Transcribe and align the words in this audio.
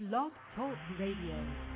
Blog 0.00 0.32
Talk 0.56 0.78
Radio. 0.98 1.69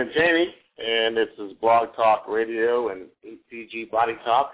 And 0.00 0.10
Jamie, 0.14 0.54
and 0.78 1.14
this 1.14 1.28
is 1.38 1.52
Blog 1.60 1.94
Talk 1.94 2.24
Radio 2.26 2.88
and 2.88 3.02
HCG 3.22 3.90
Body 3.90 4.14
Talk. 4.24 4.52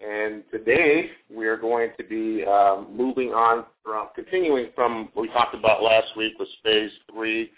And 0.00 0.44
today 0.52 1.10
we 1.28 1.48
are 1.48 1.56
going 1.56 1.90
to 1.98 2.04
be 2.04 2.44
um, 2.44 2.86
moving 2.96 3.30
on 3.30 3.64
from, 3.82 4.10
continuing 4.14 4.68
from 4.76 5.08
what 5.14 5.22
we 5.22 5.28
talked 5.30 5.56
about 5.56 5.82
last 5.82 6.16
week 6.16 6.38
was 6.38 6.46
phase 6.62 6.92
three 7.12 7.50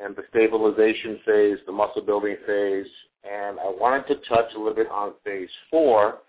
and 0.00 0.16
the 0.16 0.24
stabilization 0.30 1.20
phase, 1.24 1.58
the 1.64 1.70
muscle 1.70 2.02
building 2.02 2.34
phase. 2.44 2.90
And 3.22 3.60
I 3.60 3.68
wanted 3.68 4.08
to 4.08 4.16
touch 4.28 4.52
a 4.56 4.58
little 4.58 4.74
bit 4.74 4.90
on 4.90 5.12
phase 5.24 5.48
four, 5.70 6.22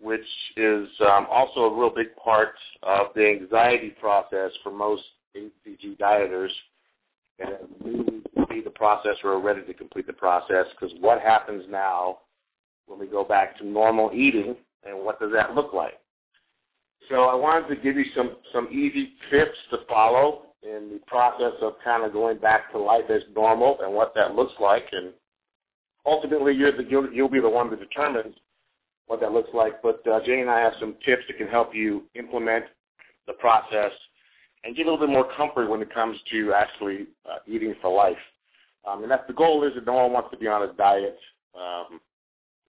which 0.00 0.20
is 0.56 0.86
um, 1.00 1.26
also 1.28 1.62
a 1.62 1.76
real 1.76 1.90
big 1.90 2.14
part 2.14 2.54
of 2.84 3.08
the 3.16 3.26
anxiety 3.26 3.90
process 4.00 4.52
for 4.62 4.70
most 4.70 5.02
HCG 5.36 5.98
dieters 5.98 6.50
and 7.38 7.56
we 7.80 8.22
process 8.82 9.14
or 9.22 9.34
are 9.34 9.40
ready 9.40 9.62
to 9.62 9.72
complete 9.72 10.08
the 10.08 10.12
process 10.12 10.66
because 10.72 10.92
what 10.98 11.20
happens 11.20 11.62
now 11.70 12.18
when 12.86 12.98
we 12.98 13.06
go 13.06 13.22
back 13.22 13.56
to 13.56 13.64
normal 13.64 14.10
eating 14.12 14.56
and 14.82 14.98
what 14.98 15.20
does 15.20 15.30
that 15.32 15.54
look 15.54 15.72
like? 15.72 16.00
So 17.08 17.26
I 17.26 17.34
wanted 17.36 17.68
to 17.68 17.80
give 17.80 17.94
you 17.94 18.06
some, 18.16 18.38
some 18.52 18.66
easy 18.72 19.12
tips 19.30 19.56
to 19.70 19.78
follow 19.88 20.46
in 20.64 20.90
the 20.94 21.00
process 21.06 21.52
of 21.62 21.74
kind 21.84 22.02
of 22.02 22.12
going 22.12 22.38
back 22.38 22.72
to 22.72 22.78
life 22.78 23.04
as 23.08 23.22
normal 23.36 23.78
and 23.84 23.94
what 23.94 24.16
that 24.16 24.34
looks 24.34 24.54
like. 24.58 24.86
And 24.90 25.12
ultimately, 26.04 26.52
you're 26.52 26.76
the, 26.76 26.82
you'll, 26.82 27.08
you'll 27.12 27.28
be 27.28 27.38
the 27.38 27.48
one 27.48 27.70
that 27.70 27.78
determines 27.78 28.34
what 29.06 29.20
that 29.20 29.30
looks 29.30 29.50
like. 29.54 29.80
But 29.80 30.04
uh, 30.08 30.24
Jay 30.26 30.40
and 30.40 30.50
I 30.50 30.58
have 30.58 30.72
some 30.80 30.96
tips 31.06 31.22
that 31.28 31.38
can 31.38 31.46
help 31.46 31.72
you 31.72 32.02
implement 32.16 32.64
the 33.28 33.34
process 33.34 33.92
and 34.64 34.74
get 34.74 34.88
a 34.88 34.90
little 34.90 35.06
bit 35.06 35.12
more 35.12 35.28
comfort 35.36 35.70
when 35.70 35.82
it 35.82 35.94
comes 35.94 36.18
to 36.32 36.52
actually 36.52 37.06
uh, 37.30 37.38
eating 37.46 37.76
for 37.80 37.94
life. 37.94 38.16
Um, 38.88 39.02
and 39.02 39.10
that's 39.10 39.26
the 39.26 39.32
goal 39.32 39.64
is 39.64 39.74
that 39.74 39.86
no 39.86 39.94
one 39.94 40.12
wants 40.12 40.30
to 40.32 40.36
be 40.36 40.48
on 40.48 40.68
a 40.68 40.72
diet 40.74 41.18
um, 41.54 42.00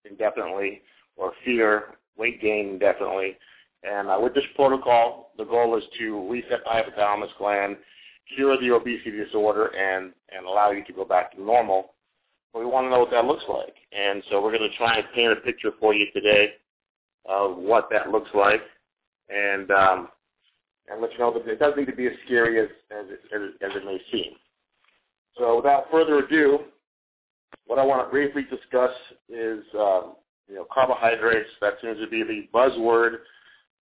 indefinitely 0.09 0.81
or 1.15 1.33
fear 1.43 1.95
weight 2.17 2.41
gain 2.41 2.69
indefinitely. 2.69 3.37
And 3.83 4.09
uh, 4.09 4.17
with 4.21 4.33
this 4.33 4.43
protocol, 4.55 5.31
the 5.37 5.45
goal 5.45 5.77
is 5.77 5.83
to 5.99 6.29
reset 6.29 6.63
the 6.63 6.69
hypothalamus 6.69 7.35
gland, 7.37 7.77
cure 8.35 8.59
the 8.59 8.71
obesity 8.71 9.11
disorder, 9.11 9.67
and, 9.75 10.13
and 10.35 10.45
allow 10.45 10.71
you 10.71 10.83
to 10.85 10.93
go 10.93 11.03
back 11.03 11.33
to 11.33 11.41
normal. 11.41 11.93
But 12.53 12.59
we 12.59 12.65
want 12.65 12.85
to 12.85 12.91
know 12.91 12.99
what 12.99 13.11
that 13.11 13.25
looks 13.25 13.43
like. 13.49 13.73
And 13.91 14.23
so 14.29 14.41
we're 14.41 14.55
going 14.55 14.69
to 14.69 14.77
try 14.77 14.97
and 14.97 15.05
paint 15.15 15.33
a 15.33 15.37
picture 15.37 15.71
for 15.79 15.93
you 15.93 16.05
today 16.13 16.53
of 17.25 17.57
what 17.57 17.89
that 17.91 18.09
looks 18.09 18.29
like. 18.33 18.61
And 19.29 19.71
um, 19.71 20.09
and 20.89 21.01
let 21.01 21.13
you 21.13 21.19
know 21.19 21.33
that 21.33 21.47
it 21.47 21.59
doesn't 21.59 21.77
need 21.77 21.85
to 21.85 21.95
be 21.95 22.07
as 22.07 22.13
scary 22.25 22.59
as, 22.59 22.67
as, 22.91 23.05
it, 23.09 23.21
as, 23.33 23.41
it, 23.41 23.65
as 23.65 23.71
it 23.75 23.85
may 23.85 23.99
seem. 24.11 24.33
So 25.37 25.55
without 25.55 25.85
further 25.91 26.19
ado, 26.19 26.59
what 27.65 27.79
I 27.79 27.85
want 27.85 28.05
to 28.05 28.11
briefly 28.11 28.43
discuss 28.43 28.91
is 29.29 29.63
um, 29.77 30.15
you 30.47 30.55
know 30.55 30.65
carbohydrates. 30.71 31.49
That 31.61 31.73
seems 31.81 31.99
to 31.99 32.07
be 32.07 32.23
the 32.23 32.47
buzzword 32.53 33.17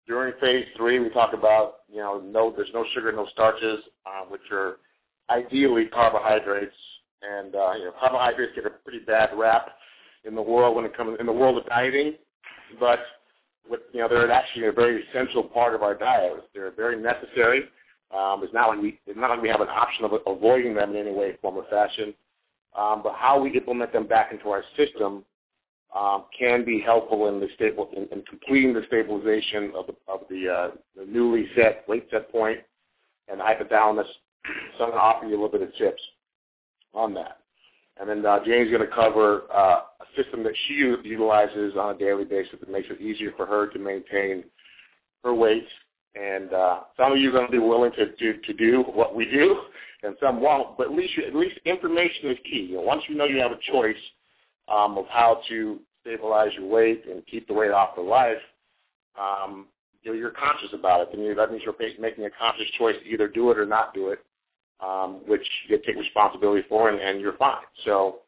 during 0.06 0.34
phase 0.40 0.66
three. 0.76 0.98
We 0.98 1.08
talk 1.10 1.32
about 1.32 1.80
you 1.90 1.98
know 1.98 2.20
no 2.20 2.52
there's 2.54 2.70
no 2.74 2.84
sugar, 2.94 3.12
no 3.12 3.26
starches, 3.32 3.80
uh, 4.06 4.24
which 4.28 4.42
are 4.52 4.78
ideally 5.30 5.86
carbohydrates. 5.86 6.74
And 7.22 7.54
uh, 7.54 7.72
you 7.78 7.84
know 7.84 7.92
carbohydrates 7.98 8.52
get 8.54 8.66
a 8.66 8.70
pretty 8.70 9.00
bad 9.00 9.30
rap 9.36 9.70
in 10.24 10.34
the 10.34 10.42
world 10.42 10.76
when 10.76 10.84
it 10.84 10.96
comes 10.96 11.16
in 11.18 11.26
the 11.26 11.32
world 11.32 11.58
of 11.58 11.66
dieting, 11.66 12.14
but 12.78 13.00
with, 13.68 13.80
you 13.92 14.00
know, 14.00 14.08
they're 14.08 14.30
actually 14.30 14.66
a 14.66 14.72
very 14.72 15.04
essential 15.04 15.42
part 15.42 15.74
of 15.74 15.82
our 15.82 15.94
diet. 15.94 16.32
They're 16.54 16.72
very 16.72 17.00
necessary. 17.00 17.64
Um, 18.16 18.42
it's 18.42 18.52
not 18.52 18.68
like 18.68 18.80
we 18.80 18.98
it's 19.06 19.18
not 19.18 19.30
like 19.30 19.42
we 19.42 19.48
have 19.48 19.60
an 19.60 19.68
option 19.68 20.04
of 20.04 20.12
avoiding 20.26 20.74
them 20.74 20.90
in 20.90 20.96
any 20.96 21.12
way, 21.12 21.36
form, 21.40 21.56
or 21.56 21.64
fashion. 21.70 22.14
Um, 22.76 23.02
but 23.02 23.14
how 23.14 23.40
we 23.40 23.50
implement 23.56 23.92
them 23.92 24.06
back 24.06 24.32
into 24.32 24.48
our 24.50 24.64
system 24.76 25.24
um, 25.94 26.24
can 26.36 26.64
be 26.64 26.80
helpful 26.80 27.28
in 27.28 27.40
the 27.40 27.48
stable 27.54 27.90
in, 27.96 28.06
in 28.16 28.22
completing 28.24 28.72
the 28.72 28.82
stabilization 28.86 29.72
of 29.76 29.86
the 29.86 29.94
of 30.08 30.20
the, 30.28 30.48
uh, 30.48 30.70
the 30.96 31.04
newly 31.04 31.46
set 31.56 31.84
weight 31.88 32.06
set 32.10 32.30
point 32.30 32.58
and 33.28 33.40
the 33.40 33.44
hypothalamus. 33.44 34.04
So 34.78 34.84
I'm 34.84 34.90
going 34.90 34.98
to 34.98 35.04
offer 35.04 35.26
you 35.26 35.32
a 35.32 35.40
little 35.40 35.50
bit 35.50 35.60
of 35.60 35.74
tips 35.76 36.00
on 36.94 37.12
that. 37.14 37.40
And 38.00 38.08
then 38.08 38.24
uh, 38.24 38.38
Jane's 38.44 38.70
going 38.70 38.80
to 38.80 38.94
cover 38.94 39.42
uh, 39.52 39.82
a 40.00 40.22
system 40.22 40.42
that 40.44 40.54
she 40.66 40.74
utilizes 40.74 41.74
on 41.76 41.94
a 41.94 41.98
daily 41.98 42.24
basis 42.24 42.54
that 42.58 42.70
makes 42.70 42.88
it 42.90 43.00
easier 43.00 43.32
for 43.36 43.44
her 43.44 43.66
to 43.68 43.78
maintain 43.78 44.44
her 45.22 45.34
weight. 45.34 45.66
And 46.14 46.52
uh, 46.52 46.80
some 46.96 47.12
of 47.12 47.18
you 47.18 47.28
are 47.28 47.32
going 47.32 47.46
to 47.46 47.52
be 47.52 47.58
willing 47.58 47.92
to, 47.92 48.12
to, 48.12 48.40
to 48.40 48.52
do 48.52 48.82
what 48.82 49.14
we 49.14 49.26
do, 49.26 49.60
and 50.02 50.16
some 50.20 50.40
won't. 50.40 50.76
But 50.76 50.88
at 50.88 50.92
least 50.92 51.16
you, 51.16 51.24
at 51.24 51.34
least 51.34 51.58
information 51.64 52.30
is 52.30 52.38
key. 52.44 52.66
You 52.70 52.76
know, 52.76 52.82
once 52.82 53.02
you 53.08 53.14
know 53.14 53.26
you 53.26 53.40
have 53.40 53.52
a 53.52 53.72
choice 53.72 53.96
um, 54.68 54.98
of 54.98 55.06
how 55.08 55.40
to 55.48 55.78
stabilize 56.00 56.50
your 56.58 56.66
weight 56.66 57.04
and 57.08 57.24
keep 57.26 57.46
the 57.46 57.54
weight 57.54 57.70
off 57.70 57.94
for 57.94 58.02
life, 58.02 58.38
um, 59.18 59.66
you 60.02 60.10
know, 60.10 60.18
you're 60.18 60.30
conscious 60.30 60.70
about 60.72 61.00
it. 61.02 61.16
And 61.16 61.38
that 61.38 61.50
means 61.50 61.62
you're 61.64 61.74
making 62.00 62.24
a 62.24 62.30
conscious 62.30 62.66
choice 62.76 62.96
to 63.02 63.08
either 63.08 63.28
do 63.28 63.50
it 63.50 63.58
or 63.58 63.66
not 63.66 63.94
do 63.94 64.08
it 64.08 64.24
um, 64.82 65.20
which 65.26 65.46
you 65.68 65.78
take 65.78 65.96
responsibility 65.96 66.64
for, 66.68 66.88
and, 66.88 67.00
and 67.00 67.20
you're 67.20 67.36
fine. 67.36 67.62
So 67.84 68.20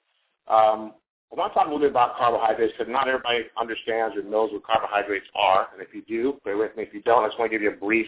um, 0.48 0.92
I 1.32 1.38
want 1.38 1.52
to 1.52 1.58
talk 1.58 1.66
a 1.66 1.70
little 1.70 1.80
bit 1.80 1.90
about 1.90 2.16
carbohydrates 2.18 2.74
because 2.76 2.92
not 2.92 3.08
everybody 3.08 3.44
understands 3.58 4.14
or 4.16 4.22
knows 4.22 4.50
what 4.52 4.64
carbohydrates 4.64 5.24
are. 5.34 5.68
And 5.72 5.80
if 5.80 5.94
you 5.94 6.02
do, 6.02 6.38
bear 6.44 6.58
with 6.58 6.76
me. 6.76 6.82
If 6.82 6.92
you 6.92 7.00
don't, 7.00 7.24
I 7.24 7.28
just 7.28 7.38
want 7.38 7.50
to 7.50 7.56
give 7.56 7.62
you 7.62 7.70
a 7.70 7.76
brief 7.76 8.06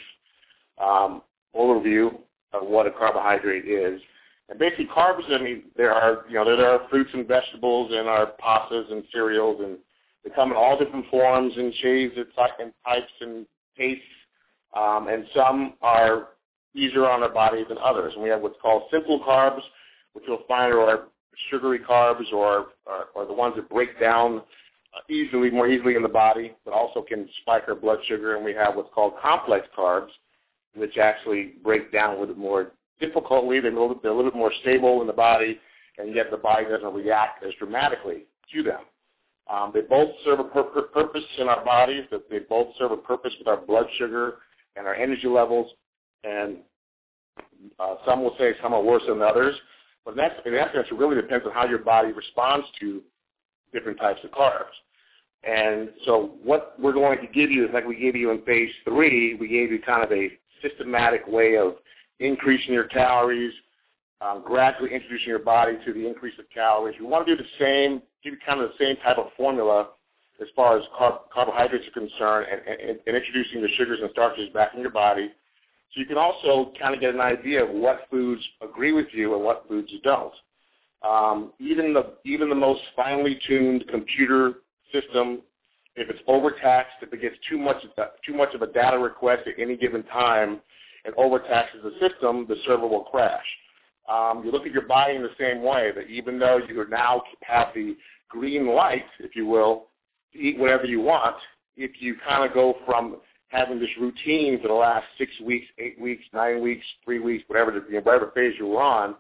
um, 0.79 1.23
overview 1.57 2.15
of 2.53 2.67
what 2.69 2.87
a 2.87 2.91
carbohydrate 2.91 3.65
is. 3.67 3.99
And 4.51 4.59
basically, 4.59 4.89
carbs. 4.95 5.23
I 5.31 5.43
mean, 5.43 5.63
there 5.75 5.93
are 5.95 6.27
you 6.29 6.35
know 6.35 6.45
there, 6.45 6.69
are 6.69 6.87
fruits 6.91 7.11
and 7.15 7.27
vegetables 7.27 7.93
and 7.95 8.07
our 8.09 8.33
pastas 8.45 8.93
and 8.93 9.03
cereals, 9.11 9.59
and 9.65 9.79
they 10.23 10.29
come 10.35 10.51
in 10.51 10.57
all 10.59 10.79
different 10.79 11.07
forms 11.11 11.55
and 11.57 11.73
shades 11.77 12.13
and 12.19 12.27
types 12.37 13.13
and 13.23 13.47
tastes. 13.79 14.03
Um, 14.77 15.09
and 15.09 15.25
some 15.35 15.75
are 15.81 16.29
easier 16.75 17.09
on 17.09 17.23
our 17.23 17.31
body 17.31 17.65
than 17.67 17.79
others. 17.79 18.13
And 18.15 18.23
we 18.23 18.29
have 18.29 18.43
what's 18.43 18.61
called 18.61 18.83
simple 18.91 19.21
carbs, 19.27 19.63
which 20.13 20.25
you'll 20.29 20.45
find 20.47 20.75
are 20.75 21.05
sugary 21.51 21.79
carbs 21.79 22.33
or, 22.33 22.67
or, 22.87 23.07
or 23.15 23.27
the 23.27 23.33
ones 23.33 23.55
that 23.57 23.69
break 23.69 23.99
down 24.01 24.39
uh, 24.39 25.13
easily, 25.13 25.51
more 25.51 25.69
easily 25.69 25.97
in 25.97 26.03
the 26.03 26.09
body, 26.09 26.55
but 26.65 26.73
also 26.73 27.03
can 27.03 27.29
spike 27.43 27.65
our 27.69 27.75
blood 27.75 27.99
sugar. 28.07 28.37
And 28.37 28.45
we 28.45 28.55
have 28.55 28.77
what's 28.77 28.93
called 28.95 29.15
complex 29.21 29.67
carbs, 29.77 30.09
which 30.75 30.99
actually 30.99 31.55
break 31.63 31.93
down 31.93 32.11
a 32.11 32.13
little 32.13 32.35
bit 32.35 32.39
more 32.39 32.73
difficultly. 33.01 33.61
They're 33.61 33.77
a 33.77 33.81
little, 33.81 33.99
they're 34.03 34.13
a 34.13 34.17
little 34.17 34.31
bit 34.31 34.39
more 34.39 34.53
stable 34.63 35.01
in 35.01 35.07
the 35.07 35.13
body, 35.13 35.59
and 35.99 36.15
yet 36.15 36.31
the 36.31 36.37
body 36.37 36.67
doesn't 36.67 36.95
react 36.95 37.45
as 37.45 37.53
dramatically 37.59 38.25
to 38.53 38.63
them. 38.63 38.81
Um, 39.51 39.73
they 39.75 39.83
both 39.83 40.11
serve 40.25 40.41
a 40.41 40.45
pur- 40.45 40.89
purpose 40.95 41.25
in 41.39 41.49
our 41.49 41.65
bodies. 41.65 42.05
That 42.11 42.31
they 42.31 42.39
both 42.39 42.69
serve 42.79 42.93
a 42.93 42.97
purpose 42.97 43.33
with 43.39 43.47
our 43.47 43.59
blood 43.59 43.87
sugar 43.99 44.37
and 44.77 44.87
our 44.87 44.95
energy 44.95 45.29
levels 45.29 45.71
and 46.25 46.57
uh, 47.79 47.97
some 48.07 48.23
will 48.23 48.35
say 48.39 48.53
some 48.63 48.75
are 48.75 48.83
worse 48.83 49.03
than 49.09 49.23
others. 49.23 49.55
But 50.05 50.13
in, 50.13 50.17
that, 50.19 50.33
essence, 50.47 50.87
it 50.91 50.95
really 50.95 51.17
depends 51.17 51.47
on 51.47 51.53
how 51.53 51.67
your 51.67 51.79
body 51.79 52.13
responds 52.13 52.67
to 52.81 53.03
different 53.73 53.99
types 53.99 54.21
of 54.23 54.31
carbs. 54.31 54.75
And 55.43 55.91
so 56.05 56.33
what 56.43 56.75
we're 56.79 56.93
going 56.93 57.19
to 57.21 57.27
give 57.27 57.51
you 57.51 57.67
is 57.67 57.71
like 57.73 57.87
we 57.87 57.97
gave 57.97 58.17
you 58.17 58.31
in 58.31 58.43
phase 58.43 58.71
three, 58.85 59.35
we 59.35 59.49
gave 59.49 59.71
you 59.71 59.81
kind 59.81 60.03
of 60.03 60.11
a 60.13 60.31
systematic 60.63 61.27
way 61.27 61.57
of 61.57 61.75
increasing 62.21 62.73
your 62.73 62.85
calories, 62.85 63.53
um, 64.21 64.43
gradually 64.45 64.95
introducing 64.95 65.29
your 65.29 65.39
body 65.41 65.77
to 65.85 65.93
the 65.93 66.07
increase 66.07 66.39
of 66.39 66.47
calories. 66.53 66.97
We 66.99 67.07
want 67.07 67.27
to 67.27 67.37
do 67.37 67.43
the 67.43 67.49
same, 67.59 68.01
give 68.23 68.35
you 68.35 68.39
kind 68.47 68.61
of 68.61 68.71
the 68.71 68.85
same 68.85 68.97
type 68.97 69.19
of 69.19 69.27
formula 69.37 69.89
as 70.41 70.49
far 70.57 70.79
as 70.79 70.85
carb- 70.99 71.31
carbohydrates 71.33 71.87
are 71.87 72.01
concerned 72.01 72.47
and, 72.51 72.61
and, 72.81 72.99
and 73.07 73.17
introducing 73.17 73.61
the 73.61 73.69
sugars 73.77 73.99
and 74.01 74.11
starches 74.13 74.49
back 74.55 74.75
in 74.75 74.81
your 74.81 74.91
body 74.91 75.31
so 75.95 76.01
you 76.01 76.07
can 76.07 76.19
also 76.19 76.73
kind 76.81 76.95
of 76.95 77.01
get 77.01 77.15
an 77.15 77.21
idea 77.21 77.65
of 77.65 77.71
what 77.71 78.07
foods 78.11 78.43
agree 78.61 78.93
with 78.93 79.07
you 79.13 79.35
and 79.35 79.45
what 79.45 79.65
foods 79.69 79.93
don't. 80.03 80.33
Um, 81.09 81.53
even 81.61 81.93
the 81.93 82.15
even 82.25 82.49
the 82.49 82.55
most 82.55 82.81
finely 82.97 83.39
tuned 83.47 83.85
computer 83.89 84.55
system, 84.93 85.43
if 85.97 86.09
it's 86.11 86.21
overtaxed, 86.27 86.97
if 87.03 87.13
it 87.13 87.21
gets 87.21 87.37
too 87.49 87.59
much 87.59 87.77
too 88.27 88.35
much 88.35 88.55
of 88.55 88.63
a 88.63 88.67
data 88.67 88.99
request 88.99 89.47
at 89.47 89.61
any 89.61 89.77
given 89.77 90.03
time, 90.05 90.61
and 91.05 91.15
overtaxes 91.17 91.83
the 91.83 91.93
system, 92.01 92.47
the 92.49 92.57
server 92.67 92.87
will 92.87 93.05
crash. 93.05 93.45
Um, 94.09 94.43
you 94.45 94.51
look 94.51 94.67
at 94.67 94.73
your 94.73 94.87
body 94.87 95.15
in 95.15 95.23
the 95.23 95.31
same 95.39 95.63
way, 95.63 95.91
that 95.95 96.09
even 96.09 96.39
though 96.39 96.59
you 96.59 96.85
now 96.91 97.23
have 97.43 97.69
the 97.75 97.97
green 98.29 98.67
light, 98.67 99.05
if 99.21 99.37
you 99.37 99.47
will, 99.47 99.87
to 100.33 100.39
eat 100.39 100.59
whatever 100.59 100.85
you 100.85 101.01
want, 101.01 101.37
if 101.77 101.93
you 102.01 102.17
kind 102.27 102.45
of 102.45 102.53
go 102.53 102.77
from 102.85 103.17
having 103.55 103.79
this 103.79 103.91
routine 104.01 104.61
for 104.61 104.69
the 104.69 104.75
last 104.75 105.07
six 105.17 105.31
weeks, 105.45 105.67
eight 105.79 105.99
weeks, 106.01 106.23
nine 106.33 106.61
weeks, 106.61 106.85
three 107.05 107.21
weeks, 107.21 107.45
whatever 107.47 107.71
the, 107.71 107.99
whatever 108.01 108.33
phase 108.35 108.55
you 108.59 108.67
were 108.67 108.83
on, 108.83 109.15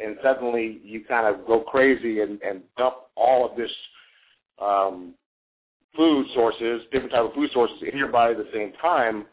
and 0.00 0.16
suddenly 0.22 0.80
you 0.82 1.04
kind 1.04 1.26
of 1.26 1.46
go 1.46 1.60
crazy 1.60 2.20
and, 2.20 2.40
and 2.42 2.62
dump 2.76 2.96
all 3.16 3.48
of 3.48 3.56
this 3.56 3.70
um, 4.60 5.14
food 5.96 6.26
sources, 6.34 6.82
different 6.92 7.12
type 7.12 7.24
of 7.24 7.32
food 7.34 7.50
sources 7.52 7.76
in 7.90 7.96
your 7.96 8.08
body 8.08 8.34
at 8.34 8.38
the 8.38 8.50
same 8.52 8.72
time, 8.80 9.26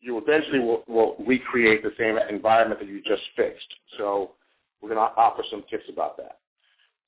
you 0.00 0.18
eventually 0.18 0.58
will, 0.58 0.82
will 0.86 1.16
recreate 1.26 1.82
the 1.82 1.92
same 1.98 2.18
environment 2.34 2.80
that 2.80 2.88
you 2.88 3.02
just 3.02 3.22
fixed. 3.36 3.66
So 3.98 4.32
we're 4.80 4.90
going 4.90 4.98
to 4.98 5.14
offer 5.16 5.42
some 5.50 5.64
tips 5.70 5.84
about 5.90 6.16
that. 6.18 6.38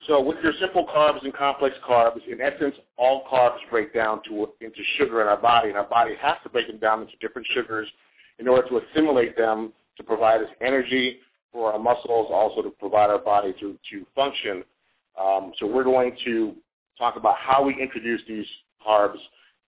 So 0.06 0.20
with 0.20 0.36
your 0.42 0.52
simple 0.60 0.86
carbs 0.86 1.24
and 1.24 1.34
complex 1.34 1.74
carbs, 1.88 2.20
in 2.30 2.40
essence, 2.40 2.76
all 2.96 3.24
carbs 3.30 3.58
break 3.70 3.94
down 3.94 4.22
to 4.24 4.48
into 4.60 4.80
sugar 4.98 5.20
in 5.22 5.26
our 5.26 5.36
body, 5.36 5.68
and 5.68 5.76
our 5.76 5.88
body 5.88 6.14
has 6.20 6.36
to 6.42 6.48
break 6.48 6.68
them 6.68 6.78
down 6.78 7.02
into 7.02 7.14
different 7.20 7.46
sugars 7.52 7.88
in 8.38 8.46
order 8.46 8.68
to 8.68 8.78
assimilate 8.78 9.36
them 9.36 9.72
to 9.96 10.02
provide 10.02 10.42
us 10.42 10.48
energy 10.60 11.18
for 11.50 11.72
our 11.72 11.78
muscles, 11.78 12.28
also 12.30 12.62
to 12.62 12.70
provide 12.70 13.10
our 13.10 13.18
body 13.18 13.54
to, 13.58 13.78
to 13.90 14.06
function. 14.14 14.62
Um, 15.20 15.52
so 15.58 15.66
we're 15.66 15.84
going 15.84 16.16
to 16.26 16.54
talk 16.98 17.16
about 17.16 17.36
how 17.38 17.64
we 17.64 17.74
introduce 17.80 18.20
these 18.28 18.46
carbs 18.86 19.16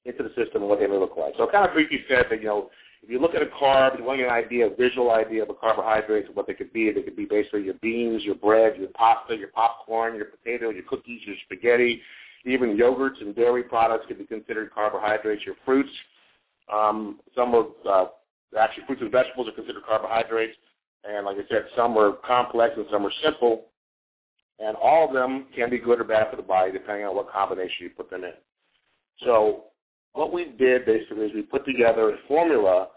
into 0.05 0.23
the 0.23 0.29
system 0.31 0.63
and 0.63 0.69
what 0.69 0.79
they 0.79 0.87
look 0.87 1.17
like. 1.17 1.35
So 1.37 1.49
I 1.49 1.53
kind 1.53 1.67
of 1.67 1.73
briefly 1.73 2.05
said 2.09 2.27
that, 2.31 2.41
you 2.41 2.47
know, 2.47 2.71
if 3.03 3.09
you 3.09 3.21
look 3.21 3.35
at 3.35 3.43
a 3.43 3.47
carb, 3.47 3.99
you 3.99 4.05
want 4.05 4.21
an 4.21 4.29
idea, 4.29 4.67
a 4.67 4.75
visual 4.75 5.13
idea 5.13 5.43
of 5.43 5.51
a 5.51 5.55
carbohydrate, 5.55 6.29
of 6.29 6.37
what 6.37 6.47
they 6.47 6.55
could 6.55 6.73
be. 6.73 6.91
They 6.91 7.03
could 7.03 7.17
be 7.17 7.27
basically 7.27 7.63
your 7.63 7.75
beans, 7.75 8.25
your 8.25 8.35
bread, 8.35 8.77
your 8.77 8.89
pasta, 8.89 9.37
your 9.37 9.49
popcorn, 9.49 10.17
your 10.17 10.27
potato, 10.27 10.71
your 10.71 10.83
cookies, 10.83 11.21
your 11.25 11.37
spaghetti. 11.45 12.03
Even 12.45 12.77
yogurts 12.77 13.21
and 13.21 13.35
dairy 13.35 13.63
products 13.63 14.07
could 14.09 14.19
be 14.19 14.25
considered 14.25 14.73
carbohydrates. 14.73 15.45
Your 15.47 15.55
fruits, 15.65 15.91
um, 16.73 17.21
some 17.35 17.55
of 17.55 17.67
uh, 17.89 18.07
actually 18.59 18.85
fruits 18.87 19.03
and 19.03 19.13
vegetables 19.13 19.49
are 19.49 19.53
considered 19.53 19.85
carbohydrates. 19.87 20.57
And 21.05 21.25
like 21.25 21.37
I 21.37 21.49
said, 21.49 21.67
some 21.77 21.97
are 21.97 22.13
complex 22.27 22.75
and 22.77 22.87
some 22.91 23.07
are 23.07 23.13
simple. 23.23 23.67
And 24.59 24.77
all 24.77 25.07
of 25.07 25.15
them 25.15 25.47
can 25.55 25.71
be 25.71 25.79
good 25.79 26.01
or 26.01 26.05
bad 26.05 26.31
for 26.31 26.37
the 26.37 26.43
body 26.43 26.73
depending 26.73 27.07
on 27.07 27.15
what 27.15 27.31
combination 27.31 27.77
you 27.81 27.91
put 27.91 28.11
them 28.11 28.25
in. 28.25 28.33
So 29.25 29.65
what 30.13 30.33
we 30.33 30.47
did 30.59 30.85
basically 30.85 31.27
is 31.27 31.35
we 31.35 31.43
put 31.43 31.65
together 31.65 32.11
a 32.11 32.17
formula 32.27 32.89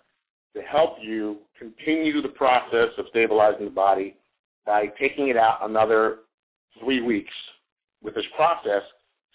to 0.56 0.62
help 0.62 0.98
you 1.02 1.38
continue 1.58 2.22
the 2.22 2.30
process 2.30 2.90
of 2.98 3.06
stabilizing 3.10 3.66
the 3.66 3.72
body 3.72 4.16
by 4.66 4.88
taking 5.00 5.30
it 5.30 5.38
out 5.38 5.60
another 5.62 6.19
three 6.80 7.02
weeks 7.02 7.34
with 8.04 8.16
this 8.16 8.25
process, 8.36 8.81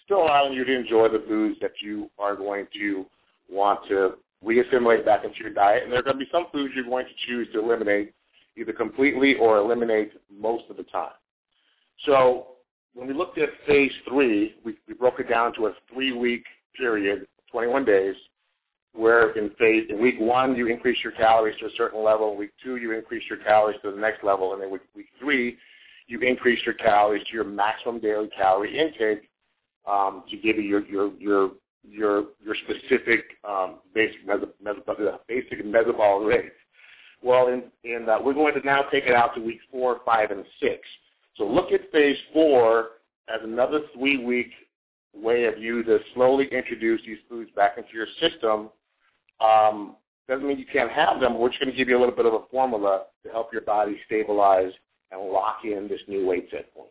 still 0.03 0.23
allowing 0.23 0.53
you 0.53 0.63
to 0.63 0.75
enjoy 0.75 1.07
the 1.07 1.23
foods 1.27 1.57
that 1.61 1.73
you 1.81 2.09
are 2.19 2.35
going 2.35 2.67
to 2.73 3.05
want 3.49 3.79
to 3.87 4.13
reassimilate 4.45 5.05
back 5.05 5.23
into 5.23 5.37
your 5.39 5.53
diet. 5.53 5.83
And 5.83 5.91
there 5.91 5.99
are 5.99 6.03
going 6.03 6.19
to 6.19 6.25
be 6.25 6.29
some 6.31 6.47
foods 6.51 6.73
you're 6.75 6.85
going 6.85 7.05
to 7.05 7.27
choose 7.27 7.47
to 7.53 7.59
eliminate 7.59 8.13
either 8.57 8.73
completely 8.73 9.35
or 9.35 9.57
eliminate 9.57 10.11
most 10.31 10.65
of 10.69 10.77
the 10.77 10.83
time. 10.83 11.11
So 12.05 12.47
when 12.93 13.07
we 13.07 13.13
looked 13.13 13.37
at 13.37 13.49
phase 13.65 13.91
three, 14.07 14.55
we, 14.63 14.77
we 14.87 14.93
broke 14.93 15.19
it 15.19 15.29
down 15.29 15.53
to 15.55 15.67
a 15.67 15.73
three-week 15.91 16.43
period, 16.75 17.27
21 17.51 17.85
days, 17.85 18.15
where 18.93 19.31
in 19.37 19.49
phase 19.51 19.87
in 19.89 20.01
week 20.01 20.15
one 20.19 20.55
you 20.55 20.67
increase 20.67 20.97
your 21.03 21.13
calories 21.13 21.57
to 21.59 21.65
a 21.67 21.71
certain 21.77 22.03
level, 22.03 22.35
week 22.35 22.51
two 22.63 22.77
you 22.77 22.91
increase 22.93 23.23
your 23.29 23.39
calories 23.39 23.79
to 23.83 23.91
the 23.91 23.97
next 23.97 24.23
level, 24.23 24.53
and 24.53 24.61
then 24.61 24.71
week, 24.71 24.81
week 24.95 25.09
three 25.19 25.57
you 26.07 26.19
increase 26.21 26.59
your 26.65 26.75
calories 26.75 27.23
to 27.27 27.33
your 27.33 27.43
maximum 27.43 27.99
daily 27.99 28.29
calorie 28.35 28.77
intake 28.77 29.29
um, 29.85 30.23
to 30.29 30.37
give 30.37 30.55
you 30.57 30.63
your 30.63 30.85
your 30.87 31.11
your 31.19 31.51
your, 31.89 32.25
your 32.43 32.55
specific 32.65 33.23
um, 33.47 33.75
basic, 33.93 34.27
meso, 34.27 35.19
basic 35.27 35.65
metabolic 35.65 36.27
rate. 36.27 36.51
Well, 37.23 37.47
in, 37.47 37.63
in 37.83 38.07
uh, 38.09 38.17
we're 38.21 38.33
going 38.33 38.53
to 38.53 38.65
now 38.65 38.83
take 38.91 39.05
it 39.05 39.15
out 39.15 39.35
to 39.35 39.41
week 39.41 39.59
four, 39.71 40.01
five, 40.05 40.31
and 40.31 40.43
six. 40.59 40.81
So 41.37 41.45
look 41.45 41.71
at 41.71 41.91
phase 41.91 42.17
four 42.33 42.89
as 43.33 43.41
another 43.43 43.81
three-week 43.97 44.51
way 45.21 45.45
of 45.45 45.57
you 45.57 45.83
to 45.83 45.99
slowly 46.13 46.47
introduce 46.51 47.01
these 47.05 47.17
foods 47.29 47.49
back 47.55 47.77
into 47.77 47.89
your 47.93 48.07
system. 48.19 48.69
Um, 49.39 49.95
doesn't 50.27 50.47
mean 50.47 50.59
you 50.59 50.65
can't 50.71 50.91
have 50.91 51.19
them. 51.21 51.39
We're 51.39 51.49
just 51.49 51.61
going 51.61 51.71
to 51.71 51.77
give 51.77 51.87
you 51.87 51.97
a 51.97 52.01
little 52.01 52.15
bit 52.15 52.25
of 52.25 52.33
a 52.33 52.41
formula 52.51 53.03
to 53.23 53.29
help 53.29 53.53
your 53.53 53.61
body 53.61 53.97
stabilize 54.05 54.71
and 55.11 55.21
lock 55.21 55.59
in 55.63 55.87
this 55.87 56.01
new 56.07 56.25
weight 56.25 56.47
set 56.51 56.73
point. 56.73 56.89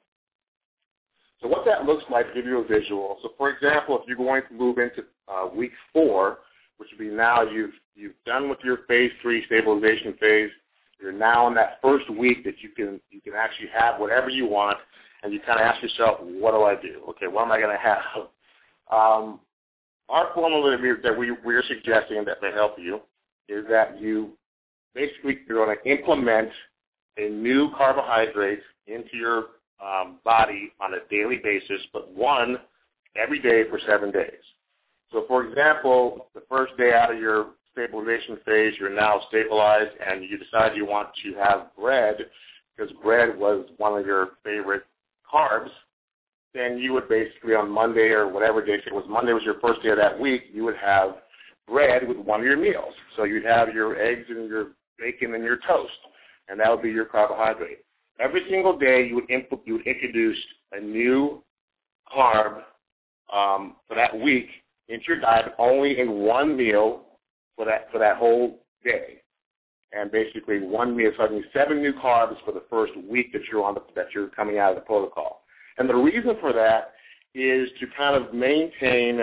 So 1.43 1.49
what 1.49 1.65
that 1.67 1.85
looks 1.85 2.05
like, 2.11 2.33
give 2.35 2.47
you 2.47 2.59
a 2.59 2.67
visual. 2.67 3.19
So 3.23 3.33
for 3.37 3.51
example, 3.51 3.99
if 4.01 4.09
you're 4.09 4.17
going 4.17 4.43
to 4.49 4.55
move 4.55 4.79
into 4.79 5.05
uh, 5.29 5.49
week 5.55 5.73
four, 5.93 6.39
which 6.79 6.89
would 6.93 6.99
be 6.99 7.15
now 7.15 7.43
you've 7.43 7.75
you've 7.95 8.15
done 8.25 8.49
with 8.49 8.59
your 8.65 8.79
phase 8.89 9.11
three 9.23 9.45
stabilization 9.47 10.15
phase, 10.19 10.51
you're 11.01 11.13
now 11.13 11.47
in 11.47 11.55
that 11.55 11.79
first 11.83 12.09
week 12.11 12.45
that 12.45 12.63
you 12.63 12.71
can 12.71 13.01
you 13.11 13.21
can 13.21 13.35
actually 13.35 13.69
have 13.69 14.01
whatever 14.01 14.31
you 14.31 14.47
want 14.47 14.79
and 15.27 15.35
you 15.35 15.41
kind 15.41 15.59
of 15.59 15.67
ask 15.67 15.83
yourself, 15.83 16.21
what 16.21 16.53
do 16.53 16.63
I 16.63 16.81
do? 16.81 17.03
Okay, 17.11 17.27
what 17.27 17.43
am 17.43 17.53
I 17.53 17.59
going 17.59 17.77
to 17.77 17.83
have? 17.83 18.29
Um, 18.89 19.41
our 20.09 20.31
formula 20.33 20.71
that, 20.71 20.81
we, 20.81 20.93
that 21.03 21.19
we, 21.19 21.33
we're 21.45 21.65
suggesting 21.67 22.25
that 22.25 22.41
may 22.41 22.53
help 22.53 22.77
you 22.79 23.01
is 23.49 23.65
that 23.69 24.01
you 24.01 24.31
basically 24.95 25.39
you're 25.49 25.67
going 25.67 25.77
to 25.77 25.91
implement 25.91 26.51
a 27.17 27.29
new 27.29 27.73
carbohydrate 27.77 28.61
into 28.87 29.17
your 29.17 29.47
um, 29.85 30.19
body 30.25 30.73
on 30.81 30.95
a 30.95 30.99
daily 31.11 31.41
basis, 31.43 31.81
but 31.93 32.15
one 32.15 32.59
every 33.17 33.41
day 33.41 33.69
for 33.69 33.81
seven 33.89 34.13
days. 34.13 34.31
So, 35.11 35.25
for 35.27 35.45
example, 35.45 36.29
the 36.33 36.43
first 36.49 36.77
day 36.77 36.93
out 36.93 37.13
of 37.13 37.19
your 37.19 37.49
stabilization 37.73 38.39
phase, 38.47 38.75
you're 38.79 38.95
now 38.95 39.23
stabilized, 39.29 39.91
and 40.09 40.23
you 40.23 40.39
decide 40.39 40.77
you 40.77 40.87
want 40.87 41.09
to 41.25 41.35
have 41.35 41.75
bread 41.77 42.19
because 42.77 42.93
bread 43.03 43.37
was 43.37 43.67
one 43.79 43.99
of 43.99 44.07
your 44.07 44.29
favorite 44.45 44.85
carbs, 45.33 45.71
then 46.55 46.79
you 46.79 46.93
would 46.93 47.09
basically 47.09 47.55
on 47.55 47.71
Monday 47.71 48.09
or 48.09 48.29
whatever 48.29 48.65
day 48.65 48.75
it 48.75 48.95
was 48.95 49.05
Monday 49.09 49.33
was 49.33 49.43
your 49.43 49.61
first 49.61 49.83
day 49.83 49.91
of 49.91 49.99
that 49.99 50.19
week, 50.19 50.45
you 50.53 50.65
would 50.65 50.77
have 50.77 51.17
bread 51.69 52.07
with 52.07 52.17
one 52.17 52.41
of 52.41 52.47
your 52.47 52.57
meals. 52.57 52.95
So 53.17 53.25
you'd 53.25 53.45
have 53.45 53.75
your 53.75 54.01
eggs 54.01 54.27
and 54.29 54.49
your 54.49 54.69
bacon 54.99 55.35
and 55.35 55.45
your 55.45 55.59
toast, 55.67 55.93
and 56.49 56.59
that 56.61 56.71
would 56.71 56.83
be 56.83 56.91
your 56.91 57.05
carbohydrate. 57.05 57.79
Every 58.19 58.43
single 58.49 58.79
day 58.79 59.07
you 59.07 59.17
would, 59.17 59.31
input, 59.31 59.63
you 59.67 59.75
would 59.75 59.87
introduce 59.87 60.39
a 60.73 60.81
new 60.81 61.43
carb 62.15 62.63
um, 63.33 63.77
for 63.87 63.95
that 63.95 64.19
week 64.19 64.49
into 64.89 65.05
your 65.09 65.21
diet, 65.21 65.53
only 65.59 65.99
in 65.99 66.11
one 66.11 66.57
meal 66.57 67.03
for 67.57 67.67
that 67.67 67.91
for 67.91 67.99
that 67.99 68.17
whole 68.17 68.61
day 68.85 69.21
and 69.93 70.11
basically 70.11 70.61
one 70.61 70.97
meal, 70.97 71.13
I 71.19 71.29
seven 71.53 71.81
new 71.81 71.93
carbs 71.93 72.37
for 72.45 72.53
the 72.53 72.63
first 72.69 72.93
week 73.09 73.33
that 73.33 73.43
you're 73.51 73.65
on 73.65 73.75
the, 73.75 73.83
that 73.95 74.07
you're 74.15 74.29
coming 74.29 74.59
out 74.59 74.71
of 74.71 74.77
the 74.77 74.83
protocol. 74.83 75.43
And 75.79 75.89
the 75.89 75.95
reason 75.95 76.37
for 76.41 76.53
that 76.53 76.93
is 77.35 77.69
to 77.81 77.87
kind 77.97 78.17
of 78.17 78.35
maintain 78.35 79.21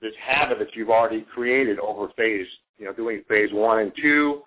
this 0.00 0.12
habit 0.20 0.58
that 0.58 0.74
you've 0.74 0.90
already 0.90 1.22
created 1.32 1.78
over 1.78 2.08
phase, 2.16 2.46
you 2.78 2.84
know, 2.84 2.92
doing 2.92 3.22
phase 3.28 3.50
one 3.52 3.78
and 3.78 3.92
two, 4.00 4.42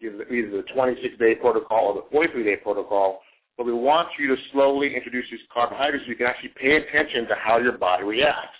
either 0.00 0.18
the 0.28 0.64
26-day 0.76 1.36
protocol 1.36 1.86
or 1.86 1.94
the 1.94 2.16
43-day 2.16 2.56
protocol. 2.56 3.20
But 3.56 3.66
we 3.66 3.72
want 3.72 4.08
you 4.18 4.28
to 4.28 4.36
slowly 4.52 4.94
introduce 4.94 5.24
these 5.30 5.40
carbohydrates 5.52 6.04
so 6.04 6.10
you 6.10 6.16
can 6.16 6.26
actually 6.26 6.52
pay 6.60 6.76
attention 6.76 7.26
to 7.26 7.34
how 7.34 7.58
your 7.58 7.76
body 7.76 8.04
reacts. 8.04 8.56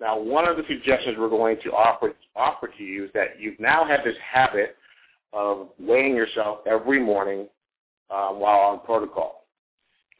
Now, 0.00 0.18
one 0.18 0.48
of 0.48 0.56
the 0.56 0.62
suggestions 0.68 1.16
we're 1.18 1.28
going 1.28 1.58
to 1.62 1.72
offer 1.72 2.14
offer 2.34 2.68
to 2.76 2.82
you 2.82 3.04
is 3.04 3.10
that 3.14 3.38
you've 3.38 3.60
now 3.60 3.84
had 3.84 4.00
this 4.04 4.16
habit 4.32 4.76
of 5.32 5.68
weighing 5.78 6.14
yourself 6.14 6.58
every 6.66 7.00
morning 7.00 7.48
um, 8.10 8.38
while 8.38 8.60
on 8.60 8.80
protocol. 8.80 9.46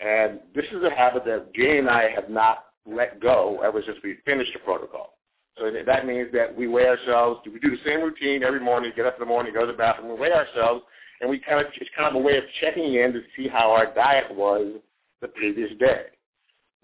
And 0.00 0.40
this 0.54 0.64
is 0.72 0.82
a 0.82 0.90
habit 0.90 1.24
that 1.26 1.54
Jay 1.54 1.78
and 1.78 1.88
I 1.88 2.10
have 2.10 2.28
not 2.28 2.66
let 2.86 3.20
go 3.20 3.60
ever 3.64 3.82
since 3.84 3.98
we 4.02 4.16
finished 4.24 4.52
the 4.52 4.58
protocol. 4.60 5.14
So 5.58 5.70
that 5.70 6.06
means 6.06 6.28
that 6.32 6.56
we 6.56 6.66
weigh 6.66 6.86
ourselves. 6.86 7.40
We 7.44 7.60
do 7.60 7.70
the 7.70 7.82
same 7.84 8.00
routine 8.00 8.42
every 8.42 8.60
morning. 8.60 8.92
Get 8.96 9.06
up 9.06 9.14
in 9.14 9.20
the 9.20 9.26
morning, 9.26 9.52
go 9.52 9.66
to 9.66 9.70
the 9.70 9.78
bathroom, 9.78 10.08
we 10.08 10.18
weigh 10.18 10.32
ourselves, 10.32 10.82
and 11.20 11.28
we 11.28 11.38
kind 11.38 11.64
of 11.64 11.72
it's 11.78 11.90
kind 11.96 12.08
of 12.08 12.20
a 12.20 12.24
way 12.24 12.36
of 12.38 12.44
checking 12.60 12.94
in 12.94 13.12
to 13.12 13.20
see 13.36 13.48
how 13.48 13.70
our 13.70 13.92
diet 13.94 14.34
was 14.34 14.72
the 15.20 15.28
previous 15.28 15.70
day. 15.78 16.06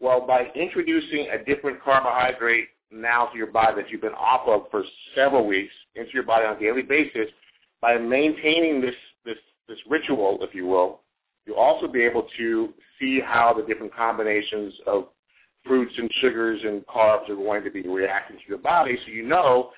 Well, 0.00 0.26
by 0.26 0.48
introducing 0.54 1.28
a 1.30 1.44
different 1.44 1.82
carbohydrate 1.82 2.68
now 2.92 3.26
to 3.26 3.36
your 3.36 3.48
body 3.48 3.82
that 3.82 3.90
you've 3.90 4.00
been 4.00 4.12
off 4.12 4.46
of 4.46 4.70
for 4.70 4.84
several 5.14 5.46
weeks 5.46 5.72
into 5.96 6.10
your 6.12 6.22
body 6.22 6.46
on 6.46 6.56
a 6.56 6.60
daily 6.60 6.82
basis, 6.82 7.28
by 7.80 7.96
maintaining 7.98 8.80
this, 8.80 8.94
this, 9.24 9.38
this 9.68 9.78
ritual, 9.88 10.38
if 10.42 10.54
you 10.54 10.66
will, 10.66 11.00
you'll 11.46 11.56
also 11.56 11.86
be 11.86 12.02
able 12.02 12.26
to 12.36 12.74
see 12.98 13.20
how 13.20 13.54
the 13.54 13.62
different 13.62 13.94
combinations 13.94 14.74
of 14.86 15.08
fruits 15.64 15.92
and 15.96 16.10
sugars 16.20 16.60
and 16.64 16.86
carbs 16.86 17.28
are 17.28 17.36
going 17.36 17.62
to 17.62 17.70
be 17.70 17.82
reacting 17.82 18.36
to 18.36 18.42
your 18.48 18.58
body 18.58 18.98
so 19.04 19.12
you 19.12 19.22
know 19.22 19.70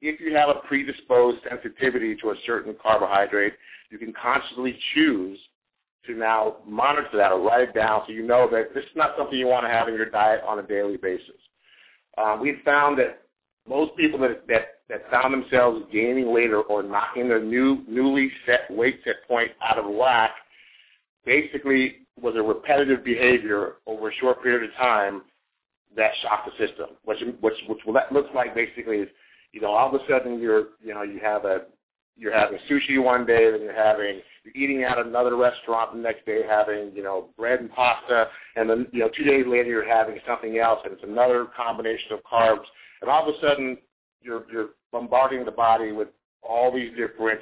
if 0.00 0.20
you 0.20 0.34
have 0.34 0.48
a 0.48 0.66
predisposed 0.66 1.38
sensitivity 1.48 2.14
to 2.16 2.30
a 2.30 2.34
certain 2.46 2.74
carbohydrate, 2.80 3.54
you 3.90 3.98
can 3.98 4.12
consciously 4.12 4.78
choose 4.94 5.38
to 6.06 6.14
now 6.14 6.56
monitor 6.66 7.08
that 7.14 7.32
or 7.32 7.40
write 7.40 7.68
it 7.68 7.74
down 7.74 8.02
so 8.06 8.12
you 8.12 8.22
know 8.22 8.48
that 8.50 8.74
this 8.74 8.84
is 8.84 8.96
not 8.96 9.14
something 9.18 9.38
you 9.38 9.46
want 9.46 9.66
to 9.66 9.70
have 9.70 9.88
in 9.88 9.94
your 9.94 10.08
diet 10.08 10.40
on 10.46 10.58
a 10.58 10.62
daily 10.62 10.96
basis. 10.96 11.34
Uh, 12.16 12.36
we've 12.40 12.60
found 12.64 12.98
that 12.98 13.22
most 13.68 13.94
people 13.96 14.18
that, 14.20 14.46
that, 14.46 14.77
that 14.88 15.10
found 15.10 15.34
themselves 15.34 15.84
gaining 15.92 16.34
later 16.34 16.62
or, 16.62 16.82
knocking 16.82 17.28
their 17.28 17.42
new 17.42 17.84
newly 17.86 18.30
set 18.46 18.70
weight 18.70 19.00
set 19.04 19.16
point 19.26 19.50
out 19.62 19.78
of 19.78 19.84
whack 19.86 20.30
basically 21.24 21.96
was 22.20 22.34
a 22.36 22.42
repetitive 22.42 23.04
behavior 23.04 23.74
over 23.86 24.08
a 24.08 24.14
short 24.14 24.42
period 24.42 24.68
of 24.68 24.74
time 24.76 25.22
that 25.96 26.12
shocked 26.22 26.48
the 26.48 26.66
system. 26.66 26.88
Which, 27.04 27.18
which, 27.40 27.54
which 27.68 27.78
what 27.84 27.94
that 27.94 28.12
looks 28.12 28.30
like 28.34 28.54
basically 28.54 28.98
is, 28.98 29.08
you 29.52 29.60
know, 29.60 29.72
all 29.72 29.94
of 29.94 30.00
a 30.00 30.04
sudden 30.08 30.40
you're, 30.40 30.68
you 30.82 30.94
know, 30.94 31.02
you 31.02 31.20
have 31.22 31.44
a, 31.44 31.62
you're 32.16 32.34
having 32.34 32.58
sushi 32.68 33.02
one 33.02 33.24
day, 33.24 33.50
then 33.50 33.62
you're 33.62 33.72
having, 33.72 34.20
you're 34.42 34.56
eating 34.56 34.82
at 34.82 34.98
another 34.98 35.36
restaurant 35.36 35.92
the 35.92 36.00
next 36.00 36.26
day, 36.26 36.42
having, 36.48 36.90
you 36.94 37.02
know, 37.02 37.28
bread 37.36 37.60
and 37.60 37.72
pasta, 37.72 38.28
and 38.56 38.68
then, 38.68 38.86
you 38.92 39.00
know, 39.00 39.10
two 39.16 39.22
days 39.22 39.44
later 39.46 39.68
you're 39.68 39.88
having 39.88 40.18
something 40.26 40.58
else, 40.58 40.80
and 40.84 40.92
it's 40.92 41.04
another 41.04 41.46
combination 41.56 42.12
of 42.12 42.20
carbs, 42.24 42.64
and 43.00 43.10
all 43.10 43.28
of 43.28 43.34
a 43.34 43.40
sudden 43.40 43.78
you're, 44.20 44.44
you're 44.50 44.70
bombarding 44.92 45.44
the 45.44 45.50
body 45.50 45.92
with 45.92 46.08
all 46.42 46.72
these 46.72 46.90
different 46.96 47.40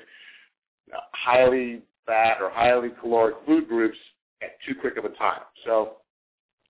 uh, 0.95 0.99
highly 1.13 1.83
fat 2.07 2.39
or 2.41 2.51
highly 2.51 2.91
caloric 3.01 3.37
food 3.47 3.69
groups 3.69 3.97
at 4.43 4.51
too 4.67 4.75
quick 4.81 4.97
of 4.97 5.05
a 5.05 5.11
time. 5.11 5.41
So 5.65 5.97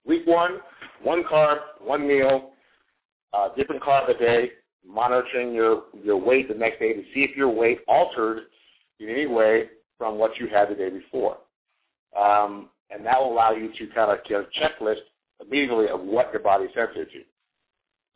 week 0.04 0.26
one, 0.26 0.58
one 1.02 1.24
carb, 1.24 1.58
one 1.80 2.06
meal, 2.06 2.50
uh, 3.32 3.48
different 3.54 3.82
carb 3.82 4.08
a 4.08 4.18
day, 4.18 4.50
monitoring 4.86 5.52
your, 5.52 5.84
your 6.02 6.16
weight 6.16 6.48
the 6.48 6.54
next 6.54 6.78
day 6.78 6.92
to 6.92 7.02
see 7.14 7.20
if 7.20 7.36
your 7.36 7.50
weight 7.50 7.80
altered 7.88 8.44
in 9.00 9.08
any 9.08 9.26
way 9.26 9.68
from 9.98 10.16
what 10.16 10.38
you 10.38 10.46
had 10.48 10.70
the 10.70 10.74
day 10.74 10.90
before. 10.90 11.38
Um, 12.18 12.70
and 12.90 13.04
that 13.04 13.18
will 13.18 13.32
allow 13.32 13.50
you 13.50 13.72
to 13.78 13.86
kind 13.94 14.10
of 14.10 14.24
get 14.24 14.40
a 14.40 14.46
checklist 14.60 15.00
immediately 15.44 15.88
of 15.88 16.00
what 16.00 16.32
your 16.32 16.42
body 16.42 16.64
is 16.64 16.70
sensitive 16.74 17.10
to. 17.12 17.20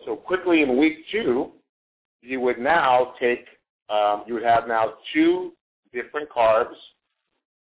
So 0.04 0.16
quickly 0.16 0.62
in 0.62 0.78
week 0.78 0.98
two, 1.10 1.50
you 2.22 2.40
would 2.40 2.58
now 2.58 3.14
take, 3.18 3.46
um, 3.88 4.24
you 4.26 4.34
would 4.34 4.42
have 4.42 4.68
now 4.68 4.94
two 5.12 5.52
different 5.92 6.28
carbs 6.28 6.74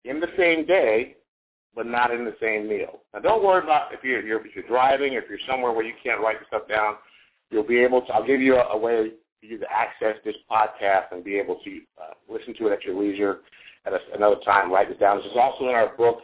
in 0.04 0.20
the 0.20 0.28
same 0.36 0.66
day, 0.66 1.16
but 1.74 1.86
not 1.86 2.10
in 2.10 2.24
the 2.24 2.34
same 2.40 2.68
meal. 2.68 3.00
Now, 3.14 3.20
don't 3.20 3.44
worry 3.44 3.62
about 3.62 3.92
if 3.92 4.04
you're, 4.04 4.20
if 4.20 4.54
you're 4.54 4.66
driving, 4.66 5.14
or 5.14 5.18
if 5.20 5.28
you're 5.28 5.38
somewhere 5.48 5.72
where 5.72 5.84
you 5.84 5.94
can't 6.02 6.20
write 6.20 6.38
the 6.40 6.46
stuff 6.46 6.68
down. 6.68 6.96
You'll 7.50 7.66
be 7.66 7.78
able 7.78 8.02
to. 8.02 8.12
I'll 8.12 8.26
give 8.26 8.40
you 8.40 8.56
a, 8.56 8.68
a 8.68 8.78
way 8.78 9.10
for 9.40 9.46
you 9.46 9.58
to 9.58 9.66
access 9.70 10.16
this 10.24 10.36
podcast 10.50 11.12
and 11.12 11.22
be 11.22 11.38
able 11.38 11.60
to 11.64 11.80
uh, 12.00 12.14
listen 12.28 12.54
to 12.58 12.68
it 12.68 12.72
at 12.72 12.84
your 12.84 12.98
leisure 13.00 13.40
at 13.84 13.92
a, 13.92 13.98
another 14.14 14.36
time. 14.44 14.72
Write 14.72 14.88
this 14.88 14.98
down. 14.98 15.18
This 15.18 15.26
is 15.26 15.36
also 15.36 15.68
in 15.68 15.74
our 15.74 15.94
book, 15.96 16.20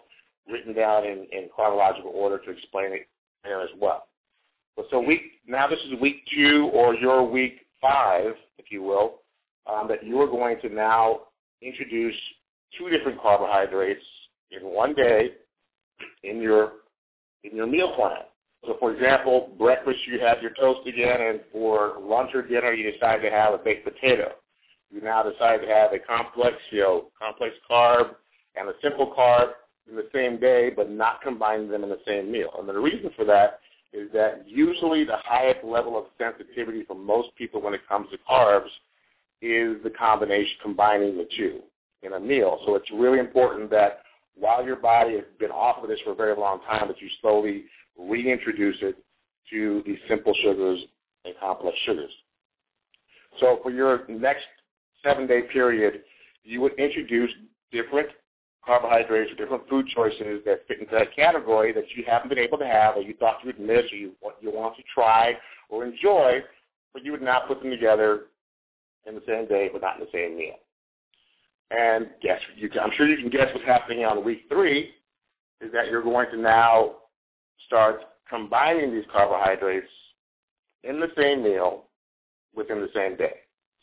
written 0.51 0.75
down 0.75 1.05
in, 1.05 1.27
in 1.33 1.49
chronological 1.55 2.13
order 2.15 2.39
to 2.39 2.51
explain 2.51 2.93
it 2.93 3.09
there 3.45 3.61
as 3.61 3.71
well. 3.79 4.07
But 4.77 4.87
so 4.91 5.01
week 5.01 5.23
now, 5.47 5.67
this 5.67 5.81
is 5.81 6.01
week 6.01 6.23
two 6.35 6.71
or 6.73 6.95
your 6.95 7.29
week 7.29 7.67
five, 7.81 8.35
if 8.59 8.67
you 8.71 8.83
will, 8.83 9.21
um, 9.67 9.89
that 9.89 10.05
you 10.05 10.21
are 10.21 10.27
going 10.27 10.61
to 10.61 10.69
now 10.69 11.21
introduce 11.63 12.15
two 12.77 12.89
different 12.91 13.21
carbohydrates 13.21 14.05
in 14.51 14.63
one 14.63 14.95
day 14.95 15.33
in 16.23 16.41
your 16.41 16.73
in 17.45 17.57
your 17.57 17.67
meal 17.67 17.95
plan. 17.95 18.23
So, 18.65 18.77
for 18.81 18.93
example, 18.93 19.55
breakfast 19.59 19.99
you 20.07 20.21
have 20.21 20.43
your 20.43 20.53
toast 20.59 20.87
again, 20.87 21.21
and 21.21 21.41
for 21.53 21.95
lunch 22.01 22.31
or 22.35 22.43
dinner 22.43 22.73
you 22.73 22.91
decide 22.91 23.23
to 23.23 23.31
have 23.31 23.55
a 23.55 23.59
baked 23.59 23.85
potato. 23.85 24.33
You 24.91 25.01
now 25.01 25.23
decide 25.23 25.61
to 25.61 25.69
have 25.69 25.93
a 25.93 25.99
complex, 25.99 26.57
you 26.71 26.81
know, 26.81 27.07
complex 27.19 27.55
carb 27.71 28.15
and 28.57 28.69
a 28.69 28.73
simple 28.83 29.15
carb 29.17 29.51
in 29.89 29.97
the 29.97 30.09
same 30.13 30.41
day, 30.41 30.71
but 30.75 30.91
not 30.91 31.23
combining 31.23 31.69
them 31.69 31.85
in 31.85 31.91
the 31.91 32.01
same 32.07 32.33
meal. 32.33 32.51
And 32.59 32.69
the 32.69 32.79
reason 32.79 33.11
for 33.15 33.25
that 33.27 33.61
is 33.93 34.11
that 34.13 34.45
usually 34.47 35.05
the 35.05 35.17
highest 35.17 35.65
level 35.65 35.97
of 35.97 36.05
sensitivity 36.19 36.85
for 36.85 36.95
most 36.95 37.35
people 37.37 37.61
when 37.61 37.75
it 37.75 37.81
comes 37.89 38.09
to 38.11 38.19
carbs 38.31 38.69
is 39.41 39.83
the 39.83 39.93
combination 39.97 40.57
combining 40.63 41.17
the 41.17 41.27
two 41.37 41.61
in 42.03 42.15
a 42.15 42.21
meal. 42.21 42.61
So 42.67 42.75
it's 42.75 42.91
really 42.93 43.19
important 43.19 43.71
that 43.71 44.03
while 44.35 44.65
your 44.65 44.77
body 44.77 45.15
has 45.15 45.25
been 45.39 45.51
off 45.51 45.83
of 45.83 45.89
this 45.89 45.99
for 46.05 46.13
a 46.13 46.15
very 46.15 46.37
long 46.37 46.61
time, 46.69 46.89
that 46.89 47.01
you 47.01 47.09
slowly 47.21 47.65
reintroduce 47.99 48.77
it 48.83 48.97
to 49.51 49.83
these 49.87 49.99
simple 50.09 50.35
sugars 50.43 50.81
and 51.25 51.35
complex 51.41 51.77
sugars. 51.85 52.13
So 53.41 53.59
for 53.63 53.71
your 53.71 54.03
next 54.09 54.45
seven-day 55.03 55.43
period, 55.53 56.03
you 56.45 56.61
would 56.61 56.75
introduce 56.79 57.31
different 57.73 58.09
carbohydrates 58.69 59.33
or 59.33 59.35
different 59.35 59.67
food 59.67 59.87
choices 59.89 60.43
that 60.45 60.69
fit 60.69 60.79
into 60.79 60.95
that 60.95 61.17
category 61.17 61.73
that 61.73 61.85
you 61.97 62.05
haven't 62.07 62.29
been 62.29 62.39
able 62.39 62.59
to 62.59 62.67
have 62.67 62.97
or 62.97 63.01
you 63.01 63.15
thought 63.15 63.39
you 63.43 63.47
would 63.47 63.59
miss 63.59 63.91
or 63.91 63.97
you, 63.97 64.13
you 64.43 64.53
want 64.53 64.77
to 64.77 64.83
try 64.93 65.33
or 65.71 65.87
enjoy, 65.87 66.41
but 66.93 67.03
you 67.03 67.11
would 67.11 67.23
not 67.23 67.49
put 67.49 67.63
them 67.63 67.71
together 67.71 68.27
in 69.07 69.15
the 69.15 69.23
same 69.27 69.49
day 69.49 69.71
but 69.73 69.81
not 69.81 69.99
in 69.99 70.05
the 70.05 70.11
same 70.13 70.37
meal. 70.37 70.57
And 71.71 72.09
guess 72.23 72.41
you 72.57 72.71
I'm 72.81 72.91
sure 72.93 73.09
you 73.09 73.17
can 73.17 73.31
guess 73.31 73.53
what's 73.55 73.67
happening 73.67 74.05
on 74.05 74.23
week 74.23 74.43
three 74.51 74.91
is 75.63 75.73
that 75.73 75.91
you're 75.91 76.03
going 76.03 76.31
to 76.31 76.37
now 76.37 76.97
start 77.67 78.03
combining 78.29 78.93
these 78.93 79.05
carbohydrates 79.11 79.89
in 80.85 81.01
the 81.01 81.09
same 81.17 81.43
meal 81.43 81.85
within 82.55 82.81
the 82.81 82.91
same 82.95 83.17
day. 83.17 83.37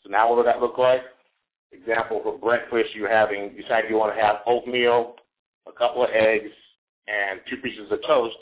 So 0.04 0.10
now 0.10 0.28
what 0.28 0.38
would 0.38 0.46
that 0.46 0.60
look 0.60 0.78
like? 0.78 1.02
Example, 1.72 2.20
for 2.22 2.38
breakfast, 2.38 2.94
you're 2.94 3.10
having, 3.10 3.52
you 3.54 3.62
decide 3.62 3.84
you 3.88 3.96
want 3.96 4.14
to 4.14 4.22
have 4.22 4.36
oatmeal, 4.46 5.16
a 5.66 5.72
couple 5.72 6.02
of 6.02 6.10
eggs, 6.10 6.50
and 7.08 7.40
two 7.48 7.56
pieces 7.58 7.90
of 7.90 7.98
toast. 8.06 8.36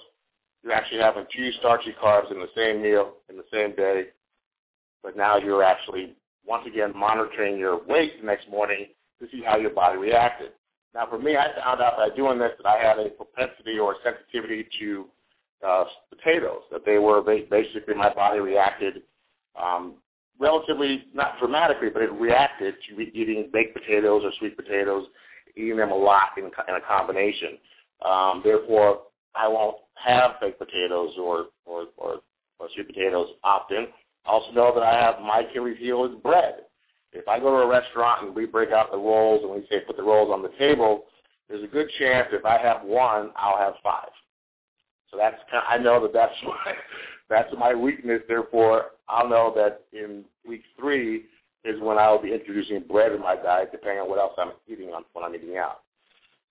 You're 0.62 0.72
actually 0.72 1.00
having 1.00 1.26
two 1.34 1.50
starchy 1.58 1.94
carbs 2.02 2.30
in 2.30 2.38
the 2.38 2.48
same 2.56 2.82
meal 2.82 3.14
in 3.28 3.36
the 3.36 3.44
same 3.52 3.74
day, 3.74 4.08
but 5.02 5.16
now 5.16 5.36
you're 5.36 5.62
actually, 5.62 6.14
once 6.46 6.66
again, 6.66 6.92
monitoring 6.96 7.58
your 7.58 7.84
weight 7.84 8.20
the 8.20 8.26
next 8.26 8.48
morning 8.48 8.86
to 9.20 9.28
see 9.30 9.42
how 9.44 9.58
your 9.58 9.70
body 9.70 9.98
reacted. 9.98 10.52
Now, 10.94 11.06
for 11.08 11.18
me, 11.18 11.36
I 11.36 11.48
found 11.62 11.80
out 11.82 11.96
by 11.96 12.14
doing 12.14 12.38
this 12.38 12.52
that 12.62 12.68
I 12.68 12.78
had 12.78 12.98
a 12.98 13.10
propensity 13.10 13.78
or 13.78 13.96
sensitivity 14.04 14.66
to 14.80 15.06
uh, 15.66 15.84
potatoes, 16.08 16.62
that 16.70 16.84
they 16.84 16.98
were 16.98 17.20
basically 17.22 17.94
my 17.94 18.12
body 18.12 18.40
reacted 18.40 19.02
um, 19.60 19.94
relatively, 20.38 21.04
not 21.14 21.38
dramatically, 21.38 21.88
but 21.92 22.02
it 22.02 22.12
reacted 22.12 22.74
to 22.88 23.00
eating 23.00 23.50
baked 23.52 23.74
potatoes 23.74 24.22
or 24.24 24.32
sweet 24.38 24.56
potatoes, 24.56 25.06
eating 25.56 25.76
them 25.76 25.90
a 25.90 25.96
lot 25.96 26.30
in, 26.36 26.44
in 26.44 26.74
a 26.74 26.80
combination. 26.86 27.58
Um, 28.04 28.40
therefore, 28.44 29.02
I 29.34 29.48
won't 29.48 29.76
have 29.94 30.40
baked 30.40 30.58
potatoes 30.58 31.14
or, 31.18 31.46
or, 31.64 31.86
or, 31.96 32.20
or 32.58 32.68
sweet 32.74 32.88
potatoes 32.88 33.28
often. 33.42 33.88
Also 34.26 34.52
know 34.52 34.72
that 34.74 34.82
I 34.82 34.92
have 35.00 35.20
my 35.20 35.40
Achilles 35.40 35.76
heel 35.78 36.04
is 36.04 36.12
bread. 36.22 36.62
If 37.12 37.28
I 37.28 37.38
go 37.38 37.50
to 37.50 37.56
a 37.62 37.66
restaurant 37.66 38.26
and 38.26 38.34
we 38.34 38.46
break 38.46 38.70
out 38.70 38.90
the 38.90 38.98
rolls 38.98 39.42
and 39.42 39.52
we 39.52 39.66
say 39.68 39.84
put 39.86 39.96
the 39.96 40.02
rolls 40.02 40.30
on 40.32 40.42
the 40.42 40.50
table, 40.58 41.04
there's 41.48 41.62
a 41.62 41.68
good 41.68 41.88
chance 41.98 42.28
if 42.32 42.44
I 42.44 42.58
have 42.58 42.82
one, 42.82 43.30
I'll 43.36 43.58
have 43.58 43.74
five. 43.82 44.08
So 45.10 45.18
that's 45.18 45.36
kind 45.50 45.62
of, 45.62 45.80
I 45.80 45.82
know 45.82 46.02
that 46.02 46.12
that's 46.12 46.34
my 46.44 46.74
that's 47.28 47.52
my 47.58 47.74
weakness. 47.74 48.22
Therefore, 48.28 48.86
I'll 49.08 49.28
know 49.28 49.52
that 49.56 49.82
in 49.92 50.24
week 50.46 50.62
three 50.78 51.24
is 51.64 51.80
when 51.80 51.98
I 51.98 52.10
will 52.10 52.20
be 52.20 52.32
introducing 52.32 52.80
bread 52.80 53.12
in 53.12 53.20
my 53.20 53.36
diet, 53.36 53.70
depending 53.72 54.00
on 54.00 54.08
what 54.08 54.18
else 54.18 54.34
I'm 54.38 54.52
eating 54.68 54.90
on 54.90 55.04
when 55.12 55.24
I'm 55.24 55.34
eating 55.34 55.56
out. 55.56 55.80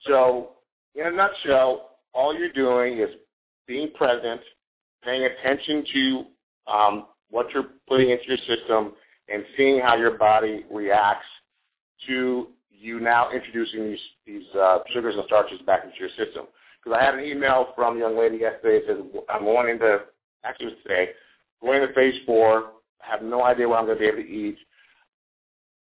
So, 0.06 0.52
in 0.96 1.06
a 1.08 1.12
nutshell, 1.12 1.92
all 2.14 2.38
you're 2.38 2.52
doing 2.52 3.00
is 3.00 3.10
being 3.68 3.92
present, 3.92 4.42
paying 5.04 5.24
attention 5.24 5.86
to 5.94 6.26
um, 6.72 7.06
what 7.30 7.48
you're 7.54 7.70
putting 7.88 8.10
into 8.10 8.26
your 8.28 8.38
system, 8.38 8.94
and 9.30 9.44
seeing 9.56 9.80
how 9.80 9.96
your 9.96 10.18
body 10.18 10.66
reacts 10.72 11.26
to 12.08 12.48
you 12.70 13.00
now 13.00 13.32
introducing 13.32 13.86
these, 13.86 14.00
these 14.26 14.44
uh, 14.60 14.80
sugars 14.94 15.16
and 15.16 15.24
starches 15.26 15.60
back 15.66 15.84
into 15.84 15.96
your 16.00 16.10
system. 16.10 16.46
Because 16.84 17.00
I 17.00 17.04
had 17.04 17.16
an 17.16 17.24
email 17.24 17.70
from 17.76 17.96
a 17.96 18.00
young 18.00 18.18
lady 18.18 18.38
yesterday 18.38 18.86
that 18.86 18.98
says, 18.98 19.24
I'm 19.30 19.46
going 19.46 19.70
into, 19.70 20.00
actually 20.44 20.68
it 20.68 20.70
was 20.70 20.84
today, 20.84 21.10
going 21.62 21.82
into 21.82 21.94
phase 21.94 22.16
four, 22.26 22.72
I 23.06 23.12
have 23.12 23.22
no 23.22 23.44
idea 23.44 23.68
what 23.68 23.80
I'm 23.80 23.86
going 23.86 23.98
to 23.98 24.02
be 24.02 24.08
able 24.08 24.18
to 24.18 24.30
eat. 24.30 24.58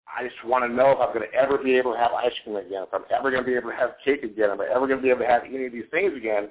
I 0.08 0.24
just 0.24 0.44
want 0.46 0.66
to 0.66 0.74
know 0.74 0.92
if 0.92 1.00
I'm 1.00 1.14
going 1.14 1.30
to 1.30 1.34
ever 1.34 1.58
be 1.58 1.76
able 1.78 1.94
to 1.94 1.98
have 1.98 2.12
ice 2.12 2.34
cream 2.44 2.58
again, 2.58 2.84
if 2.84 2.94
I'm 2.94 3.06
ever 3.16 3.32
going 3.32 3.44
to 3.44 3.50
be 3.50 3.56
able 3.56 3.70
to 3.70 3.76
have 3.76 3.92
cake 4.04 4.24
again, 4.24 4.50
if 4.50 4.60
I'm 4.60 4.68
ever 4.70 4.88
going 4.88 5.00
to 5.00 5.04
be 5.04 5.10
able 5.10 5.22
to 5.22 5.28
have 5.28 5.44
any 5.46 5.66
of 5.66 5.72
these 5.72 5.86
things 5.90 6.14
again. 6.16 6.50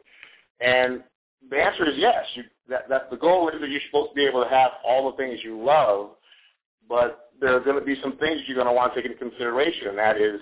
And 0.61 1.03
the 1.51 1.57
answer 1.57 1.87
is 1.87 1.95
yes. 1.97 2.25
You, 2.35 2.45
that, 2.69 2.89
that 2.89 3.11
the 3.11 3.17
goal 3.17 3.49
is 3.51 3.61
that 3.61 3.69
you're 3.69 3.81
supposed 3.91 4.13
to 4.13 4.15
be 4.15 4.27
able 4.27 4.43
to 4.43 4.49
have 4.49 4.73
all 4.85 5.11
the 5.11 5.17
things 5.17 5.41
you 5.43 5.63
love, 5.63 6.11
but 6.89 7.31
there 7.41 7.55
are 7.55 7.61
going 7.61 7.79
to 7.79 7.85
be 7.85 8.01
some 8.03 8.17
things 8.17 8.41
you're 8.47 8.57
going 8.57 8.67
to 8.67 8.73
want 8.73 8.95
to 8.95 9.03
take 9.03 9.11
into 9.11 9.19
consideration, 9.19 9.89
and 9.89 9.99
that 9.99 10.17
is 10.17 10.41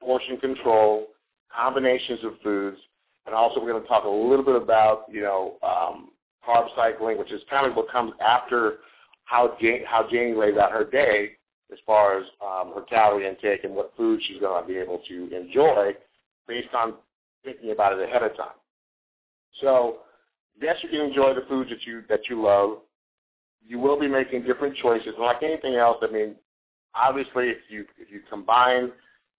portion 0.00 0.36
control, 0.38 1.08
combinations 1.54 2.20
of 2.24 2.32
foods, 2.42 2.78
and 3.26 3.34
also 3.34 3.60
we're 3.60 3.70
going 3.72 3.82
to 3.82 3.88
talk 3.88 4.04
a 4.04 4.08
little 4.08 4.44
bit 4.44 4.56
about, 4.56 5.04
you 5.10 5.22
know, 5.22 5.56
um, 5.62 6.10
carb 6.46 6.68
cycling, 6.76 7.18
which 7.18 7.32
is 7.32 7.42
kind 7.48 7.66
of 7.66 7.76
what 7.76 7.90
comes 7.90 8.12
after 8.20 8.78
how 9.24 9.56
Jane, 9.60 9.84
how 9.86 10.06
Janie 10.10 10.34
lays 10.34 10.56
out 10.56 10.72
her 10.72 10.84
day, 10.84 11.32
as 11.72 11.78
far 11.86 12.18
as 12.18 12.26
um, 12.44 12.72
her 12.74 12.82
calorie 12.82 13.26
intake 13.26 13.64
and 13.64 13.74
what 13.74 13.92
food 13.96 14.20
she's 14.26 14.38
going 14.40 14.62
to 14.62 14.68
be 14.68 14.78
able 14.78 15.00
to 15.08 15.34
enjoy 15.34 15.92
based 16.46 16.74
on 16.74 16.94
thinking 17.44 17.70
about 17.70 17.98
it 17.98 18.06
ahead 18.06 18.22
of 18.22 18.36
time. 18.36 18.56
So 19.60 19.98
yes, 20.60 20.76
you 20.82 20.90
can 20.90 21.00
enjoy 21.00 21.34
the 21.34 21.46
foods 21.48 21.70
that 21.70 21.86
you 21.86 22.02
that 22.08 22.28
you 22.28 22.42
love. 22.42 22.78
You 23.66 23.78
will 23.78 23.98
be 23.98 24.08
making 24.08 24.42
different 24.42 24.76
choices, 24.76 25.14
and 25.16 25.24
like 25.24 25.42
anything 25.42 25.76
else, 25.76 25.98
I 26.02 26.10
mean, 26.10 26.34
obviously, 26.94 27.48
if 27.48 27.58
you 27.68 27.86
if 27.98 28.10
you 28.10 28.20
combine, 28.28 28.90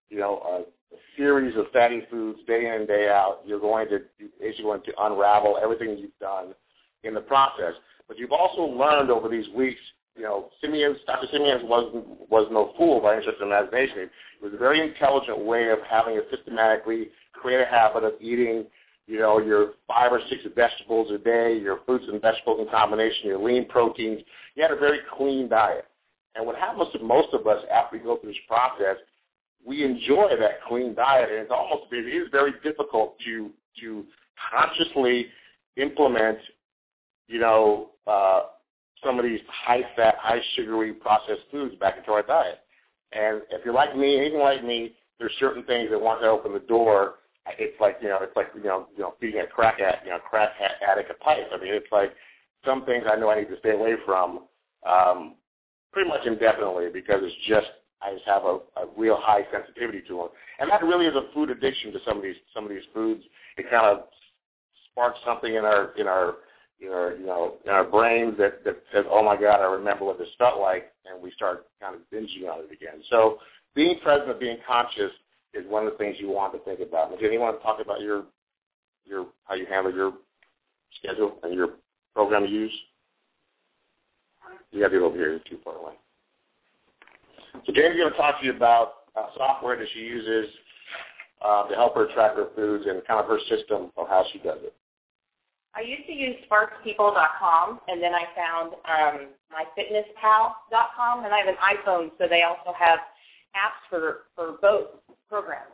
you 0.10 0.17
know, 0.17 0.41
a, 0.48 0.95
a 0.95 1.00
series 1.17 1.55
of 1.57 1.65
fatty 1.72 2.03
foods 2.10 2.39
day 2.48 2.65
in 2.67 2.74
and 2.74 2.88
day 2.88 3.10
out, 3.10 3.39
you're 3.45 3.60
going 3.60 3.89
to 3.89 4.00
you're 4.17 4.29
basically 4.39 4.63
going 4.63 4.81
to 4.83 4.93
unravel 5.01 5.60
everything 5.62 5.98
you've 5.98 6.17
done 6.19 6.53
in 7.03 7.13
the 7.13 7.22
process. 7.22 7.74
But 8.07 8.17
you've 8.17 8.31
also 8.31 8.63
learned 8.63 9.10
over 9.10 9.29
these 9.29 9.48
weeks 9.50 9.79
you 10.15 10.24
know, 10.24 10.50
Simeons, 10.62 10.98
Dr. 11.07 11.27
Simeons 11.31 11.62
wasn't 11.63 12.05
was 12.29 12.48
no 12.51 12.74
fool 12.77 13.01
by 13.01 13.13
any 13.13 13.24
stretch 13.24 13.38
of 13.41 13.48
imagination. 13.48 14.00
It 14.00 14.12
was 14.43 14.53
a 14.53 14.57
very 14.57 14.79
intelligent 14.79 15.39
way 15.39 15.69
of 15.69 15.79
having 15.89 16.17
a 16.17 16.22
systematically 16.36 17.10
create 17.33 17.62
a 17.62 17.65
habit 17.65 18.03
of 18.03 18.13
eating, 18.22 18.65
you 19.07 19.19
know, 19.19 19.39
your 19.39 19.74
five 19.88 20.12
or 20.12 20.22
six 20.29 20.43
vegetables 20.55 21.12
a 21.12 21.17
day, 21.17 21.57
your 21.57 21.79
fruits 21.86 22.05
and 22.07 22.22
vegetables 22.22 22.60
in 22.62 22.69
combination, 22.69 23.27
your 23.27 23.43
lean 23.43 23.67
proteins. 23.67 24.22
You 24.55 24.62
had 24.62 24.72
a 24.72 24.77
very 24.77 25.00
clean 25.17 25.50
diet. 25.50 25.86
And 26.36 26.45
what 26.45 26.55
happens 26.55 26.89
to 26.93 27.00
most 27.00 27.33
of 27.33 27.48
us 27.48 27.63
after 27.72 27.98
we 27.98 28.03
go 28.03 28.17
through 28.17 28.31
this 28.31 28.41
process, 28.48 28.98
we 29.65 29.83
enjoy 29.83 30.29
that 30.39 30.63
clean 30.67 30.93
diet, 30.93 31.29
and 31.29 31.39
it's 31.39 31.51
almost 31.51 31.91
it 31.91 32.05
is 32.05 32.27
very 32.31 32.53
difficult 32.63 33.17
to 33.25 33.50
to 33.81 34.05
consciously 34.51 35.27
implement, 35.77 36.38
you 37.27 37.39
know, 37.39 37.91
uh, 38.07 38.43
some 39.03 39.19
of 39.19 39.25
these 39.25 39.39
high-fat, 39.47 40.15
high-sugary 40.19 40.93
processed 40.93 41.41
foods 41.51 41.75
back 41.75 41.97
into 41.97 42.11
our 42.11 42.23
diet. 42.23 42.59
And 43.11 43.41
if 43.51 43.63
you're 43.65 43.73
like 43.73 43.95
me, 43.95 44.17
anything 44.17 44.39
like 44.39 44.63
me, 44.63 44.93
there's 45.19 45.33
certain 45.39 45.63
things 45.63 45.89
that 45.91 46.01
once 46.01 46.21
I 46.23 46.27
open 46.27 46.53
the 46.53 46.59
door, 46.59 47.15
it's 47.59 47.79
like 47.79 47.97
you 48.01 48.07
know, 48.07 48.19
it's 48.21 48.35
like 48.35 48.47
you 48.55 48.63
know, 48.63 48.87
you 48.95 49.03
know, 49.03 49.15
feeding 49.19 49.41
a 49.41 49.47
crack 49.47 49.79
at 49.79 50.01
you 50.05 50.11
know, 50.11 50.19
crack 50.19 50.51
addict 50.87 51.11
a 51.11 51.13
pipe. 51.15 51.47
I 51.53 51.57
mean, 51.57 51.73
it's 51.73 51.91
like 51.91 52.13
some 52.65 52.85
things 52.85 53.03
I 53.09 53.17
know 53.17 53.29
I 53.29 53.41
need 53.41 53.49
to 53.49 53.59
stay 53.59 53.71
away 53.71 53.95
from, 54.05 54.45
um, 54.87 55.35
pretty 55.91 56.09
much 56.09 56.25
indefinitely 56.25 56.87
because 56.91 57.19
it's 57.21 57.35
just 57.47 57.67
I 58.01 58.13
just 58.13 58.25
have 58.25 58.43
a, 58.43 58.59
a 58.77 58.87
real 58.97 59.17
high 59.19 59.45
sensitivity 59.51 60.01
to 60.07 60.17
them. 60.17 60.27
And 60.59 60.69
that 60.69 60.83
really 60.83 61.05
is 61.05 61.15
a 61.15 61.33
food 61.33 61.49
addiction 61.49 61.91
to 61.93 61.99
some 62.05 62.17
of 62.17 62.23
these 62.23 62.35
some 62.53 62.63
of 62.63 62.69
these 62.69 62.83
foods. 62.93 63.23
It 63.57 63.69
kind 63.69 63.85
of 63.85 64.05
sparks 64.89 65.19
something 65.25 65.55
in 65.55 65.65
our 65.65 65.93
in 65.97 66.07
our 66.07 66.35
you 66.83 66.89
know, 66.89 67.15
you 67.17 67.25
know, 67.25 67.53
in 67.63 67.71
our 67.71 67.85
brains 67.85 68.37
that, 68.37 68.63
that 68.65 68.75
says, 68.93 69.05
oh 69.09 69.23
my 69.23 69.39
God, 69.39 69.61
I 69.61 69.71
remember 69.71 70.03
what 70.03 70.19
this 70.19 70.27
felt 70.37 70.59
like, 70.59 70.91
and 71.05 71.23
we 71.23 71.31
start 71.31 71.67
kind 71.81 71.95
of 71.95 72.01
binging 72.13 72.49
on 72.51 72.59
it 72.59 72.73
again. 72.73 73.01
So 73.09 73.39
being 73.73 73.99
present 74.03 74.37
being 74.37 74.57
conscious 74.67 75.11
is 75.53 75.65
one 75.69 75.87
of 75.87 75.93
the 75.93 75.97
things 75.97 76.17
you 76.19 76.29
want 76.29 76.51
to 76.53 76.59
think 76.59 76.81
about. 76.81 77.11
Does 77.11 77.19
anyone 77.23 77.47
want 77.47 77.59
to 77.59 77.63
talk 77.63 77.79
about 77.79 78.01
your, 78.01 78.25
your, 79.05 79.27
how 79.45 79.55
you 79.55 79.65
handle 79.65 79.93
your 79.93 80.13
schedule 80.99 81.37
and 81.43 81.53
your 81.53 81.69
program 82.13 82.45
you 82.45 82.59
use? 82.59 82.73
You 84.71 84.83
have 84.83 84.93
it 84.93 85.01
over 85.01 85.15
here. 85.15 85.39
Too 85.49 85.59
far 85.63 85.77
away. 85.77 85.93
So 87.65 87.71
Jane's 87.71 87.95
going 87.95 88.11
to 88.11 88.17
talk 88.17 88.41
to 88.41 88.45
you 88.45 88.53
about 88.53 88.93
uh, 89.15 89.27
software 89.37 89.77
that 89.77 89.87
she 89.93 90.01
uses 90.01 90.47
uh, 91.45 91.67
to 91.69 91.75
help 91.75 91.95
her 91.95 92.07
track 92.13 92.35
her 92.35 92.47
foods 92.55 92.85
and 92.87 93.05
kind 93.05 93.21
of 93.21 93.27
her 93.27 93.39
system 93.47 93.91
of 93.95 94.07
how 94.09 94.25
she 94.33 94.39
does 94.39 94.57
it. 94.63 94.73
I 95.75 95.81
used 95.81 96.05
to 96.05 96.13
use 96.13 96.35
sparkpeople.com, 96.49 97.79
and 97.87 98.01
then 98.01 98.13
I 98.13 98.25
found 98.35 98.73
um, 98.85 99.27
myfitnesspal.com, 99.51 101.25
and 101.25 101.33
I 101.33 101.39
have 101.39 101.47
an 101.47 101.55
iPhone, 101.55 102.11
so 102.17 102.27
they 102.29 102.43
also 102.43 102.77
have 102.77 102.99
apps 103.55 103.81
for, 103.89 104.25
for 104.35 104.57
both 104.61 104.87
programs. 105.29 105.73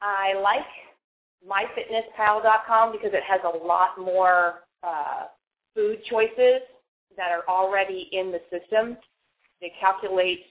I 0.00 0.34
like 0.40 0.64
myfitnesspal.com 1.46 2.92
because 2.92 3.10
it 3.12 3.22
has 3.28 3.40
a 3.44 3.66
lot 3.66 3.98
more 3.98 4.62
uh, 4.82 5.24
food 5.74 5.98
choices 6.08 6.62
that 7.16 7.30
are 7.30 7.44
already 7.48 8.08
in 8.12 8.32
the 8.32 8.40
system. 8.50 8.96
It 9.60 9.72
calculates 9.78 10.42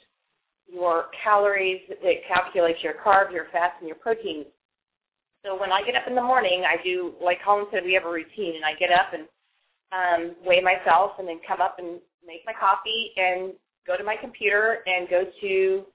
your 0.71 1.05
calories, 1.23 1.81
it 1.89 2.23
calculates 2.27 2.83
your 2.83 2.93
carbs, 2.93 3.31
your 3.31 3.45
fats, 3.51 3.75
and 3.79 3.87
your 3.87 3.97
proteins 3.97 4.47
so 5.45 5.59
when 5.59 5.71
I 5.71 5.83
get 5.83 5.95
up 5.95 6.07
in 6.07 6.15
the 6.15 6.23
morning, 6.23 6.63
I 6.67 6.81
do, 6.83 7.13
like 7.21 7.37
Colin 7.45 7.67
said, 7.71 7.83
we 7.85 7.93
have 7.93 8.05
a 8.05 8.09
routine, 8.09 8.55
and 8.55 8.65
I 8.65 8.73
get 8.73 8.91
up 8.91 9.13
and 9.13 9.27
um, 9.91 10.35
weigh 10.45 10.61
myself 10.61 11.11
and 11.19 11.27
then 11.27 11.39
come 11.47 11.61
up 11.61 11.77
and 11.77 11.99
make 12.25 12.41
my 12.45 12.53
coffee 12.53 13.11
and 13.15 13.53
go 13.85 13.95
to 13.95 14.03
my 14.03 14.15
computer 14.15 14.79
and 14.87 15.07
go 15.07 15.25
to 15.41 15.85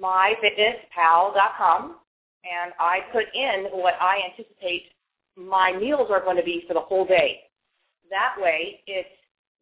myfitnesspal.com 0.00 1.96
and 2.44 2.72
I 2.78 3.00
put 3.12 3.24
in 3.34 3.64
what 3.72 3.94
I 4.00 4.20
anticipate 4.30 4.92
my 5.36 5.72
meals 5.72 6.08
are 6.10 6.20
going 6.20 6.36
to 6.36 6.44
be 6.44 6.64
for 6.66 6.74
the 6.74 6.80
whole 6.80 7.04
day. 7.04 7.40
That 8.10 8.36
way 8.38 8.80
it 8.86 9.06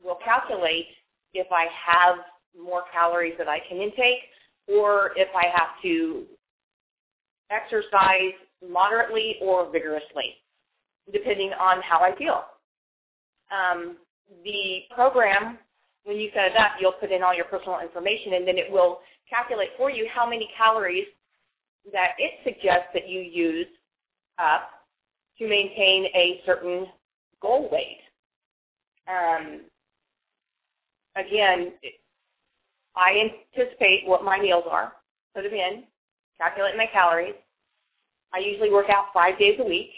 will 0.05 0.19
calculate 0.23 0.87
if 1.33 1.47
I 1.51 1.67
have 1.87 2.17
more 2.59 2.85
calories 2.93 3.35
that 3.39 3.49
I 3.49 3.61
can 3.67 3.79
intake 3.79 4.19
or 4.69 5.13
if 5.17 5.29
I 5.35 5.47
have 5.55 5.81
to 5.83 6.25
exercise 7.51 8.35
moderately 8.67 9.37
or 9.41 9.71
vigorously, 9.71 10.37
depending 11.13 11.53
on 11.53 11.81
how 11.83 12.01
I 12.01 12.17
feel. 12.17 12.45
Um, 13.51 13.97
the 14.45 14.83
program, 14.95 15.59
when 16.05 16.17
you 16.17 16.31
set 16.35 16.53
it 16.53 16.57
up, 16.57 16.73
you'll 16.81 16.93
put 16.93 17.13
in 17.13 17.23
all 17.23 17.35
your 17.35 17.45
personal 17.47 17.81
information, 17.81 18.35
and 18.35 18.47
then 18.47 18.59
it 18.59 18.71
will 18.71 19.01
calculate 19.29 19.71
for 19.77 19.91
you 19.91 20.09
how 20.13 20.29
many 20.29 20.49
calories 20.57 21.07
that 21.93 22.13
it 22.19 22.33
suggests 22.45 22.89
that 22.95 23.09
you 23.09 23.21
use 23.21 23.67
up 24.39 24.71
to 25.39 25.49
maintain 25.49 26.07
a 26.15 26.41
certain 26.45 26.87
goal 27.41 27.69
weight. 27.71 28.01
Um, 29.09 29.61
again, 31.15 31.73
I 32.97 33.31
anticipate 33.57 34.07
what 34.07 34.25
my 34.25 34.41
meals 34.41 34.65
are, 34.69 34.95
put 35.35 35.45
them 35.45 35.53
in, 35.53 35.85
calculate 36.41 36.77
my 36.77 36.87
calories, 36.87 37.35
I 38.37 38.41
usually 38.41 38.71
work 38.71 38.91
out 38.91 39.07
five 39.15 39.39
days 39.39 39.59
a 39.61 39.65
week, 39.65 39.89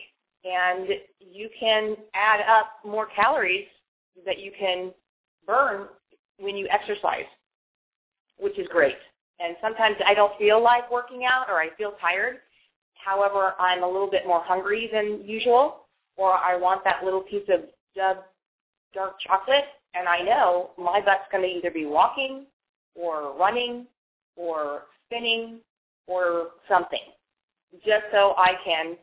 and 0.45 0.89
you 1.19 1.51
can 1.59 1.97
add 2.15 2.41
up 2.49 2.71
more 2.85 3.07
calories 3.07 3.67
that 4.25 4.39
you 4.39 4.53
can 4.57 4.93
burn 5.45 5.89
when 6.39 6.57
you 6.57 6.69
exercise, 6.71 7.27
which 8.39 8.57
is 8.57 8.69
great. 8.69 8.95
And 9.41 9.57
sometimes 9.61 9.97
I 10.07 10.15
don't 10.15 10.39
feel 10.39 10.63
like 10.63 10.89
working 10.89 11.25
out 11.25 11.47
or 11.51 11.61
I 11.61 11.71
feel 11.77 11.95
tired. 12.01 12.37
However, 12.95 13.55
I'm 13.59 13.83
a 13.83 13.87
little 13.89 14.09
bit 14.09 14.25
more 14.25 14.43
hungry 14.45 14.89
than 14.93 15.25
usual, 15.25 15.87
or 16.17 16.35
I 16.35 16.57
want 16.57 16.85
that 16.85 17.05
little 17.05 17.23
piece 17.23 17.49
of 17.49 17.63
dark 18.95 19.19
chocolate, 19.19 19.65
and 19.95 20.07
I 20.07 20.21
know 20.21 20.71
my 20.79 21.01
butt's 21.01 21.25
going 21.33 21.43
to 21.43 21.51
either 21.51 21.73
be 21.73 21.87
walking 21.87 22.47
or 22.95 23.37
running 23.37 23.87
or 24.37 24.83
spinning 25.07 25.59
or 26.07 26.51
something 26.69 27.01
just 27.85 28.05
so 28.13 28.35
I 28.37 28.55
can 28.65 28.97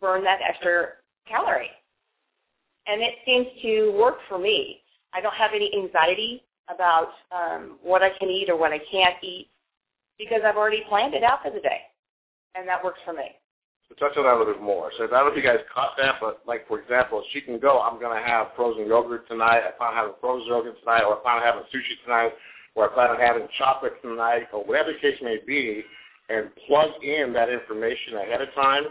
burn 0.00 0.24
that 0.24 0.40
extra 0.46 0.88
calorie. 1.28 1.70
And 2.86 3.00
it 3.00 3.14
seems 3.24 3.46
to 3.62 3.92
work 3.98 4.18
for 4.28 4.38
me. 4.38 4.80
I 5.12 5.20
don't 5.20 5.34
have 5.34 5.52
any 5.54 5.72
anxiety 5.74 6.42
about 6.68 7.10
um, 7.30 7.78
what 7.82 8.02
I 8.02 8.10
can 8.18 8.28
eat 8.28 8.48
or 8.48 8.56
what 8.56 8.72
I 8.72 8.80
can't 8.90 9.16
eat 9.22 9.48
because 10.18 10.40
I've 10.44 10.56
already 10.56 10.84
planned 10.88 11.14
it 11.14 11.22
out 11.22 11.42
for 11.42 11.50
the 11.50 11.60
day. 11.60 11.80
And 12.54 12.66
that 12.68 12.82
works 12.82 13.00
for 13.04 13.12
me. 13.12 13.36
So 13.88 13.94
touch 13.96 14.16
on 14.16 14.24
that 14.24 14.34
a 14.34 14.38
little 14.38 14.54
bit 14.54 14.62
more. 14.62 14.90
So 14.96 15.04
I 15.04 15.06
don't 15.08 15.26
know 15.26 15.32
if 15.32 15.36
you 15.36 15.42
guys 15.42 15.60
caught 15.72 15.96
that, 15.98 16.16
but 16.20 16.40
like 16.46 16.66
for 16.66 16.80
example, 16.80 17.22
she 17.32 17.40
can 17.40 17.58
go, 17.58 17.80
I'm 17.80 18.00
going 18.00 18.16
to 18.16 18.26
have 18.26 18.48
frozen 18.56 18.86
yogurt 18.86 19.28
tonight. 19.28 19.62
I 19.66 19.70
plan 19.76 19.90
on 19.90 19.96
having 19.96 20.14
frozen 20.20 20.48
yogurt 20.48 20.78
tonight, 20.80 21.04
or 21.04 21.18
I 21.18 21.22
plan 21.22 21.36
on 21.36 21.42
having 21.42 21.62
sushi 21.72 22.00
tonight, 22.04 22.32
or 22.74 22.90
I 22.90 22.94
plan 22.94 23.10
on 23.10 23.20
having 23.20 23.48
chocolate 23.58 24.00
tonight, 24.02 24.48
or 24.52 24.64
whatever 24.64 24.92
the 24.92 24.98
case 24.98 25.18
may 25.22 25.38
be 25.46 25.84
and 26.32 26.50
plug 26.66 26.90
in 27.02 27.32
that 27.34 27.50
information 27.50 28.16
ahead 28.16 28.40
of 28.40 28.52
time, 28.54 28.84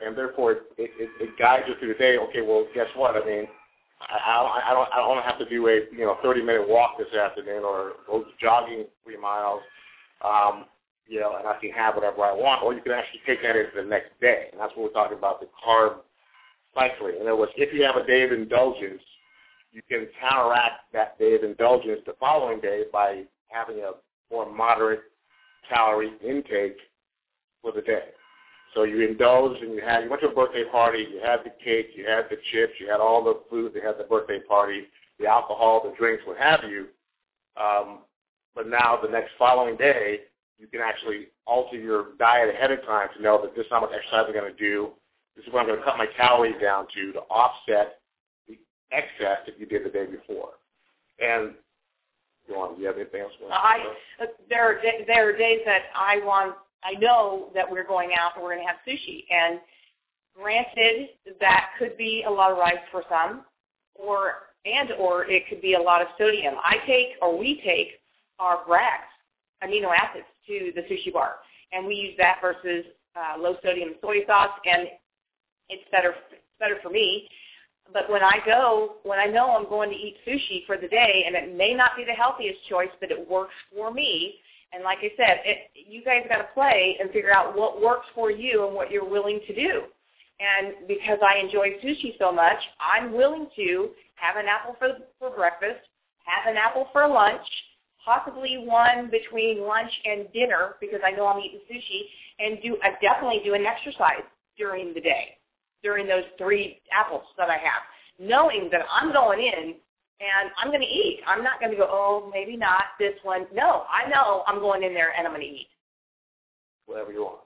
and 0.00 0.16
therefore 0.16 0.52
it, 0.52 0.62
it, 0.76 0.90
it 1.20 1.38
guides 1.38 1.64
you 1.68 1.74
through 1.78 1.88
the 1.88 1.98
day. 1.98 2.18
Okay, 2.18 2.40
well, 2.42 2.66
guess 2.74 2.88
what? 2.96 3.14
I 3.16 3.24
mean, 3.24 3.46
I, 4.00 4.62
I 4.68 4.74
don't 4.74 4.88
I 4.92 4.96
don't 4.96 5.22
have 5.22 5.38
to 5.38 5.48
do 5.48 5.68
a 5.68 5.80
you 5.92 6.04
know 6.04 6.16
30 6.22 6.42
minute 6.42 6.68
walk 6.68 6.98
this 6.98 7.12
afternoon 7.14 7.62
or 7.64 7.92
go 8.06 8.24
jogging 8.40 8.84
three 9.04 9.18
miles, 9.18 9.60
um, 10.24 10.64
you 11.06 11.20
know, 11.20 11.36
and 11.36 11.46
I 11.46 11.58
can 11.60 11.70
have 11.70 11.94
whatever 11.94 12.22
I 12.22 12.32
want. 12.32 12.62
Or 12.62 12.74
you 12.74 12.80
can 12.80 12.92
actually 12.92 13.20
take 13.26 13.42
that 13.42 13.56
into 13.56 13.70
the 13.76 13.82
next 13.82 14.10
day, 14.20 14.48
and 14.52 14.60
that's 14.60 14.72
what 14.76 14.84
we're 14.84 15.02
talking 15.02 15.18
about 15.18 15.40
the 15.40 15.48
carb 15.64 15.98
cycling. 16.74 17.16
In 17.16 17.22
other 17.22 17.36
words, 17.36 17.52
if 17.56 17.72
you 17.72 17.82
have 17.84 17.96
a 17.96 18.06
day 18.06 18.22
of 18.22 18.32
indulgence, 18.32 19.02
you 19.72 19.82
can 19.88 20.06
counteract 20.20 20.92
that 20.92 21.18
day 21.18 21.34
of 21.34 21.42
indulgence 21.42 22.00
the 22.06 22.14
following 22.18 22.60
day 22.60 22.84
by 22.92 23.24
having 23.48 23.78
a 23.78 23.92
more 24.32 24.50
moderate 24.50 25.02
calorie 25.68 26.12
intake 26.26 26.76
for 27.62 27.72
the 27.72 27.82
day. 27.82 28.08
So 28.74 28.84
you 28.84 29.00
indulged 29.06 29.62
and 29.62 29.72
you 29.74 29.80
had 29.80 30.04
you 30.04 30.10
went 30.10 30.22
to 30.22 30.28
a 30.28 30.34
birthday 30.34 30.64
party, 30.70 31.06
you 31.10 31.20
had 31.24 31.38
the 31.44 31.52
cake, 31.62 31.90
you 31.94 32.06
had 32.06 32.26
the 32.30 32.36
chips, 32.52 32.74
you 32.78 32.88
had 32.88 33.00
all 33.00 33.24
the 33.24 33.40
food, 33.48 33.72
they 33.74 33.80
had 33.80 33.98
the 33.98 34.04
birthday 34.04 34.40
party, 34.40 34.84
the 35.18 35.26
alcohol, 35.26 35.82
the 35.84 35.96
drinks, 35.96 36.22
what 36.26 36.36
have 36.36 36.60
you. 36.68 36.86
Um, 37.56 38.00
but 38.54 38.68
now 38.68 38.98
the 39.02 39.08
next 39.08 39.30
following 39.38 39.76
day, 39.76 40.20
you 40.58 40.66
can 40.66 40.80
actually 40.80 41.28
alter 41.46 41.76
your 41.76 42.08
diet 42.18 42.54
ahead 42.54 42.70
of 42.70 42.84
time 42.84 43.08
to 43.16 43.22
know 43.22 43.40
that 43.42 43.54
this 43.54 43.64
is 43.64 43.70
how 43.70 43.80
much 43.80 43.90
exercise 43.94 44.24
I'm 44.26 44.34
going 44.34 44.52
to 44.52 44.58
do. 44.58 44.90
This 45.36 45.46
is 45.46 45.52
what 45.52 45.60
I'm 45.60 45.66
going 45.66 45.78
to 45.78 45.84
cut 45.84 45.96
my 45.96 46.06
calories 46.16 46.60
down 46.60 46.86
to 46.94 47.12
to 47.12 47.20
offset 47.30 48.00
the 48.48 48.58
excess 48.90 49.38
that 49.46 49.58
you 49.58 49.66
did 49.66 49.84
the 49.84 49.90
day 49.90 50.06
before. 50.06 50.50
And 51.20 51.52
go 52.48 52.60
on. 52.60 52.74
Do 52.74 52.80
you 52.80 52.86
have 52.88 52.96
anything 52.96 53.20
else? 53.20 53.32
I 53.50 53.78
there 54.48 54.64
are 54.64 54.80
there 55.06 55.28
are 55.28 55.36
days 55.36 55.60
that 55.64 55.82
I 55.94 56.18
want. 56.24 56.56
I 56.84 56.92
know 56.98 57.50
that 57.54 57.70
we're 57.70 57.86
going 57.86 58.10
out 58.18 58.32
and 58.34 58.44
we're 58.44 58.54
going 58.54 58.66
to 58.66 58.72
have 58.72 58.80
sushi, 58.86 59.24
and 59.30 59.60
granted, 60.36 61.10
that 61.40 61.70
could 61.78 61.96
be 61.96 62.24
a 62.26 62.30
lot 62.30 62.52
of 62.52 62.58
rice 62.58 62.76
for 62.90 63.02
some, 63.08 63.44
or 63.94 64.32
and 64.64 64.92
or 64.92 65.24
it 65.24 65.44
could 65.48 65.60
be 65.60 65.74
a 65.74 65.80
lot 65.80 66.02
of 66.02 66.08
sodium. 66.18 66.54
I 66.62 66.76
take 66.86 67.08
or 67.22 67.36
we 67.36 67.60
take 67.64 68.00
our 68.38 68.64
Braggs 68.64 69.10
amino 69.62 69.88
acids 69.96 70.26
to 70.46 70.72
the 70.74 70.82
sushi 70.82 71.12
bar, 71.12 71.36
and 71.72 71.86
we 71.86 71.94
use 71.94 72.14
that 72.18 72.38
versus 72.40 72.84
uh, 73.16 73.38
low 73.38 73.56
sodium 73.62 73.94
soy 74.00 74.24
sauce, 74.26 74.58
and 74.64 74.88
it's 75.68 75.84
better 75.90 76.14
it's 76.30 76.42
better 76.58 76.76
for 76.82 76.90
me. 76.90 77.28
But 77.92 78.10
when 78.10 78.22
I 78.22 78.38
go, 78.44 78.96
when 79.02 79.18
I 79.18 79.26
know 79.26 79.56
I'm 79.56 79.68
going 79.68 79.90
to 79.90 79.96
eat 79.96 80.16
sushi 80.26 80.66
for 80.66 80.76
the 80.76 80.88
day, 80.88 81.24
and 81.26 81.34
it 81.34 81.56
may 81.56 81.72
not 81.74 81.96
be 81.96 82.04
the 82.04 82.12
healthiest 82.12 82.58
choice, 82.68 82.90
but 83.00 83.10
it 83.10 83.28
works 83.28 83.54
for 83.74 83.92
me. 83.92 84.36
And 84.72 84.84
like 84.84 84.98
I 84.98 85.10
said, 85.16 85.40
it, 85.44 85.70
you 85.74 86.04
guys 86.04 86.24
got 86.28 86.38
to 86.38 86.48
play 86.54 86.96
and 87.00 87.10
figure 87.10 87.32
out 87.32 87.56
what 87.56 87.80
works 87.82 88.06
for 88.14 88.30
you 88.30 88.66
and 88.66 88.74
what 88.74 88.90
you're 88.90 89.08
willing 89.08 89.40
to 89.46 89.54
do. 89.54 89.82
And 90.40 90.86
because 90.86 91.18
I 91.26 91.38
enjoy 91.38 91.78
sushi 91.82 92.16
so 92.18 92.30
much, 92.30 92.58
I'm 92.80 93.12
willing 93.12 93.48
to 93.56 93.90
have 94.14 94.36
an 94.36 94.46
apple 94.46 94.76
for 94.78 94.90
for 95.18 95.34
breakfast, 95.34 95.80
have 96.24 96.50
an 96.50 96.56
apple 96.56 96.88
for 96.92 97.08
lunch, 97.08 97.46
possibly 98.04 98.58
one 98.58 99.10
between 99.10 99.66
lunch 99.66 99.90
and 100.04 100.32
dinner 100.32 100.74
because 100.80 101.00
I 101.04 101.10
know 101.10 101.26
I'm 101.26 101.40
eating 101.40 101.60
sushi, 101.70 102.02
and 102.38 102.58
do 102.62 102.76
I 102.82 102.90
definitely 103.02 103.40
do 103.44 103.54
an 103.54 103.66
exercise 103.66 104.22
during 104.56 104.94
the 104.94 105.00
day, 105.00 105.38
during 105.82 106.06
those 106.06 106.24
three 106.36 106.80
apples 106.92 107.24
that 107.36 107.50
I 107.50 107.56
have, 107.56 107.82
knowing 108.20 108.68
that 108.70 108.82
I'm 108.92 109.12
going 109.12 109.40
in 109.40 109.74
and 110.20 110.50
I'm 110.58 110.68
going 110.68 110.80
to 110.80 110.86
eat. 110.86 111.20
I'm 111.26 111.44
not 111.44 111.60
going 111.60 111.70
to 111.70 111.76
go, 111.76 111.86
oh, 111.88 112.30
maybe 112.32 112.56
not 112.56 112.82
this 112.98 113.14
one. 113.22 113.46
No, 113.52 113.84
I 113.90 114.08
know 114.08 114.42
I'm 114.46 114.58
going 114.58 114.82
in 114.82 114.94
there 114.94 115.12
and 115.16 115.26
I'm 115.26 115.32
going 115.32 115.46
to 115.46 115.52
eat. 115.52 115.68
Whatever 116.86 117.12
you 117.12 117.22
want. 117.22 117.40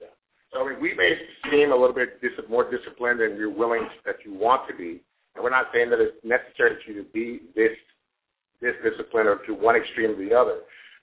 Yeah. 0.00 0.08
So 0.52 0.64
I 0.64 0.70
mean, 0.70 0.80
we 0.80 0.94
may 0.94 1.18
seem 1.50 1.72
a 1.72 1.76
little 1.76 1.94
bit 1.94 2.20
dis- 2.22 2.32
more 2.48 2.70
disciplined 2.70 3.20
than 3.20 3.36
you're 3.36 3.50
willing 3.50 3.86
that 4.06 4.16
you 4.24 4.32
want 4.32 4.68
to 4.68 4.74
be, 4.74 5.02
and 5.34 5.42
we're 5.42 5.50
not 5.50 5.66
saying 5.74 5.90
that 5.90 6.00
it's 6.00 6.16
necessary 6.24 6.76
for 6.84 6.92
you 6.92 7.02
to 7.02 7.08
be 7.10 7.40
this 7.54 7.72
this 8.60 8.74
disciplined 8.82 9.28
or 9.28 9.38
to 9.46 9.52
one 9.52 9.76
extreme 9.76 10.12
or 10.12 10.16
the 10.16 10.32
other. 10.32 10.60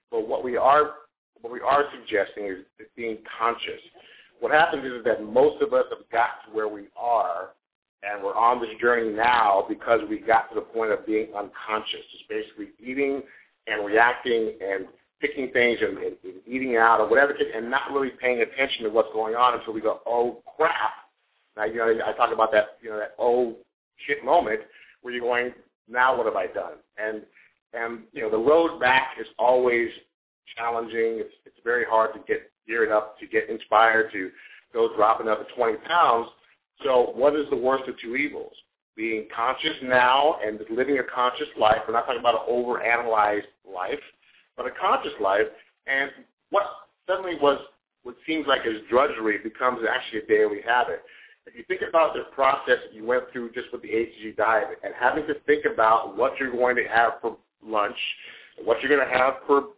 But 0.10 0.28
what 0.28 0.44
we 0.44 0.58
are 0.58 0.94
what 1.41 1.52
we 1.52 1.60
are 1.60 1.84
suggesting 2.00 2.46
is, 2.46 2.60
is 2.80 2.88
being 2.96 3.17
conscious. 3.38 3.82
What 4.39 4.52
happens 4.52 4.86
is 4.86 5.04
that 5.06 5.24
most 5.24 5.62
of 5.62 5.74
us 5.74 5.86
have 5.89 6.10
got 6.12 6.46
to 6.46 6.56
where 6.56 6.67
we 6.67 6.88
are, 6.96 7.50
and 8.03 8.23
we're 8.23 8.35
on 8.35 8.59
this 8.59 8.69
journey 8.79 9.11
now 9.11 9.65
because 9.69 10.01
we 10.09 10.19
got 10.19 10.49
to 10.49 10.55
the 10.55 10.61
point 10.61 10.91
of 10.91 11.05
being 11.05 11.27
unconscious. 11.37 12.01
It's 12.13 12.23
basically 12.27 12.69
eating 12.79 13.21
and 13.67 13.85
reacting 13.85 14.53
and 14.61 14.87
picking 15.19 15.51
things 15.51 15.79
and, 15.81 15.97
and, 15.97 16.15
and 16.23 16.33
eating 16.47 16.77
out 16.77 16.99
or 16.99 17.07
whatever, 17.07 17.33
and 17.33 17.69
not 17.69 17.91
really 17.91 18.09
paying 18.09 18.41
attention 18.41 18.83
to 18.83 18.89
what's 18.89 19.13
going 19.13 19.35
on 19.35 19.59
until 19.59 19.73
we 19.73 19.81
go, 19.81 20.01
oh 20.05 20.41
crap. 20.57 20.93
Now 21.55 21.65
you 21.65 21.75
know 21.75 21.99
I 22.05 22.13
talk 22.13 22.33
about 22.33 22.51
that 22.53 22.77
you 22.81 22.89
know 22.89 22.97
that 22.97 23.13
oh 23.19 23.55
shit 24.07 24.23
moment 24.25 24.61
where 25.01 25.13
you're 25.13 25.21
going, 25.21 25.53
now 25.87 26.17
what 26.17 26.25
have 26.25 26.35
I 26.35 26.47
done? 26.47 26.73
And 26.97 27.21
and 27.73 27.99
you 28.13 28.21
know 28.21 28.31
the 28.31 28.37
road 28.37 28.79
back 28.79 29.17
is 29.19 29.27
always 29.37 29.89
challenging. 30.57 31.19
It's 31.19 31.33
it's 31.45 31.59
very 31.63 31.85
hard 31.85 32.13
to 32.13 32.19
get 32.27 32.49
geared 32.67 32.91
up, 32.91 33.19
to 33.19 33.27
get 33.27 33.49
inspired, 33.49 34.11
to 34.13 34.31
go 34.73 34.95
drop 34.95 35.19
another 35.19 35.45
20 35.55 35.77
pounds. 35.87 36.29
So 36.84 37.12
what 37.15 37.36
is 37.36 37.46
the 37.50 37.58
worst 37.58 37.88
of 37.88 38.00
two 38.00 38.15
evils? 38.15 38.54
Being 38.96 39.28
conscious 39.36 39.76
now 39.84 40.38
and 40.46 40.60
living 40.70 41.00
a 41.00 41.04
conscious 41.04 41.48
life. 41.58 41.78
We're 41.88 41.94
not 41.94 42.06
talking 42.06 42.20
about 42.20 42.48
an 42.48 42.54
overanalyzed 42.54 43.44
life, 43.72 44.00
but 44.58 44.65
a 44.65 44.72
conscious 44.72 45.13
life. 45.22 45.48
And 45.88 46.12
what 46.50 46.63
suddenly 47.08 47.36
was 47.41 47.60
what 48.04 48.15
seems 48.26 48.48
like 48.48 48.62
is 48.65 48.82
drudgery 48.89 49.38
becomes 49.38 49.80
actually 49.88 50.20
a 50.20 50.26
daily 50.26 50.62
habit. 50.65 51.04
If 51.46 51.56
you 51.56 51.63
think 51.67 51.82
about 51.88 52.13
the 52.13 52.24
process 52.34 52.78
you 52.91 53.06
went 53.06 53.24
through 53.32 53.52
just 53.52 53.72
with 53.72 53.82
the 53.82 53.89
HCG 53.89 54.38
diet 54.38 54.80
and 54.84 54.94
having 55.00 55.26
to 55.28 55.36
think 55.46 55.65
about 55.65 56.17
what 56.17 56.38
you're 56.39 56.52
going 56.52 56.76
to 56.76 56.84
have 56.84 57.13
for 57.22 57.38
lunch, 57.63 57.96
what 58.63 58.82
you're 58.82 58.96
going 58.96 59.08
to 59.08 59.17
have 59.17 59.36
for 59.48 59.70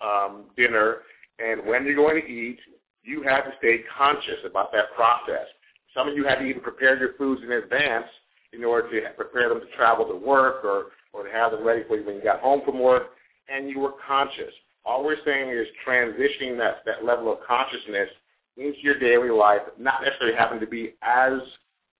um, 0.00 0.44
dinner, 0.56 0.98
and 1.38 1.64
when 1.66 1.84
you're 1.84 1.94
going 1.94 2.20
to 2.20 2.28
eat, 2.28 2.58
you 3.02 3.22
have 3.22 3.44
to 3.44 3.50
stay 3.58 3.80
conscious 3.96 4.38
about 4.44 4.72
that 4.72 4.92
process. 4.94 5.46
Some 5.94 6.08
of 6.08 6.16
you 6.16 6.24
had 6.24 6.36
to 6.36 6.44
even 6.44 6.62
prepare 6.62 6.98
your 6.98 7.14
foods 7.14 7.42
in 7.42 7.52
advance 7.52 8.06
in 8.52 8.64
order 8.64 8.88
to 9.00 9.08
prepare 9.16 9.48
them 9.48 9.60
to 9.60 9.76
travel 9.76 10.06
to 10.06 10.14
work 10.14 10.64
or, 10.64 10.86
or 11.12 11.24
to 11.24 11.30
have 11.32 11.52
them 11.52 11.64
ready 11.64 11.82
for 11.86 11.96
you 11.96 12.04
when 12.04 12.16
you 12.16 12.22
got 12.22 12.40
home 12.40 12.62
from 12.64 12.80
work, 12.80 13.10
and 13.48 13.68
you 13.68 13.78
were 13.78 13.92
conscious. 14.06 14.52
All 14.84 15.04
we're 15.04 15.16
saying 15.24 15.50
is 15.50 15.66
transitioning 15.86 16.58
that, 16.58 16.84
that 16.84 17.04
level 17.04 17.32
of 17.32 17.38
consciousness 17.46 18.08
into 18.56 18.78
your 18.80 18.98
daily 18.98 19.30
life, 19.30 19.62
not 19.78 20.02
necessarily 20.02 20.36
having 20.36 20.60
to 20.60 20.66
be 20.66 20.94
as 21.02 21.32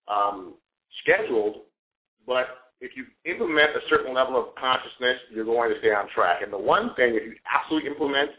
um, 0.09 0.55
scheduled, 1.03 1.63
but 2.27 2.47
if 2.81 2.97
you 2.97 3.07
implement 3.25 3.71
a 3.71 3.81
certain 3.89 4.15
level 4.15 4.37
of 4.37 4.55
consciousness, 4.57 5.17
you're 5.33 5.45
going 5.45 5.73
to 5.73 5.79
stay 5.81 5.93
on 5.93 6.09
track. 6.11 6.43
And 6.43 6.53
the 6.53 6.59
one 6.59 6.95
thing 6.95 7.15
that 7.15 7.25
you 7.25 7.35
absolutely 7.53 7.89
implement 7.91 8.31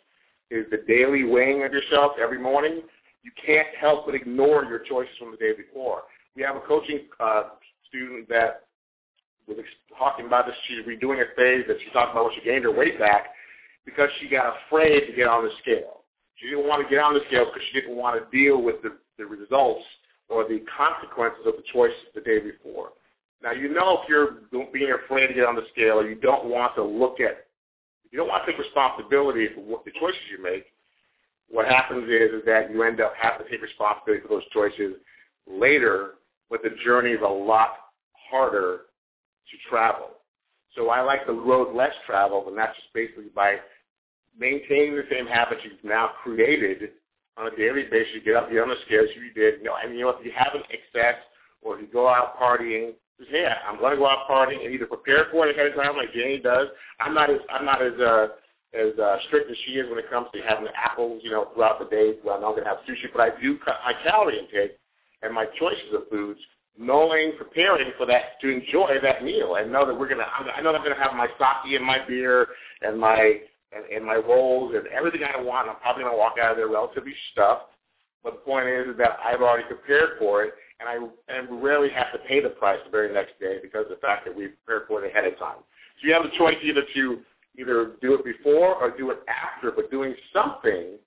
is 0.52 0.66
the 0.70 0.84
daily 0.88 1.24
weighing 1.24 1.64
of 1.64 1.74
yourself 1.74 2.14
every 2.22 2.40
morning. 2.40 2.82
You 3.26 3.32
can't 3.44 3.68
help 3.82 4.06
but 4.06 4.14
ignore 4.14 4.66
your 4.66 4.78
choices 4.78 5.18
from 5.18 5.32
the 5.32 5.38
day 5.38 5.54
before. 5.54 6.04
We 6.36 6.44
have 6.44 6.56
a 6.56 6.60
coaching 6.60 7.08
uh, 7.20 7.58
student 7.90 8.30
that 8.30 8.68
was 9.48 9.58
talking 9.98 10.28
about 10.28 10.46
this. 10.46 10.54
She's 10.68 10.86
redoing 10.86 11.24
a 11.24 11.36
phase 11.36 11.66
that 11.68 11.78
she 11.84 11.90
talked 11.92 12.12
about 12.12 12.26
when 12.26 12.36
she 12.36 12.46
gained 12.46 12.66
her 12.66 12.72
weight 12.72 13.00
back 13.00 13.34
because 13.84 14.10
she 14.22 14.30
got 14.30 14.54
afraid 14.68 15.08
to 15.08 15.14
get 15.14 15.28
on 15.28 15.44
the 15.44 15.50
scale. 15.64 16.04
She 16.36 16.50
didn't 16.50 16.68
want 16.68 16.88
to 16.88 16.90
get 16.94 17.02
on 17.02 17.16
the 17.16 17.22
scale 17.28 17.46
because 17.46 17.64
she 17.72 17.82
didn't 17.82 17.96
want 17.96 18.22
to 18.22 18.38
deal 18.38 18.62
with 18.62 18.84
the, 18.84 18.96
the 19.18 19.26
results 19.26 19.84
or 20.30 20.48
the 20.48 20.64
consequences 20.78 21.48
of 21.48 21.54
the 21.58 21.64
choices 21.74 21.98
the 22.14 22.22
day 22.22 22.38
before. 22.38 22.90
Now 23.42 23.54
you 23.54 23.74
know 23.74 24.02
if 24.04 24.10
you're 24.10 24.38
being 24.72 24.94
afraid 25.04 25.28
to 25.28 25.34
get 25.34 25.46
on 25.46 25.56
the 25.56 25.66
scale 25.74 26.00
or 26.00 26.08
you 26.08 26.16
don't 26.16 26.46
want 26.46 26.76
to 26.76 26.84
look 26.84 27.20
at, 27.20 27.48
you 28.12 28.20
don't 28.20 28.28
want 28.28 28.46
to 28.46 28.52
take 28.52 28.60
responsibility 28.60 29.50
for 29.56 29.62
what 29.62 29.84
the 29.84 29.92
choices 30.00 30.22
you 30.30 30.44
make, 30.44 30.66
what 31.50 31.68
happens 31.68 32.10
is, 32.10 32.32
is 32.32 32.46
that 32.46 32.72
you 32.72 32.84
end 32.84 33.02
up 33.02 33.14
having 33.20 33.46
to 33.46 33.52
take 33.52 33.62
responsibility 33.62 34.22
for 34.24 34.30
those 34.30 34.48
choices 34.52 34.96
later, 35.48 36.16
but 36.50 36.62
the 36.64 36.72
journey 36.84 37.12
is 37.12 37.22
a 37.24 37.28
lot 37.28 37.78
harder 38.30 38.82
to 39.50 39.70
travel. 39.70 40.10
So 40.76 40.90
I 40.90 41.02
like 41.02 41.26
the 41.26 41.34
road 41.34 41.76
less 41.76 41.94
traveled, 42.06 42.48
and 42.48 42.58
that's 42.58 42.76
just 42.76 42.94
basically 42.94 43.30
by 43.34 43.58
maintaining 44.38 44.96
the 44.96 45.06
same 45.10 45.26
habits 45.26 45.62
you've 45.64 45.84
now 45.84 46.12
created 46.22 46.90
on 47.38 47.48
a 47.48 47.56
daily 47.56 47.84
basis. 47.84 48.14
You 48.14 48.22
get 48.22 48.36
up, 48.36 48.50
get 48.50 48.62
on 48.62 48.70
the 48.70 48.76
scales, 48.86 49.10
you 49.16 49.32
did. 49.34 49.60
You 49.60 49.66
know, 49.66 49.76
and 49.82 49.96
you 49.96 50.02
know 50.02 50.10
if 50.10 50.26
you 50.26 50.32
have 50.36 50.54
an 50.54 50.64
excess 50.70 51.16
or 51.62 51.76
if 51.76 51.82
you 51.82 51.88
go 51.88 52.08
out 52.08 52.38
partying, 52.40 52.94
just 53.18 53.32
hey, 53.32 53.48
I'm 53.68 53.80
going 53.80 53.92
to 53.92 53.98
go 53.98 54.08
out 54.08 54.28
partying 54.30 54.66
and 54.66 54.74
either 54.74 54.86
prepare 54.86 55.28
for 55.32 55.48
it 55.48 55.56
ahead 55.56 55.72
of 55.72 55.76
time 55.76 55.96
like 55.96 56.14
Janie 56.14 56.40
does. 56.40 56.68
I'm 57.00 57.14
not 57.14 57.30
as 57.30 57.40
I'm 57.50 57.66
not 57.66 57.82
as 57.82 57.94
uh, 58.00 58.28
as 58.76 58.98
uh, 59.00 59.18
strict 59.28 59.50
as 59.50 59.58
she 59.66 59.74
is 59.74 59.90
when 59.90 60.00
it 60.00 60.10
comes 60.10 60.28
to 60.34 60.42
having 60.42 60.68
apples, 60.76 61.22
you 61.24 61.32
know, 61.32 61.50
throughout 61.54 61.80
the 61.80 61.86
day. 61.86 62.16
Well, 62.24 62.36
I'm 62.36 62.42
not 62.42 62.52
going 62.52 62.64
to 62.64 62.70
have 62.70 62.80
sushi, 62.88 63.12
but 63.14 63.22
I 63.22 63.42
do 63.42 63.58
cut 63.58 63.76
my 63.86 63.94
calorie 64.04 64.40
intake 64.40 64.78
and 65.24 65.34
my 65.34 65.46
choices 65.58 65.94
of 65.94 66.10
foods, 66.10 66.40
knowing, 66.78 67.34
preparing 67.38 67.92
for 67.98 68.06
that 68.06 68.40
to 68.42 68.50
enjoy 68.50 68.98
that 69.02 69.24
meal, 69.24 69.56
and 69.56 69.72
know 69.72 69.86
that 69.86 69.98
we're 69.98 70.10
gonna. 70.10 70.26
I 70.26 70.62
know 70.62 70.74
I'm 70.74 70.84
going 70.84 70.96
to 70.96 71.02
have 71.02 71.14
my 71.14 71.28
sake 71.40 71.76
and 71.76 71.86
my 71.86 72.06
beer 72.06 72.48
and 72.82 73.00
my 73.00 73.40
and, 73.72 73.86
and 73.94 74.06
my 74.06 74.16
rolls 74.16 74.74
and 74.76 74.88
everything 74.88 75.22
I 75.24 75.42
want. 75.42 75.70
I'm 75.70 75.78
probably 75.78 76.04
going 76.04 76.14
to 76.14 76.18
walk 76.18 76.36
out 76.42 76.52
of 76.52 76.58
there 76.58 76.68
relatively 76.68 77.14
stuffed. 77.32 77.72
But 78.24 78.34
the 78.34 78.40
point 78.40 78.68
is, 78.68 78.88
is 78.90 78.98
that 78.98 79.18
I've 79.24 79.42
already 79.42 79.68
prepared 79.68 80.18
for 80.18 80.44
it, 80.44 80.54
and 80.80 80.90
I 80.90 80.96
and 81.34 81.62
rarely 81.62 81.90
have 81.90 82.12
to 82.12 82.20
pay 82.28 82.42
the 82.42 82.50
price 82.50 82.80
the 82.84 82.92
very 82.92 83.14
next 83.14 83.40
day 83.40 83.60
because 83.62 83.84
of 83.84 83.90
the 83.90 84.02
fact 84.02 84.26
that 84.26 84.36
we 84.36 84.48
prepared 84.48 84.88
for 84.88 85.04
it 85.04 85.12
ahead 85.12 85.26
of 85.26 85.38
time. 85.38 85.62
So 86.02 86.08
you 86.08 86.14
have 86.14 86.24
the 86.24 86.36
choice 86.38 86.58
either 86.64 86.84
to 86.96 87.20
either 87.58 87.94
do 88.02 88.14
it 88.16 88.26
before 88.26 88.76
or 88.76 88.96
do 88.96 89.12
it 89.12 89.20
after, 89.28 89.72
but 89.72 89.92
doing 89.92 90.16
something 90.34 90.98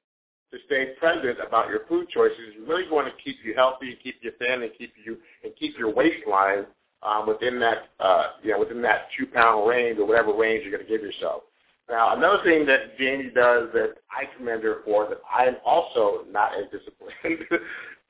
to 0.51 0.59
stay 0.67 0.95
present 0.99 1.39
about 1.47 1.69
your 1.69 1.81
food 1.89 2.09
choices 2.09 2.39
is 2.57 2.69
really 2.69 2.89
going 2.89 3.05
to 3.05 3.13
keep 3.23 3.37
you 3.45 3.55
healthy, 3.55 3.99
keep 4.03 4.17
you 4.23 4.33
thin, 4.39 4.63
and 4.63 4.71
keep 4.79 4.95
you 5.05 5.19
and 5.45 5.53
keep 5.59 5.79
your 5.79 5.93
waistline 5.93 6.65
um, 7.03 7.27
within 7.27 7.61
that 7.61 7.89
uh, 8.01 8.29
you 8.43 8.53
know 8.53 8.59
within 8.59 8.83
that 8.83 9.09
two 9.17 9.27
pound 9.27 9.69
range 9.69 9.99
or 9.99 10.07
whatever 10.07 10.33
range 10.33 10.63
you're 10.65 10.73
going 10.73 10.87
to 10.87 10.91
give 10.91 11.03
yourself. 11.03 11.43
Now, 11.91 12.15
another 12.15 12.43
thing 12.45 12.67
that 12.67 12.99
Janie 12.99 13.31
does 13.35 13.69
that 13.73 13.95
I 14.11 14.25
commend 14.37 14.63
her 14.63 14.83
for 14.85 15.09
that 15.09 15.19
I 15.33 15.47
am 15.47 15.57
also 15.65 16.25
not 16.31 16.53
as 16.55 16.65
disciplined 16.73 17.45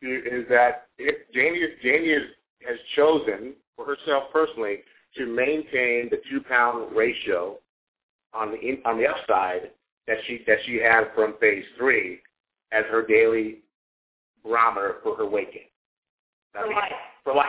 is 0.02 0.48
that 0.48 0.86
if 0.98 1.30
Janie, 1.32 1.60
Janie 1.82 2.08
is, 2.08 2.30
has 2.66 2.76
chosen 2.96 3.54
for 3.76 3.84
herself 3.84 4.24
personally 4.32 4.78
to 5.16 5.26
maintain 5.26 6.08
the 6.10 6.20
two-pound 6.30 6.94
ratio 6.94 7.58
on 8.34 8.52
the 8.52 8.60
in, 8.60 8.78
on 8.84 8.98
the 8.98 9.06
upside 9.06 9.70
that 10.06 10.18
she 10.26 10.42
that 10.46 10.58
she 10.66 10.76
had 10.76 11.04
from 11.14 11.34
phase 11.40 11.64
three 11.76 12.20
as 12.72 12.84
her 12.90 13.06
daily 13.06 13.58
barometer 14.44 14.96
for 15.02 15.16
her 15.16 15.26
weight 15.26 15.52
gain. 15.52 15.62
For 16.52 16.66
life. 16.68 16.92
For 17.24 17.34
life. 17.34 17.46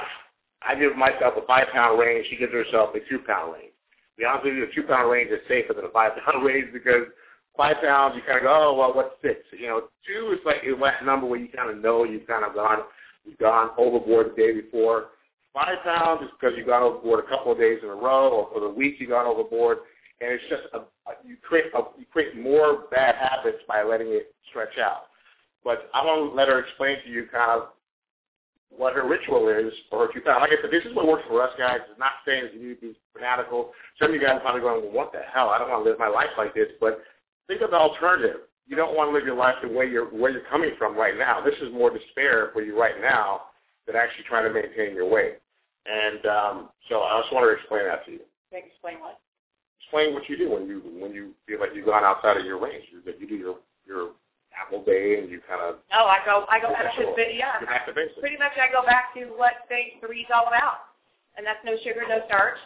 I 0.61 0.75
give 0.75 0.95
myself 0.95 1.35
a 1.37 1.45
five 1.45 1.67
pound 1.73 1.99
range. 1.99 2.27
She 2.29 2.35
gives 2.35 2.51
herself 2.51 2.93
a 2.95 2.99
two 3.09 3.19
pound 3.19 3.53
range. 3.53 3.71
To 3.71 4.17
be 4.17 4.25
honest 4.25 4.45
with 4.45 4.55
you, 4.55 4.65
the 4.65 4.71
two 4.73 4.83
pound 4.83 5.09
range 5.09 5.31
is 5.31 5.39
safer 5.47 5.73
than 5.73 5.85
a 5.85 5.89
five 5.89 6.11
pound 6.25 6.45
range 6.45 6.67
because 6.73 7.07
five 7.55 7.77
pounds 7.81 8.15
you 8.15 8.21
kind 8.21 8.37
of 8.37 8.43
go, 8.43 8.51
oh 8.51 8.73
well, 8.77 8.93
what's 8.93 9.15
six? 9.21 9.39
You 9.57 9.67
know, 9.67 9.81
two 10.05 10.31
is 10.33 10.39
like 10.45 10.63
a 10.67 10.73
wet 10.73 11.05
number 11.05 11.25
where 11.27 11.39
you 11.39 11.49
kind 11.49 11.69
of 11.69 11.81
know 11.81 12.03
you've 12.03 12.27
kind 12.27 12.45
of 12.45 12.53
gone 12.53 12.79
you've 13.25 13.37
gone 13.37 13.71
overboard 13.77 14.31
the 14.31 14.35
day 14.35 14.53
before. 14.53 15.07
Five 15.53 15.77
pounds 15.83 16.21
is 16.23 16.29
because 16.39 16.55
you've 16.57 16.67
gone 16.67 16.83
overboard 16.83 17.25
a 17.25 17.27
couple 17.27 17.51
of 17.51 17.57
days 17.57 17.79
in 17.81 17.89
a 17.89 17.95
row, 17.95 18.29
or 18.29 18.49
for 18.53 18.59
the 18.59 18.69
week 18.69 18.95
you've 18.99 19.09
gone 19.09 19.25
overboard, 19.25 19.79
and 20.21 20.31
it's 20.31 20.43
just 20.49 20.63
a, 20.73 20.79
a, 20.79 21.15
you 21.25 21.37
create 21.41 21.65
a, 21.73 21.81
you 21.97 22.05
create 22.11 22.37
more 22.37 22.85
bad 22.91 23.15
habits 23.15 23.59
by 23.67 23.83
letting 23.83 24.07
it 24.09 24.33
stretch 24.49 24.77
out. 24.77 25.07
But 25.63 25.89
I 25.93 26.05
want 26.05 26.31
to 26.31 26.35
let 26.35 26.47
her 26.47 26.59
explain 26.59 26.97
to 27.03 27.09
you 27.09 27.27
kind 27.31 27.61
of 27.61 27.69
what 28.69 28.93
her 28.93 29.07
ritual 29.07 29.47
is 29.49 29.73
for 29.89 30.05
her 30.05 30.13
two 30.13 30.21
pounds. 30.21 30.39
Like 30.41 30.51
I 30.51 30.61
said, 30.61 30.71
this 30.71 30.85
is 30.85 30.95
what 30.95 31.07
works 31.07 31.23
for 31.27 31.41
us 31.41 31.51
guys. 31.57 31.79
It's 31.89 31.99
not 31.99 32.23
saying 32.25 32.43
that 32.45 32.53
you 32.53 32.69
need 32.69 32.75
to 32.75 32.81
be 32.81 32.95
fanatical. 33.13 33.71
Some 33.99 34.09
of 34.09 34.15
you 34.15 34.21
guys 34.21 34.37
are 34.37 34.39
probably 34.39 34.61
going, 34.61 34.83
well, 34.83 34.91
what 34.91 35.11
the 35.11 35.21
hell? 35.31 35.49
I 35.49 35.57
don't 35.57 35.69
want 35.69 35.83
to 35.83 35.89
live 35.89 35.99
my 35.99 36.07
life 36.07 36.31
like 36.37 36.53
this. 36.53 36.67
But 36.79 37.01
think 37.47 37.61
of 37.61 37.71
the 37.71 37.77
alternative. 37.77 38.47
You 38.67 38.75
don't 38.75 38.95
want 38.95 39.09
to 39.09 39.13
live 39.13 39.25
your 39.25 39.35
life 39.35 39.55
the 39.63 39.67
way 39.67 39.89
you're 39.89 40.05
where 40.05 40.31
you're 40.31 40.47
coming 40.49 40.71
from 40.77 40.95
right 40.95 41.17
now. 41.17 41.41
This 41.41 41.55
is 41.61 41.73
more 41.73 41.89
despair 41.89 42.51
for 42.53 42.61
you 42.61 42.79
right 42.79 43.01
now 43.01 43.49
than 43.87 43.95
actually 43.95 44.25
trying 44.25 44.45
to 44.45 44.53
maintain 44.53 44.93
your 44.95 45.09
weight. 45.09 45.39
And 45.87 46.23
um, 46.27 46.69
so 46.87 47.01
I 47.01 47.19
just 47.21 47.33
want 47.33 47.49
to 47.49 47.57
explain 47.57 47.85
that 47.85 48.05
to 48.05 48.11
you. 48.11 48.19
Explain 48.51 48.99
what? 48.99 49.19
Explain 49.89 50.13
what 50.13 50.29
you 50.29 50.37
do 50.37 50.53
when 50.53 50.67
you 50.67 50.85
when 51.01 51.13
you 51.17 51.33
feel 51.47 51.59
like 51.59 51.73
you've 51.73 51.89
gone 51.89 52.03
outside 52.03 52.37
of 52.37 52.45
your 52.45 52.61
range. 52.61 52.85
That 53.09 53.19
you 53.19 53.25
do 53.25 53.33
your 53.33 53.55
your 53.87 54.11
apple 54.53 54.85
day 54.85 55.17
and 55.17 55.31
you 55.31 55.41
kind 55.49 55.61
of. 55.65 55.81
Oh, 55.89 56.05
I 56.05 56.21
go 56.29 56.45
I 56.45 56.61
go 56.61 56.69
back 56.69 56.93
to 56.93 57.01
yeah. 57.33 57.57
You 57.59 57.65
to 57.65 57.93
basics. 57.97 58.21
Pretty 58.21 58.37
much, 58.37 58.53
I 58.61 58.71
go 58.71 58.85
back 58.85 59.15
to 59.15 59.33
what 59.33 59.65
phase 59.67 59.97
three 59.97 60.21
is 60.21 60.27
all 60.29 60.45
about, 60.45 60.93
and 61.37 61.41
that's 61.41 61.57
no 61.65 61.73
sugar, 61.81 62.05
no 62.07 62.21
starch. 62.27 62.61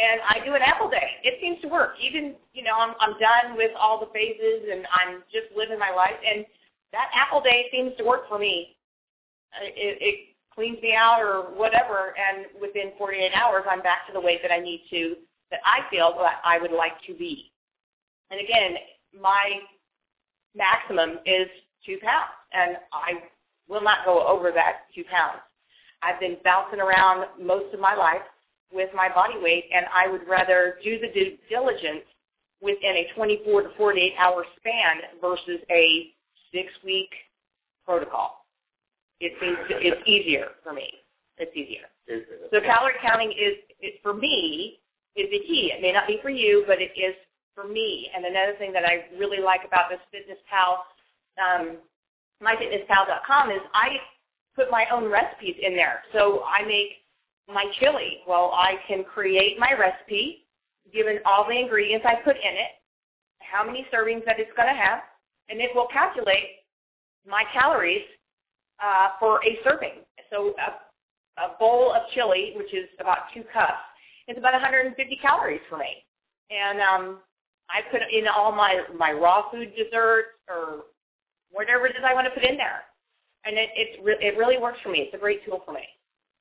And 0.00 0.24
I 0.24 0.40
do 0.46 0.54
an 0.54 0.62
apple 0.64 0.88
day. 0.88 1.20
It 1.22 1.36
seems 1.44 1.60
to 1.60 1.68
work. 1.68 1.92
Even 2.00 2.36
you 2.54 2.64
know, 2.64 2.80
I'm 2.80 2.96
I'm 3.04 3.20
done 3.20 3.52
with 3.52 3.72
all 3.76 4.00
the 4.00 4.08
phases, 4.08 4.64
and 4.72 4.88
I'm 4.88 5.20
just 5.28 5.52
living 5.54 5.78
my 5.78 5.92
life. 5.92 6.16
And 6.24 6.46
that 6.96 7.12
apple 7.12 7.42
day 7.42 7.68
seems 7.70 7.92
to 7.98 8.04
work 8.04 8.26
for 8.32 8.38
me. 8.38 8.80
Uh, 9.52 9.68
it, 9.68 10.00
it 10.00 10.16
cleans 10.54 10.80
me 10.80 10.96
out 10.96 11.20
or 11.20 11.52
whatever, 11.52 12.16
and 12.16 12.46
within 12.56 12.92
48 12.96 13.32
hours, 13.36 13.64
I'm 13.68 13.82
back 13.82 14.06
to 14.06 14.12
the 14.14 14.20
weight 14.20 14.40
that 14.40 14.50
I 14.50 14.58
need 14.58 14.84
to, 14.88 15.16
that 15.52 15.60
I 15.64 15.88
feel 15.90 16.14
that 16.18 16.40
I 16.44 16.58
would 16.58 16.72
like 16.72 17.00
to 17.06 17.14
be. 17.14 17.52
And 18.30 18.40
again, 18.40 18.74
my 19.20 19.60
maximum 20.56 21.18
is 21.24 21.46
two 21.86 21.98
pounds, 22.02 22.32
and 22.52 22.78
I 22.92 23.22
will 23.68 23.82
not 23.82 24.04
go 24.04 24.26
over 24.26 24.50
that 24.50 24.86
two 24.94 25.04
pounds. 25.04 25.40
I've 26.02 26.18
been 26.18 26.38
bouncing 26.42 26.80
around 26.80 27.26
most 27.40 27.72
of 27.72 27.78
my 27.78 27.94
life 27.94 28.22
with 28.72 28.88
my 28.94 29.08
body 29.08 29.34
weight, 29.40 29.66
and 29.72 29.86
I 29.94 30.08
would 30.08 30.26
rather 30.26 30.78
do 30.82 30.98
the 30.98 31.08
due 31.08 31.36
diligence 31.48 32.04
within 32.62 32.96
a 32.96 33.08
24 33.14 33.62
to 33.62 33.68
48 33.76 34.14
hour 34.18 34.44
span 34.56 35.02
versus 35.20 35.60
a 35.70 36.12
six-week 36.52 37.10
protocol. 37.84 38.46
It 39.20 39.32
seems 39.40 39.58
it's 39.68 40.08
easier 40.08 40.48
for 40.64 40.72
me. 40.72 40.90
It's 41.38 41.54
easier. 41.56 41.84
So 42.52 42.60
calorie 42.60 42.94
counting 43.00 43.32
is, 43.32 43.54
is 43.80 43.92
for 44.02 44.14
me 44.14 44.78
is 45.16 45.30
the 45.30 45.40
key. 45.40 45.72
It 45.74 45.82
may 45.82 45.92
not 45.92 46.06
be 46.06 46.18
for 46.22 46.30
you, 46.30 46.64
but 46.66 46.80
it 46.80 46.92
is 46.96 47.14
for 47.54 47.66
me. 47.66 48.10
And 48.14 48.24
another 48.24 48.54
thing 48.58 48.72
that 48.72 48.84
I 48.84 49.06
really 49.18 49.40
like 49.40 49.60
about 49.66 49.90
this 49.90 50.00
Fitness 50.10 50.38
Pal, 50.48 50.84
um, 51.38 51.76
myfitnesspal.com 52.42 53.50
is 53.50 53.60
I 53.74 53.96
put 54.56 54.70
my 54.70 54.86
own 54.92 55.10
recipes 55.10 55.56
in 55.60 55.74
there. 55.74 56.02
So 56.12 56.44
I 56.44 56.64
make 56.66 57.02
my 57.52 57.66
chili. 57.80 58.18
Well, 58.26 58.52
I 58.54 58.76
can 58.86 59.04
create 59.04 59.58
my 59.58 59.72
recipe 59.78 60.44
given 60.92 61.18
all 61.24 61.46
the 61.48 61.58
ingredients 61.58 62.04
I 62.08 62.16
put 62.16 62.36
in 62.36 62.54
it, 62.54 62.72
how 63.40 63.64
many 63.64 63.86
servings 63.92 64.24
that 64.26 64.38
it's 64.38 64.50
going 64.56 64.68
to 64.68 64.74
have, 64.74 65.00
and 65.48 65.60
it 65.60 65.70
will 65.74 65.86
calculate 65.92 66.62
my 67.26 67.44
calories 67.52 68.02
uh, 68.82 69.08
for 69.20 69.40
a 69.44 69.58
serving. 69.64 70.02
So 70.30 70.54
a, 70.58 71.42
a 71.42 71.58
bowl 71.58 71.92
of 71.92 72.02
chili, 72.14 72.52
which 72.56 72.74
is 72.74 72.88
about 73.00 73.30
two 73.34 73.44
cups, 73.52 73.72
is 74.28 74.36
about 74.38 74.52
150 74.52 74.96
calories 75.16 75.60
for 75.68 75.78
me. 75.78 76.04
And 76.50 76.80
um, 76.80 77.18
I 77.70 77.80
put 77.90 78.02
in 78.12 78.26
all 78.28 78.52
my 78.52 78.82
my 78.96 79.12
raw 79.12 79.50
food 79.50 79.72
desserts 79.76 80.36
or 80.48 80.84
whatever 81.50 81.86
it 81.86 81.96
is 81.96 82.02
I 82.04 82.14
want 82.14 82.26
to 82.26 82.30
put 82.38 82.48
in 82.48 82.56
there, 82.56 82.82
and 83.44 83.56
it 83.56 83.70
it, 83.74 84.04
re- 84.04 84.18
it 84.20 84.36
really 84.36 84.58
works 84.58 84.78
for 84.82 84.90
me. 84.90 85.00
It's 85.00 85.14
a 85.14 85.18
great 85.18 85.44
tool 85.44 85.62
for 85.64 85.72
me. 85.72 85.86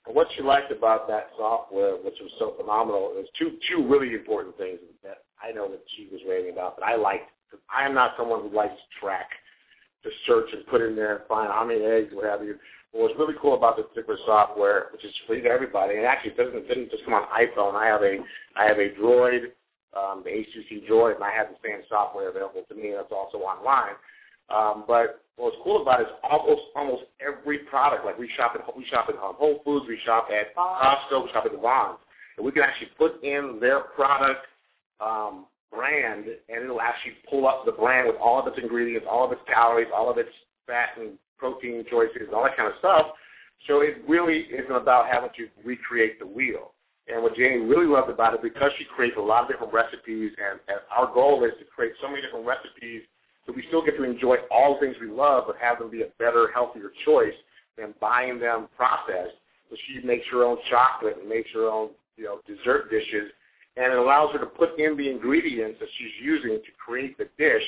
What 0.06 0.28
she 0.36 0.41
liked 0.41 0.72
about 0.72 1.08
that 1.08 1.30
software, 1.38 1.96
which 1.96 2.15
was 2.20 2.32
so 2.39 2.56
phenomenal, 2.60 3.13
is 3.20 3.28
two 3.38 3.58
two 3.70 3.88
really 3.88 4.13
important 4.13 4.58
things 4.58 4.80
that 5.04 5.24
I 5.41 5.52
know 5.52 5.70
that 5.70 5.84
she 5.96 6.10
was 6.12 6.22
raving 6.28 6.52
about. 6.52 6.78
But 6.78 6.86
I 6.86 6.96
liked. 6.96 7.30
I 7.74 7.86
am 7.86 7.94
not 7.94 8.13
someone 8.17 8.41
who 8.41 8.56
likes 8.56 8.74
to 8.74 9.00
track 9.00 9.30
to 10.04 10.10
search 10.26 10.50
and 10.54 10.65
put 10.67 10.82
in 10.82 10.96
there 10.96 11.17
and 11.17 11.28
find 11.28 11.50
how 11.50 11.65
many 11.65 11.84
eggs, 11.84 12.10
what 12.13 12.26
have 12.26 12.44
you. 12.44 12.56
But 12.92 13.02
what's 13.02 13.16
really 13.18 13.36
cool 13.42 13.56
about 13.56 13.78
this 13.78 13.86
particular 13.94 14.20
software, 14.26 14.88
which 14.92 15.06
is 15.06 15.14
free 15.28 15.42
to 15.42 15.50
everybody, 15.50 15.96
and 15.96 16.06
actually 16.06 16.32
it 16.32 16.38
doesn't 16.38 16.68
didn't 16.68 16.92
just 16.92 17.06
come 17.06 17.14
on 17.14 17.24
iPhone. 17.32 17.76
I 17.76 17.88
have 17.88 18.02
a 18.02 18.18
I 18.56 18.66
have 18.66 18.80
a 18.80 18.90
Droid, 19.00 19.52
um, 19.96 20.24
the 20.24 20.32
HTC 20.32 20.90
Droid, 20.90 21.16
and 21.16 21.24
I 21.24 21.32
have 21.32 21.48
the 21.48 21.58
same 21.64 21.82
software 21.88 22.30
available 22.30 22.64
to 22.68 22.76
me. 22.76 22.94
That's 22.96 23.12
also 23.12 23.38
online. 23.38 23.96
Um, 24.50 24.84
but 24.88 25.24
what's 25.38 25.56
cool 25.64 25.82
about 25.82 26.02
it 26.02 26.04
is 26.04 26.14
almost 26.24 26.62
almost 26.76 27.04
every 27.26 27.60
product. 27.60 28.06
Like 28.06 28.18
we 28.18 28.30
shop 28.36 28.54
at 28.56 28.76
we 28.76 28.86
shop 28.86 29.06
at 29.10 29.16
Whole 29.16 29.62
Foods, 29.64 29.86
we 29.88 29.98
shop 30.06 30.28
at 30.30 30.56
Costco, 30.56 31.26
we 31.26 31.32
shop 31.32 31.46
at 31.46 31.60
Vons, 31.60 32.00
and 32.36 32.46
we 32.46 32.52
can 32.52 32.64
actually 32.64 32.90
put 32.98 33.24
in 33.24 33.58
their 33.62 33.80
product 33.80 34.46
um, 35.00 35.46
brand, 35.72 36.26
and 36.50 36.64
it'll 36.64 36.82
actually 36.82 37.14
pull 37.30 37.48
up 37.48 37.66
the 37.66 37.72
brand 37.72 38.08
with 38.08 38.18
all 38.18 38.40
of 38.40 38.48
its 38.48 38.58
ingredients, 38.62 39.08
all 39.10 39.26
of 39.26 39.32
its 39.32 39.42
calories, 39.48 39.88
all 39.96 40.12
of 40.12 40.18
its 40.18 40.30
fat 40.68 40.90
and 41.00 41.18
protein 41.42 41.84
choices, 41.90 42.30
all 42.34 42.44
that 42.46 42.56
kind 42.56 42.70
of 42.70 42.78
stuff. 42.78 43.08
So 43.68 43.82
it 43.82 43.98
really 44.08 44.46
isn't 44.54 44.72
about 44.72 45.08
having 45.10 45.32
to 45.38 45.48
recreate 45.66 46.20
the 46.20 46.28
wheel. 46.28 46.74
And 47.08 47.24
what 47.24 47.36
Janie 47.36 47.66
really 47.66 47.88
loved 47.88 48.10
about 48.10 48.36
it, 48.36 48.44
because 48.44 48.72
she 48.78 48.86
creates 48.86 49.18
a 49.18 49.22
lot 49.22 49.44
of 49.44 49.50
different 49.50 49.74
recipes, 49.74 50.32
and, 50.38 50.60
and 50.70 50.78
our 50.96 51.12
goal 51.12 51.44
is 51.44 51.52
to 51.58 51.66
create 51.66 51.94
so 52.00 52.08
many 52.08 52.22
different 52.22 52.46
recipes 52.46 53.02
so 53.48 53.54
we 53.54 53.66
still 53.70 53.84
get 53.84 53.98
to 53.98 54.04
enjoy 54.04 54.38
all 54.52 54.76
the 54.76 54.86
things 54.86 54.96
we 55.02 55.10
love, 55.10 55.46
but 55.48 55.56
have 55.60 55.80
them 55.80 55.90
be 55.90 56.04
a 56.04 56.10
better, 56.20 56.52
healthier 56.54 56.92
choice 57.04 57.34
than 57.76 57.96
buying 58.00 58.40
them 58.40 58.68
processed. 58.78 59.34
So 59.72 59.76
she 59.88 60.06
makes 60.06 60.26
her 60.32 60.44
own 60.46 60.58
chocolate 60.70 61.18
and 61.20 61.28
makes 61.28 61.50
her 61.56 61.68
own, 61.68 61.90
you 62.18 62.26
know, 62.26 62.40
dessert 62.46 62.92
dishes 62.92 63.32
and 63.78 63.94
it 63.94 63.98
allows 63.98 64.34
her 64.34 64.40
to 64.40 64.46
put 64.46 64.80
in 64.80 64.98
the 64.98 65.10
ingredients 65.10 65.80
that 65.80 65.90
she's 65.98 66.12
using 66.22 66.60
to 66.60 66.72
create 66.78 67.18
the 67.18 67.28
dish. 67.38 67.64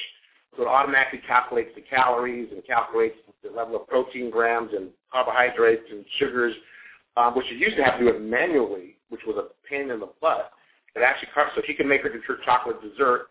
So 0.55 0.63
it 0.63 0.67
automatically 0.67 1.21
calculates 1.27 1.71
the 1.75 1.81
calories 1.81 2.49
and 2.51 2.65
calculates 2.65 3.15
the 3.43 3.49
level 3.49 3.75
of 3.75 3.87
protein 3.87 4.29
grams 4.29 4.71
and 4.73 4.89
carbohydrates 5.11 5.83
and 5.91 6.05
sugars, 6.19 6.53
um, 7.17 7.35
which 7.35 7.47
she 7.49 7.55
used 7.55 7.77
to 7.77 7.83
have 7.83 7.99
to 7.99 8.05
do 8.05 8.09
it 8.15 8.21
manually, 8.21 8.97
which 9.09 9.21
was 9.25 9.37
a 9.37 9.67
pain 9.67 9.89
in 9.89 9.99
the 9.99 10.09
butt. 10.21 10.51
It 10.95 11.01
actually 11.01 11.29
so 11.55 11.61
she 11.65 11.73
can 11.73 11.87
make 11.87 12.01
her 12.01 12.11
chocolate 12.45 12.77
dessert, 12.81 13.29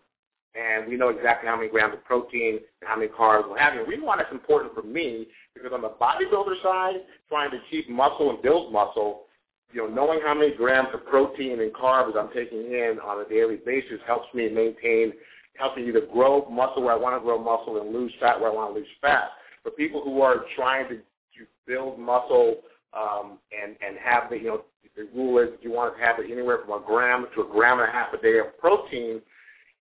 and 0.53 0.87
we 0.87 0.97
know 0.97 1.09
exactly 1.09 1.47
how 1.47 1.55
many 1.55 1.69
grams 1.69 1.93
of 1.93 2.03
protein 2.03 2.59
and 2.81 2.89
how 2.89 2.97
many 2.97 3.07
carbs 3.07 3.49
we're 3.49 3.57
having. 3.57 3.79
The 3.79 3.85
reason 3.85 4.05
why 4.05 4.17
that's 4.17 4.31
important 4.31 4.73
for 4.75 4.83
me 4.83 5.27
because 5.53 5.71
on 5.73 5.81
the 5.81 5.89
bodybuilder 5.89 6.61
side, 6.61 6.95
trying 7.29 7.51
to 7.51 7.59
keep 7.69 7.89
muscle 7.89 8.29
and 8.31 8.41
build 8.41 8.73
muscle, 8.73 9.23
you 9.71 9.81
know, 9.81 9.87
knowing 9.87 10.19
how 10.23 10.33
many 10.33 10.53
grams 10.53 10.89
of 10.93 11.05
protein 11.05 11.61
and 11.61 11.73
carbs 11.73 12.17
I'm 12.17 12.31
taking 12.33 12.59
in 12.59 12.99
on 13.03 13.25
a 13.25 13.29
daily 13.29 13.57
basis 13.65 13.99
helps 14.05 14.31
me 14.33 14.49
maintain, 14.49 15.13
helps 15.57 15.77
me 15.77 15.87
either 15.87 16.01
grow 16.11 16.47
muscle 16.49 16.83
where 16.83 16.93
I 16.93 16.97
want 16.97 17.15
to 17.15 17.23
grow 17.23 17.37
muscle 17.37 17.81
and 17.81 17.93
lose 17.93 18.11
fat 18.19 18.39
where 18.39 18.51
I 18.51 18.53
want 18.53 18.73
to 18.73 18.79
lose 18.79 18.89
fat. 19.01 19.29
For 19.61 19.71
people 19.71 20.03
who 20.03 20.21
are 20.21 20.45
trying 20.55 20.89
to, 20.89 20.95
to 20.95 21.47
build 21.67 21.99
muscle 21.99 22.57
um, 22.93 23.39
and 23.51 23.75
and 23.85 23.97
have 24.03 24.29
the 24.29 24.37
you 24.37 24.45
know 24.45 24.65
the 24.95 25.07
rule 25.15 25.39
is 25.39 25.49
you 25.61 25.71
want 25.71 25.95
to 25.95 26.03
have 26.03 26.19
it 26.19 26.31
anywhere 26.31 26.59
from 26.63 26.81
a 26.81 26.85
gram 26.85 27.25
to 27.35 27.41
a 27.41 27.47
gram 27.51 27.79
and 27.79 27.89
a 27.89 27.91
half 27.91 28.13
a 28.13 28.21
day 28.21 28.39
of 28.39 28.57
protein. 28.59 29.21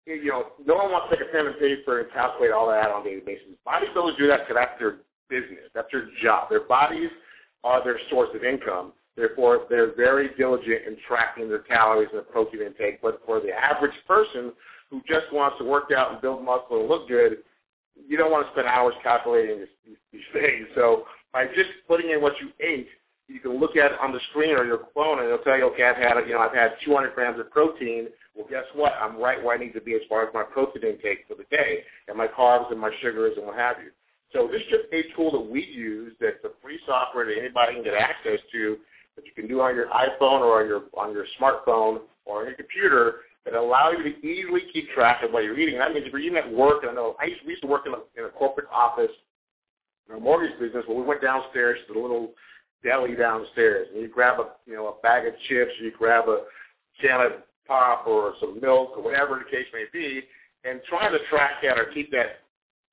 You 0.07 0.27
know, 0.27 0.47
no 0.67 0.75
one 0.75 0.91
wants 0.91 1.11
to 1.11 1.17
take 1.17 1.29
a 1.29 1.31
pen 1.31 1.47
and 1.47 1.59
paper 1.59 2.01
and 2.01 2.11
calculate 2.13 2.51
all 2.51 2.69
that 2.69 2.91
on 2.91 3.03
a 3.03 3.05
daily 3.05 3.21
basis. 3.21 3.47
Bodybuilders 3.67 4.19
do 4.19 4.27
that 4.27 4.41
because 4.49 4.57
that's 4.57 4.79
their 4.79 4.97
business, 5.29 5.71
that's 5.75 5.89
their 5.93 6.09
job. 6.23 6.49
Their 6.51 6.67
bodies 6.67 7.11
are 7.63 7.85
their 7.85 7.99
source 8.11 8.31
of 8.35 8.43
income 8.43 8.93
Therefore, 9.17 9.67
they're 9.69 9.95
very 9.95 10.31
diligent 10.39 10.87
in 10.87 10.97
tracking 11.07 11.49
their 11.49 11.61
calories 11.61 12.09
and 12.13 12.19
their 12.19 12.25
protein 12.25 12.63
intake. 12.63 13.03
But 13.03 13.21
for 13.27 13.41
the 13.41 13.53
average 13.53 13.95
person 14.07 14.53
who 14.93 15.01
just 15.09 15.33
wants 15.33 15.57
to 15.59 15.65
work 15.65 15.91
out 15.97 16.13
and 16.13 16.21
build 16.21 16.45
muscle 16.45 16.81
and 16.81 16.89
look 16.89 17.09
good, 17.09 17.39
you 18.07 18.19
don't 18.19 18.31
want 18.31 18.47
to 18.47 18.53
spend 18.53 18.69
hours 18.69 18.95
calculating 19.03 19.65
these, 19.87 20.21
things. 20.35 20.69
So 20.75 21.05
by 21.33 21.47
just 21.47 21.71
putting 21.89 22.11
in 22.11 22.21
what 22.21 22.35
you 22.41 22.51
ate, 22.61 22.89
you 23.27 23.41
can 23.41 23.59
look 23.59 23.77
at 23.77 23.93
it 23.93 23.99
on 24.01 24.13
the 24.13 24.21
screen 24.31 24.55
or 24.55 24.67
your 24.67 24.89
phone, 24.95 25.19
and 25.19 25.27
it'll 25.27 25.39
tell 25.39 25.57
you, 25.57 25.65
okay, 25.73 25.85
I've 25.85 25.97
had, 25.97 26.21
you 26.27 26.35
know, 26.35 26.41
I've 26.41 26.55
had 26.55 26.73
200 26.85 27.15
grams 27.15 27.41
of 27.41 27.51
protein. 27.51 28.09
Well, 28.37 28.47
guess 28.51 28.65
what? 28.75 28.93
I'm 29.01 29.17
right 29.17 29.43
where 29.43 29.57
I 29.57 29.59
need 29.59 29.73
to 29.73 29.81
be 29.81 29.95
as 29.95 30.03
far 30.09 30.27
as 30.27 30.35
my 30.35 30.43
protein 30.43 30.83
intake 30.85 31.25
for 31.27 31.35
the 31.35 31.45
day 31.51 31.81
and 32.09 32.19
my 32.19 32.27
carbs 32.27 32.71
and 32.71 32.79
my 32.79 32.91
sugars 33.01 33.33
and 33.39 33.47
what 33.47 33.57
have 33.57 33.77
you. 33.83 33.91
So 34.35 34.49
this 34.51 34.61
is 34.61 34.69
just 34.69 34.85
a 34.93 35.15
tool 35.17 35.31
that 35.33 35.51
we 35.51 35.65
use 35.65 36.13
that's 36.21 36.45
a 36.45 36.51
free 36.63 36.79
software 36.87 37.27
that 37.27 37.39
anybody 37.39 37.75
can 37.75 37.85
get 37.85 37.95
access 37.95 38.41
to 38.53 38.77
that 39.17 39.25
you 39.25 39.33
can 39.35 39.47
do 39.47 39.61
on 39.61 39.75
your 39.75 39.89
iPhone 39.89 40.41
or 40.41 40.61
on 40.63 40.69
your 40.69 40.83
on 40.97 41.13
your 41.13 41.27
smartphone 41.39 42.01
or 42.25 42.41
on 42.41 42.47
your 42.47 42.57
computer 42.57 43.17
that 43.45 43.55
allow 43.55 43.91
you 43.91 44.03
to 44.05 44.27
easily 44.27 44.63
keep 44.73 44.91
track 44.91 45.23
of 45.23 45.33
what 45.33 45.45
you're 45.45 45.59
eating. 45.59 45.79
That 45.79 45.93
means 45.93 46.07
if 46.07 46.13
you're 46.13 46.21
eating 46.21 46.39
at 46.39 46.53
work, 46.53 46.83
and 46.83 46.91
I 46.91 46.95
know 46.95 47.17
I 47.21 47.27
used, 47.27 47.41
we 47.45 47.51
used 47.51 47.63
to 47.63 47.69
work 47.69 47.87
in 47.87 47.93
a, 47.93 48.21
in 48.21 48.27
a 48.27 48.31
corporate 48.31 48.69
office 48.73 49.11
in 50.09 50.17
a 50.17 50.21
mortgage 50.21 50.59
business 50.59 50.85
where 50.87 50.97
we 50.97 51.05
went 51.05 51.23
downstairs 51.23 51.79
to 51.89 51.95
the 51.95 52.01
little 52.01 52.33
deli 52.85 53.15
downstairs, 53.15 53.89
and 53.93 54.03
you 54.03 54.09
grab 54.09 54.39
a 54.41 54.51
you 54.67 54.75
know 54.75 54.89
a 54.89 55.03
bag 55.03 55.27
of 55.27 55.35
chips, 55.49 55.73
or 55.81 55.85
you 55.85 55.93
grab 55.97 56.29
a 56.29 56.43
can 57.01 57.21
of 57.21 57.33
pop 57.67 58.07
or 58.07 58.35
some 58.41 58.61
milk 58.61 58.93
or 58.97 59.03
whatever 59.03 59.39
the 59.39 59.51
case 59.51 59.67
may 59.73 59.85
be, 59.93 60.23
and 60.65 60.81
trying 60.89 61.13
to 61.13 61.19
track 61.31 61.63
that 61.63 61.79
or 61.79 61.87
keep 61.87 62.11
that 62.11 62.41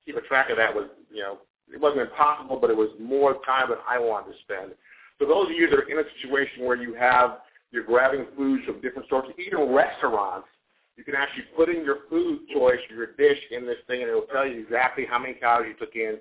keep 0.05 0.15
a 0.15 0.21
track 0.21 0.49
of 0.49 0.57
that 0.57 0.73
was 0.73 0.89
you 1.11 1.21
know 1.21 1.39
it 1.71 1.79
wasn't 1.79 2.01
impossible, 2.01 2.57
but 2.59 2.69
it 2.69 2.77
was 2.77 2.89
more 2.99 3.37
time 3.45 3.69
than 3.69 3.77
I 3.87 3.99
wanted 3.99 4.33
to 4.33 4.39
spend. 4.41 4.71
So 5.19 5.27
those 5.27 5.47
of 5.47 5.51
you 5.51 5.69
that 5.69 5.77
are 5.77 5.89
in 5.89 5.99
a 5.99 6.03
situation 6.15 6.65
where 6.65 6.77
you 6.77 6.93
have 6.95 7.39
you're 7.71 7.83
grabbing 7.83 8.25
foods 8.35 8.65
from 8.65 8.81
different 8.81 9.07
sources, 9.09 9.33
even 9.37 9.73
restaurants, 9.73 10.47
you 10.95 11.03
can 11.03 11.15
actually 11.15 11.45
put 11.55 11.69
in 11.69 11.85
your 11.85 11.99
food 12.09 12.39
choice, 12.53 12.79
your 12.89 13.13
dish 13.13 13.39
in 13.51 13.65
this 13.65 13.77
thing, 13.87 14.01
and 14.01 14.11
it 14.11 14.13
will 14.13 14.27
tell 14.33 14.45
you 14.45 14.59
exactly 14.59 15.05
how 15.09 15.17
many 15.17 15.33
calories 15.33 15.75
you 15.79 15.85
took 15.85 15.95
in. 15.95 16.17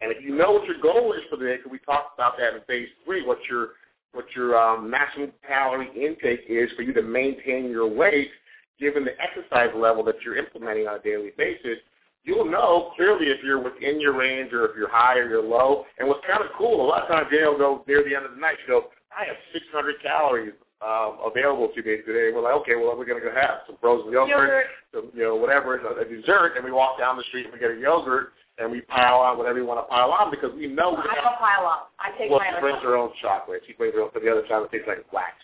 And 0.00 0.12
if 0.12 0.22
you 0.22 0.36
know 0.36 0.52
what 0.52 0.66
your 0.66 0.80
goal 0.80 1.12
is 1.14 1.20
for 1.30 1.36
the 1.36 1.46
day, 1.46 1.56
because 1.56 1.72
we 1.72 1.78
talked 1.78 2.14
about 2.14 2.36
that 2.38 2.54
in 2.54 2.60
phase 2.66 2.88
three, 3.04 3.26
what 3.26 3.38
your 3.48 3.70
what 4.12 4.26
your 4.34 4.56
um, 4.56 4.88
maximum 4.90 5.32
calorie 5.46 5.90
intake 5.94 6.44
is 6.48 6.70
for 6.76 6.82
you 6.82 6.92
to 6.94 7.02
maintain 7.02 7.70
your 7.70 7.86
weight, 7.86 8.30
given 8.78 9.04
the 9.04 9.12
exercise 9.20 9.70
level 9.76 10.02
that 10.04 10.16
you're 10.24 10.36
implementing 10.36 10.86
on 10.86 10.96
a 10.96 11.02
daily 11.02 11.30
basis, 11.36 11.78
you'll 12.24 12.44
know 12.44 12.92
clearly 12.96 13.26
if 13.26 13.42
you're 13.42 13.62
within 13.62 14.00
your 14.00 14.16
range 14.16 14.52
or 14.52 14.66
if 14.66 14.76
you're 14.76 14.90
high 14.90 15.18
or 15.18 15.28
you're 15.28 15.42
low. 15.42 15.84
And 15.98 16.08
what's 16.08 16.24
kind 16.26 16.42
of 16.42 16.50
cool, 16.56 16.84
a 16.84 16.86
lot 16.86 17.02
of 17.02 17.08
times 17.08 17.28
Jay 17.30 17.44
will 17.44 17.58
go 17.58 17.84
near 17.86 18.02
the 18.02 18.14
end 18.14 18.24
of 18.24 18.32
the 18.32 18.40
night, 18.40 18.56
she'll 18.66 18.80
go, 18.80 18.86
I 19.16 19.24
have 19.24 19.36
600 19.52 20.02
calories 20.02 20.52
um, 20.80 21.18
available 21.26 21.68
to 21.74 21.82
me 21.82 21.98
today. 22.06 22.30
We're 22.32 22.42
like, 22.42 22.54
okay, 22.62 22.76
well, 22.76 22.94
we're 22.96 23.06
going 23.06 23.20
to 23.20 23.26
go 23.26 23.34
have 23.34 23.66
some 23.66 23.76
frozen 23.80 24.12
yogurt, 24.12 24.30
Yogurt. 24.30 24.66
some, 24.94 25.10
you 25.14 25.24
know, 25.24 25.34
whatever, 25.34 25.78
a, 25.78 26.02
a 26.02 26.04
dessert, 26.04 26.54
and 26.56 26.64
we 26.64 26.70
walk 26.70 26.98
down 26.98 27.16
the 27.16 27.24
street 27.28 27.46
and 27.46 27.52
we 27.54 27.58
get 27.58 27.70
a 27.72 27.80
yogurt, 27.80 28.32
and 28.58 28.70
we 28.70 28.80
pile 28.82 29.18
on 29.18 29.38
whatever 29.38 29.58
you 29.58 29.66
want 29.66 29.82
to 29.82 29.88
pile 29.90 30.10
on 30.10 30.30
because 30.30 30.50
we 30.54 30.66
know 30.66 30.90
we 30.90 31.02
I 31.02 31.14
have 31.18 31.24
don't 31.24 31.38
pile 31.38 31.66
up. 31.66 31.90
I 31.98 32.10
take 32.18 32.30
well, 32.30 32.38
my 32.38 32.50
she 32.50 32.54
own. 32.56 32.60
brings 32.62 32.82
her 32.82 32.96
own 32.96 33.10
chocolate. 33.20 33.62
She 33.66 33.72
brings 33.74 33.94
her 33.94 34.02
own, 34.02 34.10
but 34.14 34.22
the 34.22 34.30
other 34.30 34.46
time 34.46 34.62
it 34.64 34.70
tastes 34.70 34.86
like 34.86 35.02
wax. 35.12 35.34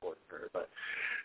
for 0.00 0.14
her, 0.30 0.50
But 0.52 0.70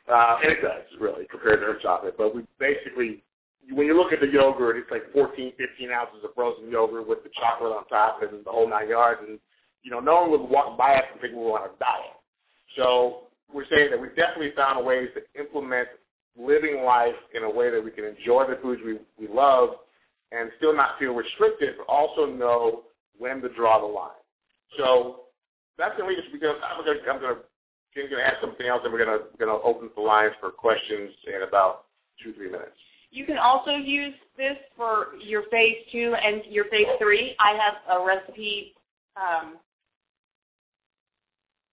uh, 0.09 0.37
and 0.41 0.51
it 0.53 0.61
does 0.61 0.89
really 0.99 1.25
compared 1.29 1.59
to 1.61 1.65
her 1.67 1.77
chocolate. 1.81 2.15
But 2.17 2.33
we 2.33 2.41
basically, 2.57 3.21
when 3.69 3.85
you 3.85 3.95
look 3.95 4.13
at 4.13 4.19
the 4.19 4.27
yogurt, 4.27 4.77
it's 4.77 4.89
like 4.89 5.05
14, 5.13 5.53
15 5.57 5.91
ounces 5.91 6.23
of 6.25 6.33
frozen 6.33 6.69
yogurt 6.71 7.07
with 7.07 7.21
the 7.23 7.29
chocolate 7.37 7.71
on 7.73 7.85
top 7.85 8.21
and 8.23 8.43
the 8.45 8.49
whole 8.49 8.67
nine 8.69 8.89
yards. 8.89 9.21
And 9.27 9.37
you 9.83 9.91
know, 9.91 9.99
no 9.99 10.21
one 10.25 10.31
would 10.31 10.49
walk 10.49 10.77
by 10.77 10.95
us 10.95 11.05
and 11.11 11.21
think 11.21 11.33
we 11.33 11.39
were 11.39 11.59
on 11.61 11.69
a 11.69 11.73
diet. 11.77 12.17
So 12.75 13.28
we're 13.53 13.65
saying 13.69 13.89
that 13.91 13.99
we've 13.99 14.15
definitely 14.15 14.51
found 14.55 14.85
ways 14.85 15.09
to 15.15 15.39
implement 15.39 15.87
living 16.37 16.83
life 16.83 17.15
in 17.33 17.43
a 17.43 17.49
way 17.49 17.69
that 17.69 17.83
we 17.83 17.91
can 17.91 18.05
enjoy 18.05 18.45
the 18.47 18.57
foods 18.61 18.81
we, 18.85 18.97
we 19.19 19.33
love 19.33 19.69
and 20.31 20.51
still 20.57 20.75
not 20.75 20.99
feel 20.99 21.13
restricted, 21.13 21.75
but 21.77 21.91
also 21.91 22.25
know 22.25 22.83
when 23.17 23.41
to 23.41 23.49
draw 23.49 23.79
the 23.79 23.87
line. 23.87 24.11
So 24.77 25.21
that's 25.77 25.97
going 25.97 26.09
to 26.09 26.15
lead 26.15 26.23
us 26.23 26.29
because 26.31 26.55
I'm 26.63 26.85
going 26.85 26.97
to, 26.97 27.09
I'm 27.09 27.19
going 27.19 27.35
to, 27.35 27.41
Jen's 27.95 28.09
going 28.09 28.21
to 28.21 28.27
add 28.27 28.37
something 28.39 28.67
else, 28.67 28.81
and 28.83 28.93
we're 28.93 29.03
going 29.03 29.17
to, 29.17 29.25
going 29.37 29.49
to 29.49 29.65
open 29.65 29.89
the 29.95 30.01
lines 30.01 30.33
for 30.39 30.51
questions 30.51 31.09
in 31.25 31.41
about 31.47 31.85
two, 32.23 32.33
three 32.33 32.51
minutes. 32.51 32.77
You 33.11 33.25
can 33.25 33.39
also 33.39 33.71
use 33.71 34.13
this 34.37 34.57
for 34.77 35.07
your 35.19 35.43
phase 35.49 35.77
two 35.91 36.13
and 36.13 36.43
your 36.47 36.65
phase 36.65 36.87
three. 36.99 37.35
I 37.39 37.53
have 37.53 37.99
a 37.99 38.05
recipe. 38.05 38.75
Um, 39.17 39.55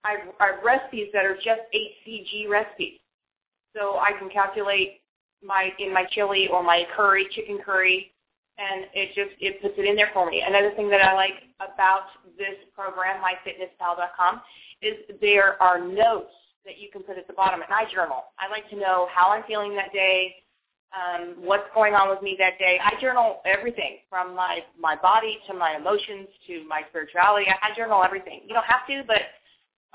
I, 0.07 0.43
I 0.43 0.47
have 0.53 0.63
recipes 0.63 1.07
that 1.13 1.25
are 1.25 1.35
just 1.35 1.61
HCG 1.75 2.47
recipes, 2.47 2.99
so 3.75 3.97
I 3.97 4.11
can 4.17 4.29
calculate 4.29 5.01
my 5.43 5.69
in 5.79 5.93
my 5.93 6.05
chili 6.11 6.47
or 6.51 6.63
my 6.63 6.85
curry, 6.95 7.27
chicken 7.31 7.59
curry, 7.63 8.11
and 8.57 8.85
it 8.93 9.09
just 9.09 9.35
it 9.41 9.61
puts 9.61 9.75
it 9.77 9.85
in 9.85 9.95
there 9.95 10.09
for 10.13 10.29
me. 10.29 10.43
Another 10.47 10.71
thing 10.75 10.89
that 10.89 11.01
I 11.01 11.13
like 11.13 11.43
about 11.59 12.07
this 12.37 12.55
program, 12.73 13.21
myfitnesspal.com, 13.21 14.41
is 14.81 14.93
there 15.21 15.61
are 15.61 15.79
notes 15.85 16.31
that 16.65 16.79
you 16.79 16.89
can 16.91 17.03
put 17.03 17.17
at 17.17 17.27
the 17.27 17.33
bottom, 17.33 17.61
and 17.61 17.71
I 17.71 17.91
journal. 17.93 18.25
I 18.39 18.49
like 18.49 18.69
to 18.69 18.75
know 18.75 19.07
how 19.13 19.31
I'm 19.31 19.43
feeling 19.43 19.75
that 19.75 19.91
day, 19.93 20.35
um, 20.95 21.35
what's 21.39 21.67
going 21.73 21.93
on 21.93 22.09
with 22.09 22.21
me 22.21 22.35
that 22.39 22.57
day. 22.59 22.79
I 22.81 22.99
journal 23.01 23.41
everything 23.45 23.97
from 24.09 24.35
my 24.35 24.59
my 24.79 24.95
body 24.95 25.39
to 25.47 25.53
my 25.53 25.75
emotions 25.75 26.27
to 26.47 26.65
my 26.67 26.83
spirituality. 26.89 27.47
I 27.49 27.75
journal 27.75 28.03
everything. 28.03 28.41
You 28.47 28.53
don't 28.53 28.65
have 28.65 28.87
to, 28.87 29.03
but 29.05 29.21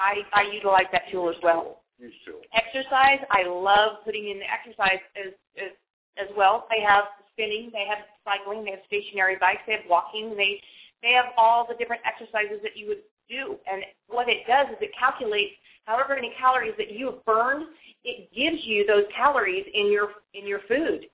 I 0.02 0.22
I 0.32 0.42
utilize 0.52 0.90
that 0.92 1.02
tool 1.10 1.30
as 1.30 1.36
well. 1.42 1.82
Used 1.98 2.16
to. 2.26 2.34
Exercise, 2.52 3.20
I 3.30 3.46
love 3.46 3.98
putting 4.04 4.28
in 4.28 4.38
the 4.38 4.50
exercise 4.50 4.98
as 5.16 5.32
as 5.56 5.70
as 6.18 6.28
well. 6.36 6.66
They 6.70 6.82
have 6.82 7.04
spinning, 7.32 7.70
they 7.72 7.86
have 7.88 7.98
cycling, 8.24 8.64
they 8.64 8.72
have 8.72 8.80
stationary 8.86 9.36
bikes, 9.40 9.62
they 9.66 9.72
have 9.74 9.88
walking, 9.88 10.36
they 10.36 10.60
they 11.02 11.12
have 11.12 11.26
all 11.36 11.66
the 11.66 11.74
different 11.74 12.02
exercises 12.04 12.60
that 12.62 12.76
you 12.76 12.88
would 12.88 13.02
do. 13.28 13.56
And 13.70 13.82
what 14.08 14.28
it 14.28 14.46
does 14.46 14.66
is 14.68 14.76
it 14.80 14.90
calculates 14.98 15.54
however 15.84 16.14
many 16.14 16.32
calories 16.38 16.74
that 16.78 16.92
you 16.92 17.06
have 17.06 17.24
burned, 17.24 17.66
it 18.04 18.32
gives 18.34 18.64
you 18.64 18.86
those 18.86 19.04
calories 19.16 19.64
in 19.72 19.90
your 19.90 20.10
in 20.34 20.46
your 20.46 20.60
food 20.68 21.06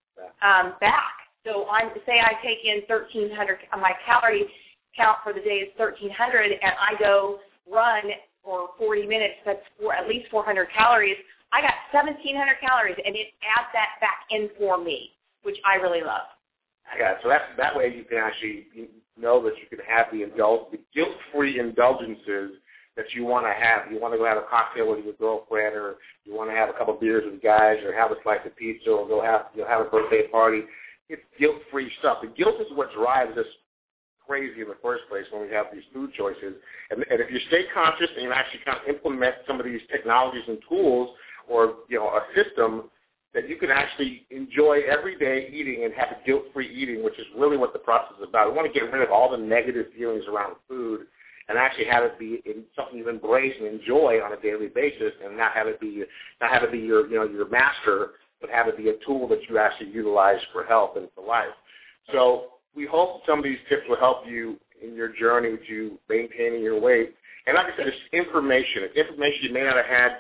um, 0.43 0.75
back. 0.81 1.13
So 1.45 1.67
I'm 1.71 1.91
say 2.07 2.21
I 2.21 2.35
take 2.43 2.65
in 2.65 2.83
1,300. 2.89 3.59
My 3.81 3.93
calorie 4.05 4.47
count 4.97 5.19
for 5.23 5.33
the 5.33 5.41
day 5.41 5.69
is 5.69 5.69
1,300, 5.77 6.53
and 6.53 6.73
I 6.81 6.99
go 6.99 7.39
run 7.71 8.03
for 8.49 8.71
40 8.79 9.07
minutes. 9.07 9.35
That's 9.45 9.61
for 9.79 9.93
at 9.93 10.09
least 10.09 10.31
400 10.31 10.69
calories. 10.75 11.17
I 11.53 11.61
got 11.61 11.75
1,700 11.93 12.57
calories, 12.61 12.97
and 13.05 13.15
it 13.15 13.29
adds 13.45 13.69
that 13.75 14.01
back 14.01 14.25
in 14.31 14.49
for 14.59 14.83
me, 14.83 15.11
which 15.43 15.59
I 15.67 15.75
really 15.75 16.01
love. 16.01 16.25
Yeah, 16.99 17.17
so 17.23 17.29
that's, 17.29 17.45
that 17.59 17.77
way 17.77 17.93
you 17.95 18.05
can 18.05 18.17
actually 18.17 18.69
know 19.21 19.43
that 19.43 19.53
you 19.61 19.69
can 19.69 19.85
have 19.87 20.07
the 20.11 20.23
indulge, 20.23 20.73
the 20.73 20.81
guilt-free 20.95 21.61
indulgences 21.61 22.53
that 22.97 23.13
you 23.13 23.25
want 23.25 23.45
to 23.45 23.53
have. 23.53 23.93
You 23.93 24.01
want 24.01 24.15
to 24.15 24.19
go 24.19 24.25
have 24.25 24.39
a 24.39 24.47
cocktail 24.49 24.91
with 24.91 25.05
your 25.05 25.13
girlfriend, 25.15 25.77
or 25.77 25.97
you 26.25 26.35
want 26.35 26.49
to 26.49 26.57
have 26.57 26.71
a 26.71 26.73
couple 26.73 26.95
beers 26.95 27.25
with 27.31 27.43
guys, 27.43 27.77
or 27.85 27.93
have 27.93 28.11
a 28.11 28.17
slice 28.23 28.41
of 28.47 28.57
pizza, 28.57 28.91
or 28.91 29.07
go 29.07 29.23
have 29.23 29.47
you 29.55 29.61
know, 29.61 29.69
have 29.69 29.83
a 29.83 29.91
birthday 29.91 30.27
party. 30.29 30.63
It's 31.11 31.23
guilt-free 31.39 31.93
stuff. 31.99 32.19
The 32.23 32.29
guilt 32.29 32.61
is 32.61 32.67
what 32.75 32.93
drives 32.95 33.37
us 33.37 33.47
crazy 34.29 34.61
in 34.61 34.69
the 34.69 34.77
first 34.83 35.03
place 35.09 35.25
when 35.33 35.43
we 35.43 35.53
have 35.53 35.67
these 35.73 35.83
food 35.93 36.13
choices. 36.13 36.55
And, 36.91 37.05
and 37.11 37.21
if 37.21 37.31
you 37.31 37.41
stay 37.49 37.65
conscious 37.73 38.11
and 38.15 38.23
you 38.23 38.33
actually 38.33 38.61
kind 38.65 38.79
of 38.79 38.95
implement 38.95 39.37
some 39.47 39.59
of 39.59 39.65
these 39.65 39.81
technologies 39.91 40.45
and 40.47 40.59
tools, 40.69 41.17
or 41.49 41.77
you 41.89 41.99
know, 41.99 42.09
a 42.09 42.23
system 42.37 42.91
that 43.35 43.49
you 43.49 43.57
can 43.57 43.71
actually 43.71 44.27
enjoy 44.31 44.81
every 44.89 45.19
day 45.19 45.49
eating 45.53 45.85
and 45.85 45.95
have 45.95 46.17
guilt-free 46.25 46.69
eating, 46.69 47.03
which 47.03 47.19
is 47.19 47.27
really 47.37 47.57
what 47.57 47.73
the 47.73 47.79
process 47.79 48.17
is 48.21 48.29
about. 48.29 48.51
We 48.51 48.57
want 48.57 48.73
to 48.73 48.79
get 48.79 48.91
rid 48.93 49.03
of 49.03 49.11
all 49.11 49.31
the 49.31 49.37
negative 49.37 49.87
feelings 49.97 50.25
around 50.29 50.57
food 50.69 51.07
and 51.49 51.57
actually 51.57 51.87
have 51.87 52.05
it 52.05 52.19
be 52.19 52.43
in 52.45 52.65
something 52.77 52.99
you 52.99 53.09
embrace 53.09 53.55
and 53.59 53.67
enjoy 53.67 54.21
on 54.23 54.33
a 54.33 54.41
daily 54.41 54.69
basis, 54.69 55.13
and 55.25 55.37
not 55.37 55.53
have 55.53 55.67
it 55.67 55.81
be 55.81 56.05
not 56.41 56.51
have 56.53 56.63
it 56.63 56.73
be 56.73 56.79
your 56.79 57.09
you 57.09 57.17
know 57.17 57.25
your 57.25 57.49
master, 57.49 58.11
but 58.41 58.51
have 58.51 58.69
it 58.69 58.77
be 58.77 58.91
a 58.91 58.95
tool 59.07 59.27
that 59.29 59.41
you 59.49 59.59
actually 59.59 59.91
utilize 59.91 60.41
for 60.53 60.65
health 60.65 60.93
and 60.97 61.09
for 61.15 61.25
life. 61.25 61.47
So 62.13 62.58
we 62.79 62.87
hope 62.87 63.23
some 63.27 63.41
of 63.41 63.45
these 63.45 63.59
tips 63.69 63.83
will 63.89 63.99
help 63.99 64.19
you 64.25 64.57
in 64.81 64.95
your 64.95 65.09
journey 65.09 65.59
to 65.69 65.99
maintaining 66.09 66.63
your 66.63 66.81
weight. 66.81 67.13
And 67.47 67.57
like 67.57 67.67
I 67.67 67.77
said, 67.77 67.89
it's 67.89 67.97
information. 68.13 68.85
It's 68.85 68.97
information 68.97 69.41
you 69.43 69.53
may 69.53 69.65
not 69.65 69.75
have 69.75 69.87
had 69.87 70.13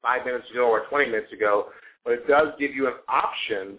five 0.00 0.24
minutes 0.24 0.48
ago 0.52 0.68
or 0.68 0.84
20 0.88 1.10
minutes 1.10 1.32
ago, 1.32 1.66
but 2.04 2.12
it 2.12 2.28
does 2.28 2.48
give 2.56 2.72
you 2.72 2.86
an 2.86 2.94
option 3.08 3.78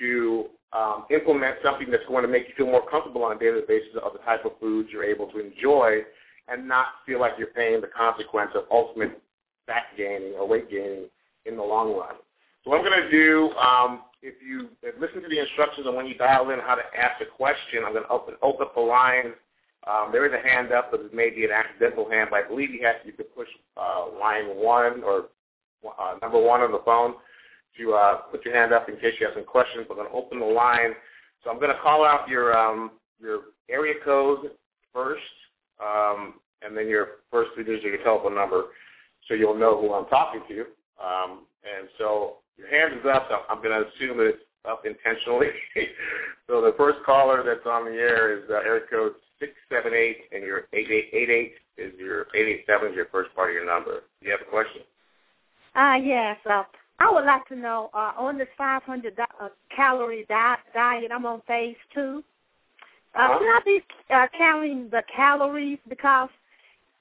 to 0.00 0.46
um, 0.72 1.04
implement 1.10 1.58
something 1.62 1.90
that's 1.92 2.06
going 2.08 2.22
to 2.22 2.28
make 2.28 2.48
you 2.48 2.54
feel 2.56 2.66
more 2.66 2.84
comfortable 2.90 3.22
on 3.22 3.36
a 3.36 3.38
daily 3.38 3.60
basis 3.68 3.90
of 4.02 4.14
the 4.14 4.18
type 4.20 4.44
of 4.44 4.52
foods 4.58 4.88
you're 4.92 5.04
able 5.04 5.26
to 5.28 5.38
enjoy 5.38 6.00
and 6.48 6.66
not 6.66 6.86
feel 7.06 7.20
like 7.20 7.32
you're 7.38 7.48
paying 7.48 7.80
the 7.80 7.90
consequence 7.96 8.50
of 8.56 8.64
ultimate 8.72 9.20
fat 9.66 9.84
gaining 9.96 10.32
or 10.32 10.48
weight 10.48 10.68
gaining 10.68 11.04
in 11.46 11.56
the 11.56 11.62
long 11.62 11.96
run. 11.96 12.16
So 12.64 12.70
what 12.70 12.80
I'm 12.80 12.84
going 12.84 13.00
to 13.00 13.10
do, 13.10 13.50
um, 13.58 14.02
if 14.22 14.34
you 14.46 14.68
listen 14.98 15.22
to 15.22 15.28
the 15.28 15.38
instructions 15.38 15.86
on 15.86 15.94
when 15.94 16.06
you 16.06 16.14
dial 16.14 16.50
in 16.50 16.58
how 16.60 16.74
to 16.74 16.82
ask 16.96 17.20
a 17.20 17.26
question, 17.26 17.84
I'm 17.84 17.92
going 17.92 18.04
to 18.04 18.10
open, 18.10 18.34
open 18.42 18.66
up 18.66 18.74
the 18.74 18.80
line. 18.80 19.32
Um, 19.86 20.10
there 20.12 20.26
is 20.26 20.32
a 20.32 20.46
hand 20.46 20.72
up, 20.72 20.90
but 20.90 21.00
it 21.00 21.14
may 21.14 21.30
be 21.30 21.44
an 21.44 21.50
accidental 21.52 22.08
hand, 22.10 22.28
but 22.30 22.44
I 22.44 22.48
believe 22.48 22.70
you, 22.70 22.84
have, 22.84 22.96
you 23.04 23.12
could 23.12 23.34
push 23.34 23.48
uh, 23.76 24.06
line 24.20 24.44
one 24.56 25.02
or 25.02 25.26
uh, 25.98 26.16
number 26.20 26.38
one 26.38 26.60
on 26.60 26.72
the 26.72 26.82
phone 26.84 27.14
to 27.78 27.94
uh, 27.94 28.16
put 28.30 28.44
your 28.44 28.54
hand 28.54 28.72
up 28.74 28.88
in 28.88 28.96
case 28.96 29.14
you 29.18 29.26
have 29.26 29.34
some 29.34 29.44
questions. 29.44 29.86
We're 29.88 29.96
going 29.96 30.08
to 30.08 30.14
open 30.14 30.40
the 30.40 30.46
line. 30.46 30.92
So 31.42 31.50
I'm 31.50 31.56
going 31.56 31.74
to 31.74 31.80
call 31.80 32.04
out 32.04 32.28
your 32.28 32.56
um, 32.56 32.90
your 33.18 33.40
area 33.70 33.94
code 34.04 34.50
first, 34.92 35.22
um, 35.82 36.34
and 36.62 36.76
then 36.76 36.88
your 36.88 37.20
first 37.30 37.50
three 37.54 37.64
digits 37.64 37.84
of 37.86 37.92
your 37.92 38.02
telephone 38.02 38.34
number, 38.34 38.64
so 39.26 39.34
you'll 39.34 39.56
know 39.56 39.80
who 39.80 39.94
I'm 39.94 40.06
talking 40.06 40.42
to. 40.48 40.60
Um, 41.02 41.46
and 41.64 41.88
so 41.96 42.36
your 42.60 42.68
hand 42.68 43.00
is 43.00 43.06
up. 43.06 43.28
I'm 43.48 43.62
going 43.62 43.70
to 43.82 43.88
assume 43.88 44.18
that 44.18 44.26
it's 44.26 44.44
up 44.68 44.84
intentionally. 44.84 45.48
so 46.46 46.60
the 46.60 46.74
first 46.76 46.98
caller 47.04 47.42
that's 47.44 47.66
on 47.66 47.86
the 47.86 47.92
air 47.92 48.36
is 48.38 48.44
uh, 48.50 48.54
area 48.56 48.82
code 48.90 49.12
678, 49.40 50.16
and 50.32 50.44
your 50.44 50.68
8888 50.72 51.52
is 51.78 51.92
your 51.98 52.22
887 52.34 52.90
is 52.90 52.96
your 52.96 53.06
first 53.06 53.34
part 53.34 53.50
of 53.50 53.54
your 53.54 53.64
number. 53.66 54.02
Do 54.20 54.26
you 54.26 54.32
have 54.32 54.40
a 54.46 54.50
question? 54.50 54.82
Uh, 55.74 55.96
yes. 56.02 56.36
Uh, 56.44 56.64
I 56.98 57.10
would 57.10 57.24
like 57.24 57.46
to 57.48 57.56
know, 57.56 57.88
uh, 57.94 58.12
on 58.18 58.36
this 58.36 58.48
500 58.58 59.16
di- 59.16 59.24
uh, 59.40 59.48
calorie 59.74 60.26
di- 60.28 60.56
diet, 60.74 61.10
I'm 61.14 61.24
on 61.24 61.40
phase 61.46 61.76
two. 61.94 62.22
Uh, 63.14 63.18
Uh-huh. 63.22 63.38
Should 63.38 63.56
I 63.56 63.60
be 63.64 63.80
uh, 64.10 64.26
counting 64.36 64.88
the 64.90 65.02
calories? 65.16 65.78
Because 65.88 66.28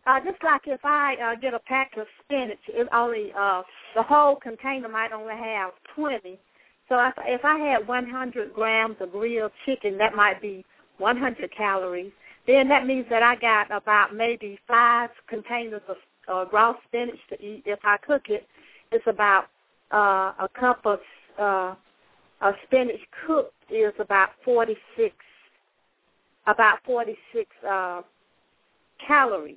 uh, 0.09 0.19
just 0.25 0.41
like 0.43 0.61
if 0.65 0.79
I 0.83 1.15
uh, 1.15 1.39
get 1.39 1.53
a 1.53 1.59
pack 1.59 1.91
of 1.97 2.07
spinach, 2.23 2.59
it 2.67 2.87
only 2.91 3.31
uh, 3.37 3.61
the 3.95 4.01
whole 4.03 4.35
container 4.35 4.89
might 4.89 5.11
only 5.11 5.35
have 5.35 5.71
20. 5.95 6.39
So 6.87 6.99
if, 7.05 7.13
if 7.25 7.45
I 7.45 7.57
had 7.59 7.87
100 7.87 8.53
grams 8.53 8.95
of 8.99 9.11
grilled 9.11 9.51
chicken, 9.65 9.97
that 9.99 10.15
might 10.15 10.41
be 10.41 10.65
100 10.97 11.55
calories. 11.55 12.11
Then 12.47 12.67
that 12.69 12.87
means 12.87 13.05
that 13.11 13.21
I 13.21 13.35
got 13.35 13.69
about 13.71 14.15
maybe 14.15 14.57
five 14.67 15.11
containers 15.27 15.83
of 15.87 15.97
uh, 16.27 16.45
raw 16.51 16.73
spinach 16.87 17.19
to 17.29 17.35
eat. 17.35 17.63
If 17.65 17.79
I 17.83 17.97
cook 17.97 18.23
it, 18.29 18.47
it's 18.91 19.05
about 19.05 19.45
uh, 19.91 20.33
a 20.39 20.49
cup 20.59 20.85
of 20.85 20.99
uh, 21.37 21.75
of 22.41 22.55
spinach 22.65 22.99
cooked 23.27 23.53
is 23.69 23.93
about 23.99 24.29
46 24.43 25.13
about 26.47 26.79
46 26.85 27.49
uh, 27.69 28.01
calories. 29.05 29.55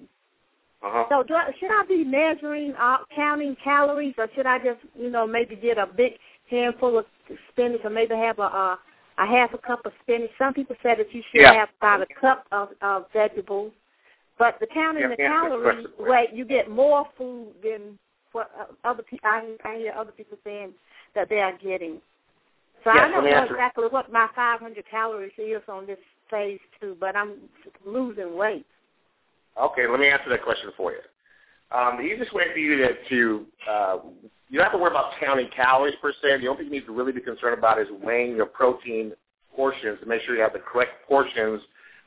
Uh-huh. 0.82 1.04
So 1.08 1.22
do 1.22 1.34
I, 1.34 1.50
should 1.60 1.70
I 1.70 1.84
be 1.86 2.04
measuring, 2.04 2.74
uh, 2.74 2.98
counting 3.14 3.56
calories, 3.62 4.14
or 4.18 4.28
should 4.34 4.46
I 4.46 4.58
just, 4.58 4.80
you 4.98 5.10
know, 5.10 5.26
maybe 5.26 5.54
get 5.54 5.78
a 5.78 5.86
big 5.86 6.12
handful 6.50 6.98
of 6.98 7.04
spinach, 7.50 7.80
or 7.84 7.90
maybe 7.90 8.14
have 8.14 8.38
a 8.38 8.42
a, 8.42 8.78
a 9.18 9.26
half 9.26 9.54
a 9.54 9.58
cup 9.58 9.86
of 9.86 9.92
spinach? 10.02 10.30
Some 10.38 10.54
people 10.54 10.74
say 10.82 10.94
that 10.96 11.12
you 11.14 11.22
should 11.30 11.40
Yeah. 11.42 11.52
have 11.54 11.68
about 11.78 12.02
a 12.02 12.06
cup 12.20 12.46
of, 12.50 12.70
of 12.82 13.06
vegetables, 13.12 13.72
but 14.38 14.58
the 14.58 14.66
counting 14.66 15.02
Yeah, 15.02 15.08
the 15.10 15.16
calories, 15.16 15.62
question 15.62 15.92
for 15.96 16.06
you. 16.06 16.12
wait, 16.12 16.32
you 16.32 16.44
get 16.44 16.68
more 16.70 17.06
food 17.16 17.54
than 17.62 17.98
what 18.32 18.50
uh, 18.58 18.64
other 18.84 19.02
people. 19.04 19.28
I, 19.28 19.56
I 19.64 19.76
hear 19.76 19.92
other 19.96 20.12
people 20.12 20.38
saying 20.42 20.72
that 21.14 21.28
they 21.28 21.38
are 21.40 21.56
getting. 21.58 22.00
So 22.82 22.90
Yes, 22.92 23.04
I 23.04 23.08
don't 23.12 23.24
know 23.24 23.44
exactly 23.44 23.84
what 23.88 24.10
my 24.10 24.28
500 24.34 24.84
calories 24.90 25.32
is 25.38 25.62
on 25.68 25.86
this 25.86 25.98
phase 26.28 26.58
two, 26.80 26.96
but 26.98 27.14
I'm 27.14 27.34
losing 27.86 28.34
weight. 28.36 28.66
Okay, 29.60 29.86
let 29.88 30.00
me 30.00 30.08
answer 30.08 30.30
that 30.30 30.42
question 30.42 30.70
for 30.76 30.92
you. 30.92 30.98
Um, 31.70 31.96
the 31.96 32.04
easiest 32.04 32.32
way 32.34 32.44
for 32.52 32.58
you 32.58 32.76
to, 32.78 32.94
to 33.08 33.46
uh, 33.70 33.98
you 34.48 34.58
don't 34.58 34.64
have 34.64 34.72
to 34.72 34.78
worry 34.78 34.90
about 34.90 35.12
counting 35.18 35.48
calories 35.54 35.94
per 36.02 36.12
se. 36.12 36.40
The 36.40 36.48
only 36.48 36.64
thing 36.64 36.66
you 36.66 36.80
need 36.80 36.86
to 36.86 36.92
really 36.92 37.12
be 37.12 37.20
concerned 37.20 37.56
about 37.56 37.80
is 37.80 37.88
weighing 38.02 38.36
your 38.36 38.46
protein 38.46 39.12
portions 39.56 39.98
to 40.00 40.06
make 40.06 40.22
sure 40.22 40.34
you 40.36 40.42
have 40.42 40.52
the 40.52 40.58
correct 40.58 41.06
portions 41.08 41.62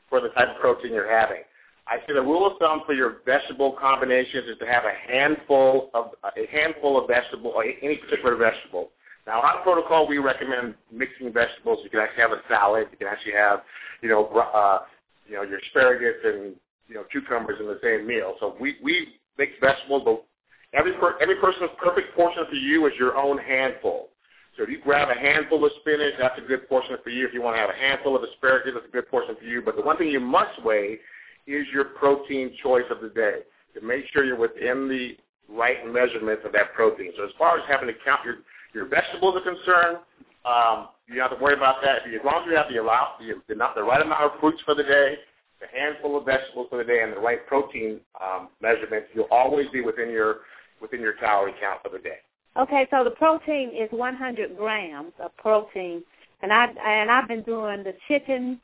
for 0.08 0.20
the 0.20 0.28
type 0.30 0.48
of 0.54 0.60
protein 0.60 0.92
you're 0.92 1.10
having. 1.10 1.42
I 1.88 1.98
say 2.06 2.14
the 2.14 2.22
rule 2.22 2.46
of 2.46 2.58
thumb 2.58 2.82
for 2.84 2.94
your 2.94 3.18
vegetable 3.24 3.76
combinations 3.80 4.48
is 4.48 4.58
to 4.58 4.66
have 4.66 4.84
a 4.84 5.12
handful 5.12 5.90
of 5.94 6.12
a 6.24 6.46
handful 6.50 7.00
of 7.00 7.08
vegetable 7.08 7.52
or 7.52 7.64
any 7.64 7.96
particular 7.96 8.36
vegetable. 8.36 8.90
Now, 9.26 9.40
on 9.40 9.62
protocol, 9.62 10.06
we 10.06 10.18
recommend 10.18 10.74
mixing 10.92 11.32
vegetables. 11.32 11.80
You 11.82 11.90
can 11.90 12.00
actually 12.00 12.22
have 12.22 12.32
a 12.32 12.42
salad. 12.48 12.88
You 12.92 12.98
can 12.98 13.08
actually 13.08 13.32
have, 13.32 13.62
you 14.02 14.08
know, 14.08 14.26
uh, 14.26 14.80
you 15.26 15.34
know, 15.34 15.42
your 15.42 15.58
asparagus 15.58 16.14
and 16.24 16.54
you 16.88 16.94
know 16.94 17.04
cucumbers 17.10 17.58
in 17.60 17.66
the 17.66 17.78
same 17.82 18.06
meal. 18.06 18.34
So 18.40 18.56
we 18.60 18.76
we 18.82 19.08
mix 19.38 19.52
vegetables, 19.60 20.02
but 20.04 20.24
every 20.72 20.92
per, 20.94 21.18
every 21.20 21.36
person's 21.36 21.70
perfect 21.82 22.14
portion 22.14 22.44
for 22.48 22.54
you 22.54 22.86
is 22.86 22.92
your 22.98 23.16
own 23.16 23.38
handful. 23.38 24.10
So 24.56 24.62
if 24.62 24.70
you 24.70 24.80
grab 24.82 25.08
a 25.10 25.18
handful 25.18 25.64
of 25.64 25.72
spinach, 25.80 26.14
that's 26.18 26.38
a 26.38 26.46
good 26.46 26.68
portion 26.68 26.96
for 27.04 27.10
you. 27.10 27.26
If 27.26 27.34
you 27.34 27.42
want 27.42 27.56
to 27.56 27.60
have 27.60 27.70
a 27.70 27.76
handful 27.76 28.16
of 28.16 28.22
asparagus, 28.22 28.72
that's 28.74 28.86
a 28.86 28.90
good 28.92 29.08
portion 29.10 29.36
for 29.38 29.44
you. 29.44 29.60
But 29.60 29.76
the 29.76 29.82
one 29.82 29.98
thing 29.98 30.08
you 30.08 30.20
must 30.20 30.62
weigh 30.64 30.98
is 31.46 31.66
your 31.72 31.84
protein 31.84 32.52
choice 32.62 32.86
of 32.90 33.02
the 33.02 33.10
day 33.10 33.40
to 33.74 33.86
make 33.86 34.04
sure 34.12 34.24
you're 34.24 34.38
within 34.38 34.88
the 34.88 35.16
right 35.48 35.86
measurements 35.86 36.42
of 36.44 36.52
that 36.52 36.72
protein. 36.74 37.12
So 37.16 37.24
as 37.24 37.30
far 37.38 37.58
as 37.58 37.64
having 37.68 37.88
to 37.88 37.94
count 38.04 38.24
your 38.24 38.36
your 38.74 38.86
vegetables 38.86 39.36
are 39.36 39.40
concerned, 39.40 39.98
um, 40.44 40.88
you 41.08 41.16
don't 41.16 41.30
have 41.30 41.38
to 41.38 41.42
worry 41.42 41.54
about 41.54 41.76
that. 41.82 42.02
As 42.06 42.24
long 42.24 42.44
as 42.44 42.50
you 42.50 42.56
have 42.56 42.68
the, 42.68 42.76
allow, 42.76 43.14
the, 43.18 43.40
the, 43.48 43.54
the 43.74 43.82
right 43.82 44.02
amount 44.02 44.22
of 44.22 44.38
fruits 44.40 44.60
for 44.66 44.74
the 44.74 44.82
day, 44.82 45.16
the 45.60 45.66
handful 45.72 46.18
of 46.18 46.24
vegetables 46.24 46.66
for 46.70 46.78
the 46.78 46.84
day, 46.84 47.02
and 47.02 47.12
the 47.12 47.20
right 47.20 47.46
protein 47.46 48.00
um, 48.22 48.48
measurements, 48.60 49.08
you'll 49.14 49.28
always 49.30 49.68
be 49.70 49.80
within 49.80 50.10
your 50.10 50.40
within 50.80 51.00
your 51.00 51.14
calorie 51.14 51.54
count 51.60 51.80
for 51.82 51.88
the 51.88 51.98
day. 51.98 52.18
Okay, 52.58 52.86
so 52.90 53.04
the 53.04 53.10
protein 53.10 53.70
is 53.70 53.90
100 53.90 54.56
grams 54.56 55.12
of 55.20 55.36
protein, 55.36 56.02
and 56.42 56.52
I 56.52 56.66
and 56.86 57.10
I've 57.10 57.28
been 57.28 57.42
doing 57.42 57.84
the 57.84 57.94
chicken, 58.08 58.60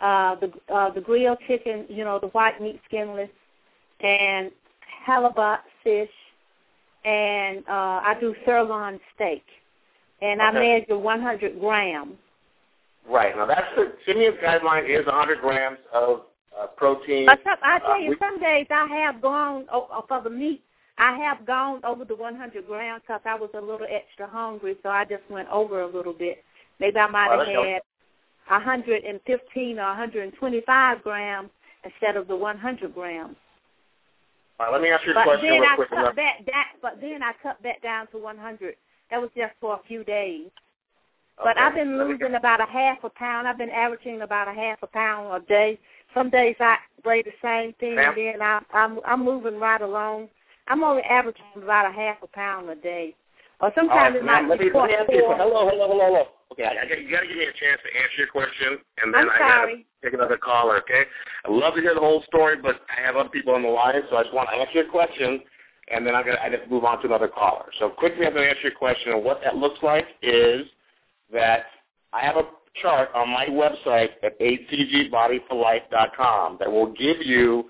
uh, 0.00 0.36
the 0.36 0.52
uh, 0.72 0.90
the 0.90 1.00
grilled 1.00 1.38
chicken, 1.46 1.86
you 1.88 2.04
know, 2.04 2.18
the 2.18 2.28
white 2.28 2.60
meat 2.60 2.80
skinless, 2.86 3.30
and 4.00 4.50
halibut 5.04 5.60
fish, 5.82 6.10
and 7.04 7.58
uh, 7.68 8.00
I 8.02 8.16
do 8.20 8.34
sirloin 8.44 9.00
steak, 9.14 9.44
and 10.22 10.40
I 10.40 10.52
measure 10.52 10.98
100 10.98 11.60
grams. 11.60 12.16
Right. 13.08 13.36
Now 13.36 13.46
that's 13.46 13.66
the 13.76 13.92
Simeons 14.06 14.36
guideline 14.42 14.88
is 14.88 15.06
100 15.06 15.40
grams 15.40 15.78
of 15.92 16.22
uh, 16.58 16.66
protein. 16.68 17.26
But 17.26 17.40
some, 17.44 17.56
I 17.62 17.78
tell 17.80 17.92
Uh, 17.92 17.96
you, 17.98 18.10
we- 18.10 18.16
some 18.18 18.38
days 18.40 18.66
I 18.70 18.86
have 18.86 19.20
gone 19.20 19.66
oh, 19.72 20.04
for 20.08 20.20
the 20.22 20.30
meat. 20.30 20.62
I 20.96 21.16
have 21.18 21.44
gone 21.44 21.80
over 21.84 22.04
the 22.04 22.14
100 22.14 22.66
grams 22.68 23.02
because 23.02 23.20
I 23.24 23.34
was 23.34 23.50
a 23.54 23.60
little 23.60 23.86
extra 23.90 24.28
hungry, 24.28 24.76
so 24.82 24.88
I 24.90 25.04
just 25.04 25.28
went 25.28 25.48
over 25.50 25.80
a 25.82 25.86
little 25.88 26.12
bit. 26.12 26.44
Maybe 26.78 26.96
I 26.98 27.08
might 27.08 27.28
Well, 27.36 27.40
have 27.44 27.48
had 27.64 27.82
115 28.48 29.78
or 29.78 29.82
125 29.82 31.02
grams 31.02 31.50
instead 31.84 32.16
of 32.16 32.28
the 32.28 32.36
100 32.36 32.94
grams. 32.94 33.36
All 34.60 34.66
right, 34.66 34.72
let 34.72 34.82
me 34.82 34.90
ask 34.90 35.04
you 35.04 35.10
a 35.10 35.14
But 35.14 35.24
question 35.24 35.50
then 35.50 35.60
real 35.62 35.70
I 35.70 35.74
quick. 35.76 35.90
cut 35.90 36.14
that, 36.16 36.36
that, 36.46 36.68
but 36.80 37.00
then 37.00 37.22
I 37.24 37.32
cut 37.42 37.58
that 37.64 37.82
down 37.82 38.06
to 38.08 38.18
100. 38.18 38.76
That 39.10 39.20
was 39.20 39.30
just 39.36 39.52
for 39.60 39.74
a 39.74 39.80
few 39.88 40.04
days. 40.04 40.48
But 41.38 41.56
Okay, 41.56 41.60
I've 41.60 41.74
been 41.74 41.98
losing 41.98 42.34
about 42.36 42.60
a 42.60 42.66
half 42.70 43.02
a 43.02 43.10
pound. 43.10 43.48
I've 43.48 43.58
been 43.58 43.70
averaging 43.70 44.22
about 44.22 44.48
a 44.48 44.52
half 44.54 44.78
a 44.82 44.86
pound 44.86 45.34
a 45.42 45.44
day. 45.46 45.78
Some 46.14 46.30
days 46.30 46.54
I 46.60 46.76
weigh 47.04 47.22
the 47.22 47.32
same 47.42 47.72
thing, 47.80 47.96
Ma'am? 47.96 48.14
and 48.16 48.16
then 48.16 48.42
I, 48.42 48.60
I'm 48.72 49.00
I'm 49.04 49.24
moving 49.24 49.58
right 49.58 49.80
along. 49.80 50.28
I'm 50.68 50.84
only 50.84 51.02
averaging 51.02 51.44
about 51.56 51.90
a 51.90 51.92
half 51.92 52.22
a 52.22 52.28
pound 52.28 52.70
a 52.70 52.76
day, 52.76 53.14
or 53.60 53.66
All 53.66 53.68
right, 53.68 53.74
sometimes 53.74 54.16
it 54.16 54.24
might 54.24 54.42
be 54.58 54.70
let 54.72 54.88
me 54.88 54.94
ask 54.94 55.10
you 55.12 55.18
a 55.18 55.22
four. 55.22 55.34
question. 55.34 55.48
Hello, 55.50 55.68
hello, 55.68 55.88
hello, 55.88 56.06
hello. 56.06 56.24
Okay, 56.52 56.64
I, 56.64 56.84
I, 56.84 56.88
got- 56.88 57.02
you 57.02 57.10
got 57.10 57.20
to 57.20 57.26
give 57.26 57.36
me 57.36 57.44
a 57.44 57.52
chance 57.52 57.80
to 57.82 57.90
answer 58.00 58.16
your 58.18 58.28
question, 58.28 58.78
and 59.02 59.12
then 59.12 59.28
I'm 59.28 59.30
I 59.30 59.38
got 59.38 59.66
to 59.66 59.76
take 60.04 60.14
another 60.14 60.38
caller. 60.38 60.76
Okay, 60.78 61.02
I 61.44 61.50
love 61.50 61.74
to 61.74 61.80
hear 61.80 61.94
the 61.94 62.00
whole 62.00 62.22
story, 62.28 62.56
but 62.62 62.80
I 62.96 63.04
have 63.04 63.16
other 63.16 63.28
people 63.28 63.54
on 63.54 63.62
the 63.62 63.68
line, 63.68 64.00
so 64.08 64.16
I 64.16 64.22
just 64.22 64.34
want 64.34 64.48
to 64.50 64.56
answer 64.56 64.72
your 64.86 64.88
question, 64.90 65.42
and 65.90 66.06
then 66.06 66.14
I'm 66.14 66.24
gonna 66.24 66.38
I 66.40 66.48
just 66.48 66.70
move 66.70 66.84
on 66.84 67.00
to 67.02 67.06
another 67.08 67.28
caller. 67.28 67.66
So 67.80 67.88
quickly, 67.90 68.24
I'm 68.24 68.34
to 68.34 68.40
answer 68.40 68.62
your 68.70 68.78
question. 68.78 69.12
And 69.12 69.24
what 69.24 69.40
that 69.42 69.56
looks 69.56 69.82
like 69.82 70.06
is 70.22 70.62
that 71.32 71.64
I 72.12 72.20
have 72.20 72.36
a 72.36 72.44
chart 72.80 73.08
on 73.14 73.28
my 73.28 73.46
website 73.46 74.10
at 74.22 74.38
hcgbodyforlife.com 74.40 76.56
that 76.60 76.70
will 76.70 76.92
give 76.92 77.16
you 77.22 77.64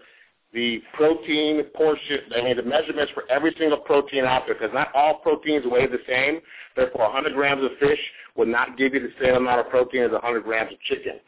the 0.52 0.82
protein 0.94 1.62
portion, 1.74 2.18
I 2.36 2.42
mean 2.42 2.56
the 2.56 2.62
measurements 2.62 3.12
for 3.12 3.24
every 3.28 3.52
single 3.58 3.78
protein 3.78 4.24
out 4.24 4.44
there, 4.46 4.54
because 4.54 4.72
not 4.72 4.94
all 4.94 5.16
proteins 5.16 5.66
weigh 5.66 5.86
the 5.86 5.98
same. 6.08 6.40
Therefore, 6.76 7.06
100 7.06 7.34
grams 7.34 7.64
of 7.64 7.72
fish 7.80 7.98
will 8.36 8.46
not 8.46 8.78
give 8.78 8.94
you 8.94 9.00
the 9.00 9.10
same 9.20 9.34
amount 9.34 9.58
of 9.60 9.68
protein 9.68 10.02
as 10.02 10.12
100 10.12 10.44
grams 10.44 10.72
of 10.72 10.80
chicken. 10.82 11.18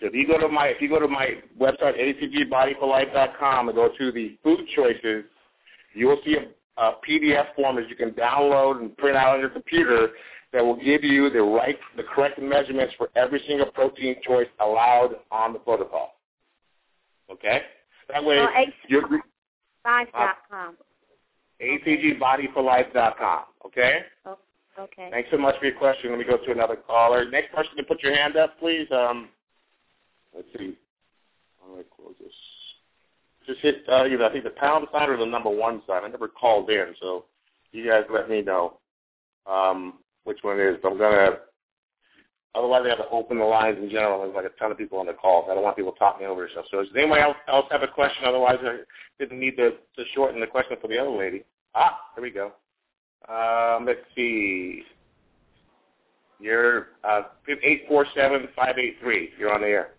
So 0.00 0.06
if 0.06 0.14
you 0.14 0.24
go 0.26 0.38
to 0.38 0.48
my 0.48 0.68
if 0.68 0.80
you 0.80 0.88
go 0.88 1.00
to 1.00 1.08
my 1.08 1.42
website 1.58 1.98
hcgbodyforlife.com 1.98 3.68
and 3.68 3.76
go 3.76 3.88
to 3.98 4.12
the 4.12 4.38
food 4.44 4.60
choices, 4.74 5.24
you 5.94 6.06
will 6.06 6.20
see 6.24 6.36
a, 6.36 6.46
a 6.80 6.94
PDF 7.08 7.54
form 7.56 7.74
that 7.76 7.88
you 7.88 7.96
can 7.96 8.12
download 8.12 8.80
and 8.80 8.96
print 8.98 9.16
out 9.16 9.34
on 9.34 9.40
your 9.40 9.50
computer 9.50 10.10
that 10.52 10.64
will 10.64 10.76
give 10.76 11.04
you 11.04 11.30
the 11.30 11.42
right, 11.42 11.78
the 11.96 12.02
correct 12.02 12.40
measurements 12.40 12.94
for 12.96 13.08
every 13.16 13.42
single 13.46 13.66
protein 13.66 14.16
choice 14.26 14.46
allowed 14.60 15.16
on 15.30 15.52
the 15.52 15.58
protocol. 15.58 16.14
Okay? 17.30 17.62
That 18.08 18.24
way, 18.24 18.36
Well, 18.36 18.48
you're 18.88 19.02
H5.com. 19.84 20.76
hcgbodyforlife.com. 21.60 23.40
Okay? 23.66 23.98
Oh, 24.24 24.38
okay. 24.78 25.08
Thanks 25.10 25.28
so 25.30 25.38
much 25.38 25.58
for 25.58 25.66
your 25.66 25.76
question. 25.76 26.10
Let 26.10 26.18
me 26.18 26.24
go 26.24 26.36
to 26.36 26.52
another 26.52 26.76
caller. 26.76 27.28
Next 27.28 27.52
person 27.54 27.76
to 27.76 27.82
put 27.82 28.02
your 28.02 28.14
hand 28.14 28.36
up, 28.36 28.58
please. 28.58 28.86
Um, 28.92 29.28
let's 30.34 30.48
see. 30.56 30.76
How 31.60 31.74
do 31.74 31.80
I 31.80 31.84
close 31.94 32.14
this? 32.20 32.32
Just 33.46 33.60
hit 33.60 33.84
uh, 33.88 34.04
either 34.06 34.24
I 34.24 34.32
think 34.32 34.44
the 34.44 34.50
pound 34.50 34.88
sign 34.92 35.08
or 35.08 35.16
the 35.16 35.26
number 35.26 35.50
one 35.50 35.82
sign. 35.86 36.04
I 36.04 36.08
never 36.08 36.28
called 36.28 36.68
in, 36.70 36.94
so 37.00 37.24
you 37.72 37.88
guys 37.88 38.04
let 38.12 38.28
me 38.28 38.42
know 38.42 38.78
um, 39.46 39.94
which 40.26 40.38
one 40.42 40.58
it 40.60 40.74
is. 40.74 40.76
I'm 40.84 40.98
gonna. 40.98 41.38
Otherwise, 42.54 42.82
I 42.86 42.88
have 42.90 42.98
to 42.98 43.08
open 43.10 43.38
the 43.38 43.44
lines 43.44 43.78
in 43.78 43.90
general. 43.90 44.22
There's 44.22 44.34
like 44.34 44.46
a 44.46 44.58
ton 44.58 44.72
of 44.72 44.78
people 44.78 44.98
on 44.98 45.06
the 45.06 45.12
call. 45.12 45.46
I 45.50 45.54
don't 45.54 45.62
want 45.62 45.76
people 45.76 45.92
talking 45.92 46.26
over 46.26 46.46
yourself. 46.46 46.66
So 46.70 46.78
does 46.78 46.88
anyone 46.96 47.18
else, 47.18 47.36
else 47.48 47.66
have 47.70 47.82
a 47.82 47.88
question? 47.88 48.24
Otherwise, 48.24 48.56
I 48.62 48.78
didn't 49.18 49.38
need 49.38 49.56
to, 49.56 49.72
to 49.72 50.04
shorten 50.14 50.40
the 50.40 50.46
question 50.46 50.78
for 50.80 50.88
the 50.88 50.98
other 50.98 51.10
lady. 51.10 51.44
Ah, 51.74 51.98
there 52.14 52.22
we 52.22 52.30
go. 52.30 52.52
Um, 53.28 53.84
let's 53.84 54.00
see. 54.14 54.84
You're 56.40 56.88
uh, 57.04 57.22
847-583. 57.46 59.28
You're 59.38 59.52
on 59.52 59.60
the 59.60 59.66
air. 59.66 59.90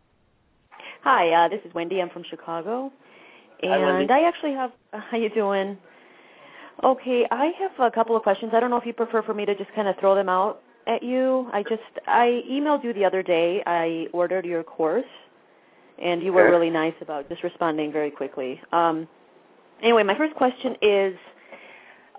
Hi, 1.04 1.46
uh, 1.46 1.50
this 1.50 1.62
is 1.64 1.74
Wendy. 1.76 2.02
I'm 2.02 2.10
from 2.10 2.24
Chicago. 2.30 2.92
And 3.62 4.10
Hi, 4.10 4.20
I 4.20 4.28
actually 4.28 4.54
have, 4.54 4.72
how 4.94 5.18
you 5.18 5.30
doing? 5.30 5.78
Okay, 6.84 7.26
I 7.32 7.52
have 7.60 7.72
a 7.80 7.92
couple 7.92 8.16
of 8.16 8.24
questions. 8.24 8.52
I 8.54 8.60
don't 8.60 8.70
know 8.70 8.78
if 8.78 8.86
you 8.86 8.94
prefer 8.94 9.24
for 9.24 9.34
me 9.34 9.46
to 9.46 9.56
just 9.56 9.74
kind 9.74 9.88
of 9.88 9.96
throw 10.00 10.14
them 10.14 10.30
out 10.30 10.62
at 10.86 11.02
you. 11.02 11.50
I 11.52 11.64
just, 11.64 11.82
I 12.06 12.44
emailed 12.50 12.84
you 12.84 12.94
the 12.94 13.04
other 13.04 13.24
day. 13.24 13.64
I 13.66 14.08
ordered 14.14 14.46
your 14.46 14.64
course, 14.64 15.06
and 16.02 16.22
you 16.22 16.34
were 16.34 16.50
really 16.52 16.70
nice 16.70 16.94
about 17.02 17.30
just 17.30 17.44
responding 17.44 17.92
very 17.92 18.12
quickly. 18.12 18.62
Um, 18.72 19.08
anyway, 19.82 20.04
my 20.04 20.16
first 20.16 20.36
question 20.36 20.76
is, 20.84 21.16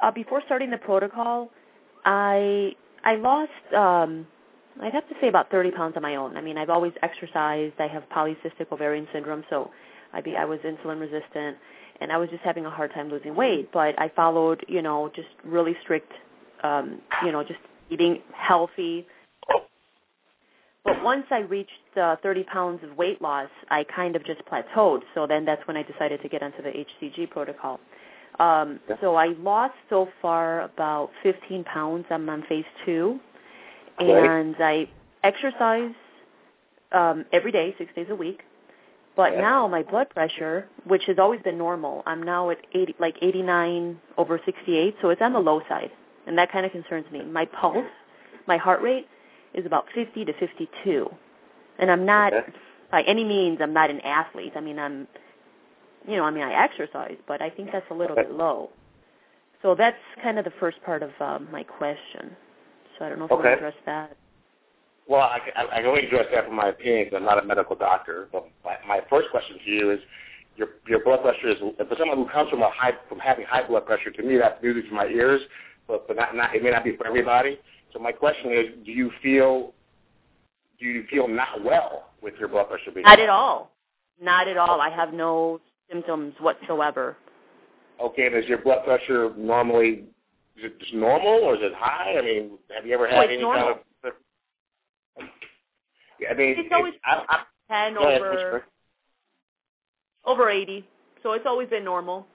uh, 0.03 0.11
before 0.11 0.43
starting 0.47 0.71
the 0.71 0.79
protocol, 0.79 1.51
I 2.05 2.75
I 3.05 3.15
lost 3.17 3.75
um, 3.77 4.27
I'd 4.81 4.93
have 4.93 5.09
to 5.09 5.15
say 5.21 5.29
about 5.29 5.51
30 5.51 5.73
pounds 5.73 5.97
on 5.97 6.03
my 6.03 6.17
own. 6.17 6.37
I 6.37 6.41
mean, 6.41 6.57
I've 6.57 6.71
always 6.71 6.93
exercised. 7.03 7.75
I 7.79 7.89
have 7.89 8.05
polycystic 8.15 8.71
ovarian 8.71 9.09
syndrome, 9.13 9.45
so 9.51 9.71
I 10.13 10.21
be 10.21 10.37
I 10.37 10.45
was 10.45 10.61
insulin 10.61 11.01
resistant, 11.01 11.57
and 12.01 12.13
I 12.13 12.17
was 12.17 12.29
just 12.31 12.43
having 12.43 12.67
a 12.67 12.71
hard 12.71 12.93
time 12.95 13.11
losing 13.11 13.35
weight. 13.35 13.71
But 13.73 13.99
I 14.01 14.11
followed, 14.15 14.65
you 14.69 14.83
know, 14.83 15.11
just 15.15 15.29
really 15.45 15.77
strict, 15.83 16.13
um, 16.63 17.01
you 17.25 17.33
know, 17.33 17.43
just 17.43 17.61
eating 17.91 18.23
healthy. 18.35 19.07
But 20.85 21.03
once 21.03 21.27
I 21.31 21.41
reached 21.41 21.71
uh, 22.01 22.17
30 22.23 22.45
pounds 22.45 22.81
of 22.85 22.97
weight 22.97 23.21
loss, 23.21 23.51
I 23.71 23.85
kind 23.85 24.17
of 24.17 24.25
just 24.25 24.41
plateaued. 24.47 25.01
So 25.15 25.27
then 25.27 25.45
that's 25.45 25.67
when 25.67 25.77
I 25.77 25.83
decided 25.83 26.23
to 26.23 26.29
get 26.29 26.43
onto 26.43 26.63
the 26.63 26.71
HCG 26.71 27.31
protocol. 27.31 27.81
Um, 28.39 28.81
Yeah. 28.89 28.97
so 29.01 29.17
I 29.17 29.29
lost 29.41 29.75
so 29.91 30.09
far 30.23 30.63
about 30.63 31.11
15 31.23 31.65
pounds. 31.65 32.07
I'm 32.11 32.29
on 32.31 32.43
phase 32.49 32.65
two, 32.87 33.21
and 33.99 34.57
I 34.61 34.89
exercise 35.25 35.93
um, 36.93 37.25
every 37.33 37.53
day, 37.53 37.75
six 37.79 37.93
days 37.95 38.07
a 38.11 38.15
week. 38.15 38.43
But 39.19 39.33
Yeah. 39.35 39.41
now 39.41 39.66
my 39.66 39.83
blood 39.83 40.09
pressure, 40.11 40.69
which 40.85 41.05
has 41.07 41.19
always 41.19 41.43
been 41.43 41.59
normal, 41.59 42.05
I'm 42.07 42.23
now 42.23 42.51
at 42.51 42.64
80, 42.73 42.95
like 43.01 43.19
89 43.21 44.01
over 44.16 44.39
68, 44.45 44.97
so 45.03 45.11
it's 45.11 45.21
on 45.21 45.33
the 45.33 45.41
low 45.41 45.61
side, 45.69 45.91
and 46.29 46.39
that 46.39 46.53
kind 46.53 46.64
of 46.64 46.71
concerns 46.71 47.11
me. 47.11 47.25
My 47.25 47.45
pulse, 47.47 47.85
my 48.47 48.57
heart 48.57 48.81
rate, 48.81 49.09
is 49.55 49.66
about 49.66 49.91
50 49.93 50.25
to 50.25 50.33
52, 50.35 51.12
and 51.81 51.91
I'm 51.91 52.07
not 52.07 52.33
Okay. 52.33 52.53
by 52.93 53.03
any 53.03 53.25
means 53.25 53.61
I'm 53.61 53.73
not 53.73 53.91
an 53.91 54.01
athlete. 54.03 54.53
I 54.55 54.61
mean 54.61 54.79
I'm, 54.79 55.09
you 56.07 56.16
know, 56.16 56.23
I 56.25 56.31
mean 56.31 56.45
I 56.45 56.53
exercise, 56.53 57.16
but 57.27 57.43
I 57.43 57.51
think 57.51 57.73
that's 57.73 57.91
a 57.91 57.95
little 57.95 58.16
Okay. 58.16 58.23
bit 58.29 58.33
low. 58.37 58.71
So 59.62 59.75
that's 59.75 59.99
kind 60.23 60.39
of 60.39 60.45
the 60.45 60.53
first 60.61 60.81
part 60.85 61.03
of 61.03 61.11
um, 61.21 61.49
my 61.51 61.64
question. 61.64 62.37
So 62.97 63.05
I 63.05 63.09
don't 63.09 63.19
know 63.19 63.25
if 63.25 63.33
you 63.33 63.39
Okay. 63.39 63.49
want 63.49 63.61
to 63.61 63.66
address 63.66 63.83
that. 63.87 64.16
Well, 65.09 65.23
I, 65.23 65.41
I, 65.57 65.63
I 65.73 65.77
can 65.79 65.87
only 65.87 66.07
address 66.07 66.27
that 66.33 66.45
from 66.47 66.55
my 66.57 66.69
opinion 66.69 67.07
'cause 67.07 67.15
I'm 67.17 67.25
not 67.25 67.43
a 67.43 67.47
medical 67.47 67.75
doctor. 67.75 68.29
But 68.31 68.47
my, 68.65 68.77
my 68.87 69.01
first 69.09 69.31
question 69.31 69.59
to 69.65 69.71
you 69.71 69.91
is, 69.93 70.01
your 70.57 70.69
your 70.89 71.03
blood 71.05 71.23
pressure 71.23 71.49
is 71.49 71.57
for 71.61 71.97
someone 71.99 72.19
who 72.19 72.29
comes 72.29 72.51
from 72.51 72.63
a 72.63 72.71
high 72.71 72.93
from 73.09 73.19
having 73.19 73.47
high 73.47 73.67
blood 73.67 73.87
pressure. 73.87 74.11
To 74.11 74.23
me, 74.23 74.37
that's 74.37 74.63
music 74.63 74.89
to 74.89 74.95
my 74.95 75.07
ears, 75.07 75.41
but 75.87 76.07
but 76.07 76.17
not 76.17 76.35
not 76.35 76.55
it 76.55 76.63
may 76.63 76.71
not 76.71 76.85
be 76.85 76.97
for 76.97 77.07
everybody. 77.07 77.59
So 77.93 77.99
my 77.99 78.13
question 78.13 78.53
is, 78.53 78.67
do 78.85 78.93
you 78.93 79.11
feel 79.23 79.73
do 80.79 80.87
you 80.87 81.05
feel 81.11 81.27
not 81.29 81.65
well 81.65 82.11
with 82.23 82.35
your 82.39 82.49
blood 82.49 82.69
pressure 82.69 82.91
being 82.93 83.05
Not 83.05 83.19
high? 83.19 83.25
at 83.25 83.31
all. 83.31 83.71
Not 84.21 84.47
at 84.49 84.57
all. 84.57 84.81
I 84.81 84.91
have 84.91 85.15
no 85.15 85.61
symptoms 85.91 86.35
whatsoever. 86.41 87.17
Okay, 88.01 88.27
and 88.27 88.35
is 88.37 88.47
your 88.47 88.59
blood 88.59 88.85
pressure 88.85 89.33
normally 89.37 90.05
is 90.57 90.65
it 90.65 90.79
just 90.81 90.93
normal 90.93 91.45
or 91.45 91.55
is 91.55 91.61
it 91.63 91.73
high? 91.75 92.17
I 92.19 92.23
mean, 92.23 92.59
have 92.75 92.85
you 92.85 92.93
ever 92.95 93.07
Oh, 93.09 93.11
had 93.15 93.25
it's 93.25 93.33
any 93.35 93.43
normal. 93.43 93.63
kind 93.63 93.79
of 93.79 93.85
I 96.31 96.35
mean, 96.35 96.55
It's 96.59 96.69
always 96.73 96.95
I, 97.05 97.25
I, 97.29 97.43
Ten 97.69 97.97
ahead, 97.97 98.23
over 98.23 98.64
over 100.25 100.51
eighty. 100.51 100.87
So 101.23 101.33
it's 101.33 101.47
always 101.47 101.69
been 101.69 101.85
normal. 101.85 102.27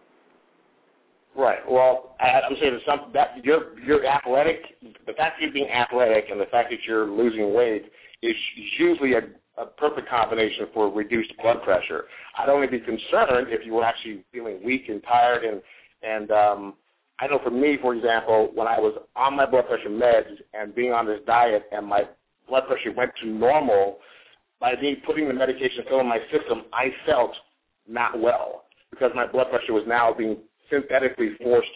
Right. 1.35 1.59
Well, 1.69 2.15
I, 2.19 2.41
I'm 2.41 2.55
saying 2.59 2.73
that 2.73 2.81
some 2.85 3.11
that 3.13 3.43
you're 3.43 3.79
you're 3.79 4.05
athletic. 4.05 4.61
The 4.81 5.13
fact 5.13 5.37
that 5.37 5.41
you're 5.41 5.51
being 5.51 5.69
athletic 5.69 6.25
and 6.29 6.39
the 6.39 6.45
fact 6.45 6.69
that 6.69 6.83
you're 6.85 7.07
losing 7.07 7.53
weight 7.53 7.91
is 8.21 8.35
usually 8.77 9.13
a, 9.13 9.23
a 9.57 9.65
perfect 9.65 10.09
combination 10.09 10.67
for 10.73 10.91
reduced 10.91 11.33
blood 11.41 11.63
pressure. 11.63 12.05
I'd 12.37 12.49
only 12.49 12.67
be 12.67 12.79
concerned 12.79 13.47
if 13.49 13.65
you 13.65 13.73
were 13.73 13.83
actually 13.83 14.23
feeling 14.31 14.63
weak 14.63 14.89
and 14.89 15.01
tired 15.03 15.43
and 15.43 15.61
and 16.03 16.31
um, 16.31 16.73
I 17.19 17.27
know 17.27 17.39
for 17.43 17.51
me, 17.51 17.77
for 17.81 17.95
example, 17.95 18.51
when 18.53 18.67
I 18.67 18.79
was 18.79 18.95
on 19.15 19.35
my 19.35 19.45
blood 19.45 19.67
pressure 19.67 19.89
meds 19.89 20.37
and 20.53 20.75
being 20.75 20.91
on 20.91 21.05
this 21.07 21.19
diet 21.25 21.63
and 21.71 21.87
my 21.87 22.07
blood 22.53 22.67
pressure 22.67 22.91
went 22.91 23.11
to 23.19 23.27
normal, 23.27 23.97
by 24.59 24.75
me 24.79 25.01
putting 25.07 25.27
the 25.27 25.33
medication 25.33 25.83
still 25.85 26.01
in 26.01 26.07
my 26.07 26.19
system, 26.31 26.65
I 26.71 26.93
felt 27.03 27.35
not 27.87 28.21
well 28.21 28.65
because 28.91 29.11
my 29.15 29.25
blood 29.25 29.49
pressure 29.49 29.73
was 29.73 29.85
now 29.87 30.13
being 30.13 30.37
synthetically 30.69 31.31
forced 31.41 31.71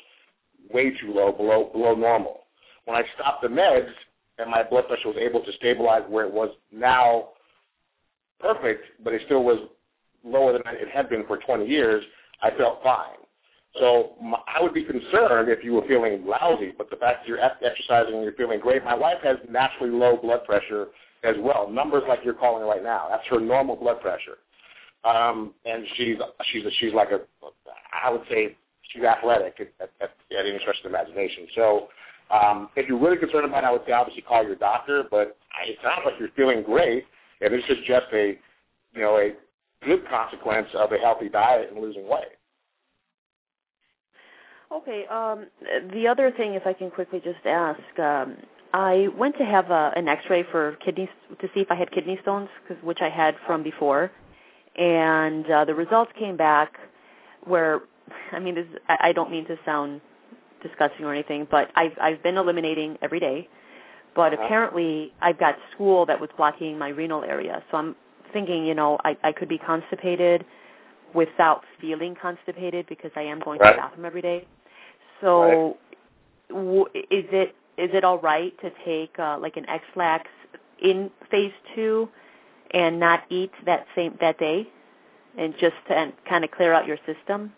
way 0.72 0.92
too 0.92 1.12
low, 1.12 1.32
below 1.32 1.72
below 1.74 1.96
normal. 1.96 2.42
When 2.86 2.96
I 2.96 3.02
stopped 3.16 3.42
the 3.42 3.48
meds 3.48 3.90
and 4.38 4.52
my 4.52 4.62
blood 4.62 4.88
pressure 4.88 5.08
was 5.08 5.18
able 5.18 5.44
to 5.46 5.52
stabilize 5.54 6.04
where 6.10 6.26
it 6.26 6.32
was 6.32 6.52
now 6.72 7.30
perfect, 8.40 8.86
but 9.04 9.16
it 9.16 9.24
still 9.26 9.44
was 9.44 9.58
lower 10.24 10.54
than 10.54 10.62
it 10.68 10.90
had 10.94 11.10
been 11.10 11.26
for 11.26 11.38
20 11.38 11.66
years, 11.66 12.04
I 12.44 12.52
felt 12.52 12.84
fine. 12.84 13.18
So 13.80 14.14
my, 14.22 14.40
I 14.48 14.62
would 14.62 14.74
be 14.74 14.84
concerned 14.84 15.50
if 15.50 15.64
you 15.64 15.74
were 15.74 15.88
feeling 15.88 16.26
lousy, 16.26 16.74
but 16.78 16.90
the 16.90 16.96
fact 16.96 17.22
that 17.22 17.28
you're 17.28 17.40
exercising 17.40 18.16
and 18.16 18.24
you're 18.24 18.34
feeling 18.34 18.60
great, 18.60 18.84
my 18.84 18.96
wife 18.96 19.18
has 19.24 19.38
naturally 19.50 19.92
low 19.92 20.18
blood 20.18 20.44
pressure 20.46 20.88
as 21.24 21.36
well, 21.40 21.70
numbers 21.70 22.04
like 22.08 22.20
you're 22.24 22.34
calling 22.34 22.68
right 22.68 22.84
now. 22.84 23.08
That's 23.10 23.26
her 23.28 23.40
normal 23.40 23.76
blood 23.76 24.02
pressure. 24.02 24.38
Um, 25.04 25.54
and 25.66 25.86
she's 25.96 26.18
she's 26.52 26.64
she's 26.80 26.94
like 26.94 27.10
a 27.12 27.22
I 28.04 28.10
would 28.10 28.24
say 28.30 28.56
she's 28.92 29.04
athletic 29.04 29.56
at, 29.60 29.72
at, 29.80 29.92
at, 30.02 30.12
at 30.38 30.46
any 30.46 30.60
stretch 30.60 30.78
of 30.84 30.92
the 30.92 30.98
imagination. 30.98 31.48
So 31.56 31.88
um, 32.32 32.70
if 32.76 32.88
you're 32.88 33.00
really 33.00 33.18
concerned 33.18 33.46
about 33.46 33.64
it, 33.64 33.68
I 33.68 33.72
would 33.72 33.82
say 33.86 33.94
obviously 33.94 34.22
call 34.24 34.44
your 34.44 34.56
doctor. 34.56 35.04
But 35.10 35.38
it 35.66 35.78
sounds 35.84 36.02
like 36.06 36.16
you're 36.20 36.30
feeling 36.36 36.64
great, 36.64 37.06
and 37.42 37.54
this 37.54 37.64
is 37.70 37.78
just 37.88 38.08
a 38.14 38.38
you 38.94 39.02
know 39.02 39.18
a 39.18 39.34
good 39.86 40.08
consequence 40.10 40.68
of 40.74 40.92
a 40.92 40.98
healthy 40.98 41.30
diet 41.30 41.70
and 41.72 41.82
losing 41.82 42.08
weight. 42.08 42.38
Okay. 44.72 45.06
Um, 45.08 45.48
the 45.94 46.08
other 46.08 46.32
thing, 46.32 46.54
if 46.56 46.66
I 46.66 46.74
can 46.74 46.92
quickly 46.92 47.20
just 47.24 47.46
ask, 47.46 48.00
um, 48.00 48.38
I 48.74 49.08
went 49.18 49.38
to 49.38 49.46
have 49.46 49.72
a, 49.72 49.94
an 49.96 50.08
X-ray 50.08 50.44
for 50.52 50.74
kidneys 50.84 51.10
to 51.40 51.48
see 51.54 51.62
if 51.62 51.72
I 51.72 51.76
had 51.76 51.92
kidney 51.92 52.20
stones, 52.22 52.50
'cause- 52.68 52.82
which 52.84 53.02
I 53.02 53.10
had 53.10 53.36
from 53.46 53.64
before, 53.64 54.12
and 54.76 55.50
uh, 55.50 55.66
the 55.66 55.74
results 55.76 56.12
came 56.14 56.36
back 56.38 56.78
where, 57.46 57.82
I 58.32 58.40
mean, 58.40 58.56
this, 58.56 58.68
I, 58.90 58.98
I 59.10 59.12
don't 59.14 59.32
mean 59.32 59.46
to 59.48 59.58
sound 59.66 60.02
disgusting 60.62 61.06
or 61.06 61.14
anything, 61.14 61.48
but 61.50 61.72
I've 61.76 61.94
I've 62.02 62.22
been 62.24 62.38
eliminating 62.38 62.98
every 63.02 63.20
day, 63.20 63.48
but 64.16 64.34
Uh-huh. 64.34 64.44
apparently 64.44 65.14
I've 65.22 65.38
got 65.40 65.56
stool 65.74 66.06
that 66.08 66.20
was 66.20 66.30
blocking 66.38 66.78
my 66.78 66.90
renal 66.90 67.24
area, 67.24 67.64
so 67.72 67.78
I'm 67.78 67.96
thinking, 68.34 68.66
you 68.66 68.76
know, 68.76 68.98
I 69.06 69.18
I 69.24 69.32
could 69.32 69.48
be 69.50 69.58
constipated 69.60 70.46
without 71.14 71.64
feeling 71.80 72.16
constipated 72.16 72.86
because 72.88 73.12
I 73.16 73.22
am 73.22 73.40
going 73.40 73.60
to 73.60 73.66
the 73.66 73.74
bathroom 73.78 74.06
every 74.06 74.22
day. 74.22 74.46
So, 75.22 75.78
w- 76.50 76.86
is 76.96 77.26
it 77.32 77.56
is 77.78 77.92
it 77.94 78.04
all 78.04 78.20
right 78.20 78.54
to 78.62 78.72
take 78.86 79.18
uh, 79.20 79.38
like 79.40 79.56
an 79.58 79.68
Ex-Lax 79.70 80.28
in 80.82 81.12
phase 81.30 81.54
two 81.76 82.10
and 82.72 83.00
not 83.00 83.24
eat 83.30 83.52
that 83.66 83.86
same 83.96 84.18
that 84.20 84.40
day, 84.40 84.68
and 85.38 85.54
just 85.60 85.76
to 85.88 86.12
kind 86.28 86.44
of 86.44 86.52
clear 86.52 86.74
out 86.74 86.88
your 86.88 86.98
system? 87.06 87.54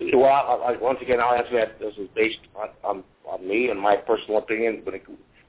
Well, 0.00 0.24
I, 0.26 0.72
I, 0.72 0.76
once 0.76 0.98
again, 1.00 1.20
I'll 1.20 1.34
answer 1.34 1.54
that. 1.54 1.78
This 1.78 1.94
is 1.96 2.08
based 2.14 2.38
on, 2.54 2.68
on, 2.84 3.04
on 3.24 3.46
me 3.48 3.70
and 3.70 3.80
my 3.80 3.96
personal 3.96 4.38
opinion. 4.38 4.82
But 4.84 4.94
it, 4.94 5.04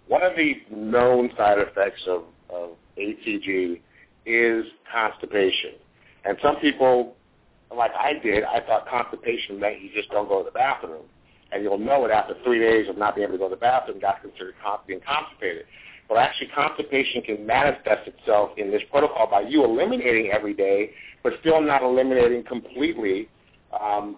one 0.08 0.24
of 0.24 0.34
the 0.38 0.56
known 0.74 1.30
side 1.36 1.60
effects 1.60 2.02
of, 2.08 2.24
of 2.50 2.70
HCG 2.98 3.82
is 4.26 4.66
constipation. 4.92 5.72
And 6.24 6.38
some 6.42 6.58
people, 6.58 7.16
like 7.76 7.92
I 7.92 8.14
did, 8.14 8.44
I 8.44 8.62
thought 8.62 8.88
constipation 8.88 9.60
meant 9.60 9.82
you 9.82 9.90
just 9.94 10.10
don't 10.12 10.30
go 10.30 10.40
to 10.40 10.46
the 10.46 10.52
bathroom. 10.52 11.04
And 11.52 11.64
you'll 11.64 11.78
know 11.78 12.06
it 12.06 12.12
after 12.12 12.36
three 12.44 12.60
days 12.60 12.90
of 12.90 12.98
not 12.98 13.16
being 13.16 13.28
able 13.28 13.38
to 13.38 13.40
go 13.40 13.50
to 13.50 13.56
the 13.56 13.60
bathroom, 13.60 14.00
got 14.00 14.22
considered 14.22 14.56
con- 14.64 14.80
being 14.86 15.00
constipated. 15.00 15.66
But 16.10 16.18
actually, 16.18 16.48
constipation 16.48 17.22
can 17.22 17.46
manifest 17.46 18.08
itself 18.08 18.52
in 18.58 18.72
this 18.72 18.82
protocol 18.90 19.28
by 19.30 19.42
you 19.42 19.64
eliminating 19.64 20.32
every 20.32 20.54
day, 20.54 20.92
but 21.24 21.34
still 21.42 21.62
not 21.62 21.84
eliminating 21.84 22.44
completely 22.44 23.28
um, 23.80 24.18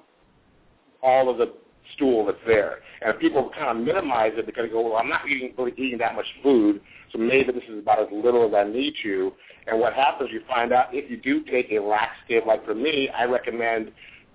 all 1.02 1.30
of 1.30 1.38
the 1.38 1.54
stool 1.96 2.26
that's 2.26 2.38
there. 2.46 2.80
And 3.02 3.18
people 3.20 3.50
kind 3.58 3.80
of 3.80 3.86
minimize 3.86 4.34
it 4.36 4.46
because 4.46 4.66
they 4.66 4.70
go, 4.70 4.82
well, 4.82 4.98
I'm 4.98 5.10
not 5.10 5.28
eating 5.28 5.54
really 5.58 5.74
eating 5.78 5.98
that 6.00 6.16
much 6.16 6.28
food, 6.44 6.82
so 7.12 7.18
maybe 7.18 7.52
this 7.52 7.64
is 7.70 7.80
about 7.80 8.00
as 8.00 8.08
little 8.12 8.48
as 8.48 8.54
I 8.54 8.70
need 8.70 8.94
to. 9.04 9.34
And 9.68 9.80
what 9.80 9.94
happens, 9.94 10.30
you 10.32 10.42
find 10.48 10.72
out 10.72 10.88
if 10.94 11.10
you 11.10 11.18
do 11.18 11.44
take 11.50 11.72
a 11.72 11.80
laxative, 11.80 12.46
like 12.46 12.66
for 12.66 12.76
me, 12.76 13.10
I 13.10 13.26
recommend 13.26 13.92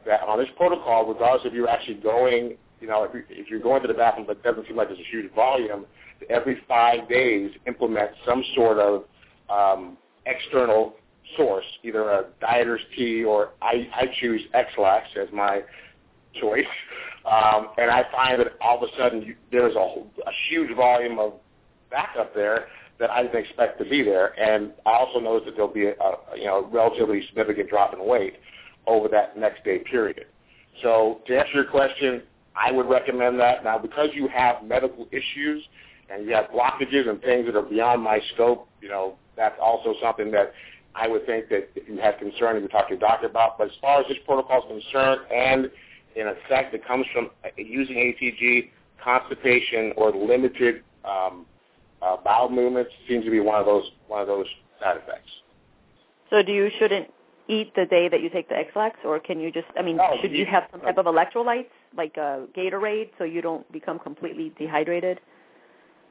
that 0.07 0.23
on 0.23 0.39
this 0.39 0.49
protocol, 0.57 1.07
regardless 1.07 1.47
if 1.47 1.53
you're 1.53 1.69
actually 1.69 1.95
going, 1.95 2.57
you 2.85 2.91
know, 2.91 3.03
if, 3.05 3.15
you, 3.15 3.25
if 3.31 3.49
you're 3.49 3.61
going 3.61 3.81
to 3.81 3.89
the 3.89 3.95
bathroom 3.95 4.27
but 4.27 4.37
it 4.37 4.43
doesn't 4.43 4.67
seem 4.67 4.77
like 4.77 4.89
there's 4.89 5.01
a 5.01 5.11
huge 5.11 5.33
volume, 5.33 5.87
every 6.29 6.61
five 6.69 7.09
days 7.09 7.51
implement 7.67 8.11
some 8.27 8.45
sort 8.55 8.79
of 8.79 9.05
um, 9.49 9.97
external 10.27 10.93
source, 11.35 11.65
either 11.83 12.11
a 12.11 12.27
dieter's 12.43 12.83
tea 12.95 13.25
or 13.25 13.53
I, 13.63 13.89
I 13.95 14.05
choose 14.21 14.43
Ex-Lax 14.53 15.09
as 15.19 15.29
my 15.33 15.63
choice. 16.39 16.67
Um, 17.25 17.69
and 17.79 17.91
I 17.91 18.05
find 18.13 18.39
that 18.39 18.49
all 18.61 18.77
of 18.77 18.83
a 18.83 18.99
sudden 18.99 19.23
you, 19.23 19.35
there's 19.51 19.75
a, 19.77 19.79
a 19.79 20.33
huge 20.51 20.77
volume 20.77 21.19
of 21.19 21.33
backup 21.91 22.35
there 22.35 22.67
that 23.01 23.11
I 23.11 23.23
didn't 23.23 23.47
expect 23.47 23.79
to 23.79 23.89
be 23.89 24.03
there. 24.03 24.39
And 24.39 24.73
I 24.85 24.91
also 24.91 25.21
noticed 25.21 25.47
that 25.47 25.57
there'll 25.57 25.73
be 25.73 25.87
a, 25.87 25.95
a 25.95 26.19
you 26.37 26.45
know 26.45 26.69
relatively 26.71 27.27
significant 27.29 27.71
drop 27.71 27.95
in 27.95 28.07
weight 28.07 28.35
over 28.87 29.09
that 29.09 29.39
next 29.39 29.65
day 29.65 29.79
period. 29.79 30.27
So 30.83 31.23
to 31.27 31.39
answer 31.39 31.53
your 31.55 31.65
question, 31.65 32.25
I 32.57 32.71
would 32.71 32.89
recommend 32.89 33.39
that. 33.41 33.65
Now, 33.65 33.79
because 33.79 34.11
you 34.13 34.29
have 34.29 34.63
medical 34.65 35.09
issues 35.11 35.63
and 36.11 36.27
you 36.27 36.35
have 36.35 36.47
blockages 36.47 37.09
and 37.09 37.21
things 37.21 37.47
that 37.47 37.57
are 37.57 37.63
beyond 37.63 38.03
my 38.03 38.21
scope, 38.35 38.69
you 38.81 38.89
know, 38.89 39.17
that's 39.37 39.59
also 39.61 39.95
something 40.01 40.31
that 40.31 40.53
I 40.95 41.09
would 41.09 41.27
think 41.27 41.49
that 41.49 41.69
if 41.75 41.89
you 41.89 41.99
have 41.99 42.19
concern, 42.19 42.57
you 42.57 42.63
would 42.63 42.71
talk 42.71 42.89
to 42.89 42.95
your 42.95 43.01
doctor 43.01 43.27
about. 43.27 43.59
But 43.59 43.69
as 43.69 43.75
far 43.81 44.01
as 44.01 44.07
this 44.09 44.19
protocol 44.25 44.63
is 44.63 44.83
concerned, 44.85 45.23
and 45.35 45.71
in 46.15 46.29
effect, 46.29 46.75
it 46.75 46.87
comes 46.87 47.07
from 47.13 47.31
using 47.57 47.97
HCG, 47.97 48.71
constipation 49.03 49.93
or 49.97 50.13
limited 50.13 50.83
um, 51.05 51.47
uh, 52.01 52.17
bowel 52.25 52.49
movements 52.49 52.91
seems 53.09 53.25
to 53.25 53.31
be 53.31 53.41
one 53.41 53.61
of 53.61 53.67
those 53.67 53.85
one 54.09 54.21
of 54.21 54.29
those 54.29 54.47
side 54.81 54.97
effects. 54.97 55.31
So, 56.31 56.43
do 56.43 56.53
you 56.53 56.71
shouldn't 56.79 57.09
eat 57.49 57.75
the 57.75 57.87
day 57.87 58.09
that 58.09 58.21
you 58.23 58.31
take 58.31 58.49
the 58.49 58.57
Ex-Lax, 58.57 58.99
or 59.05 59.19
can 59.19 59.41
you 59.41 59.51
just? 59.51 59.67
I 59.79 59.83
mean, 59.83 59.97
no, 59.97 60.17
should 60.21 60.33
you, 60.33 60.39
you 60.39 60.47
have 60.47 60.65
some 60.71 60.81
type 60.81 60.99
of 60.99 61.07
electrolytes 61.07 61.67
like 61.97 62.17
a 62.17 62.47
Gatorade 62.57 63.11
so 63.19 63.25
you 63.25 63.41
don't 63.41 63.71
become 63.73 63.99
completely 63.99 64.53
dehydrated? 64.59 65.21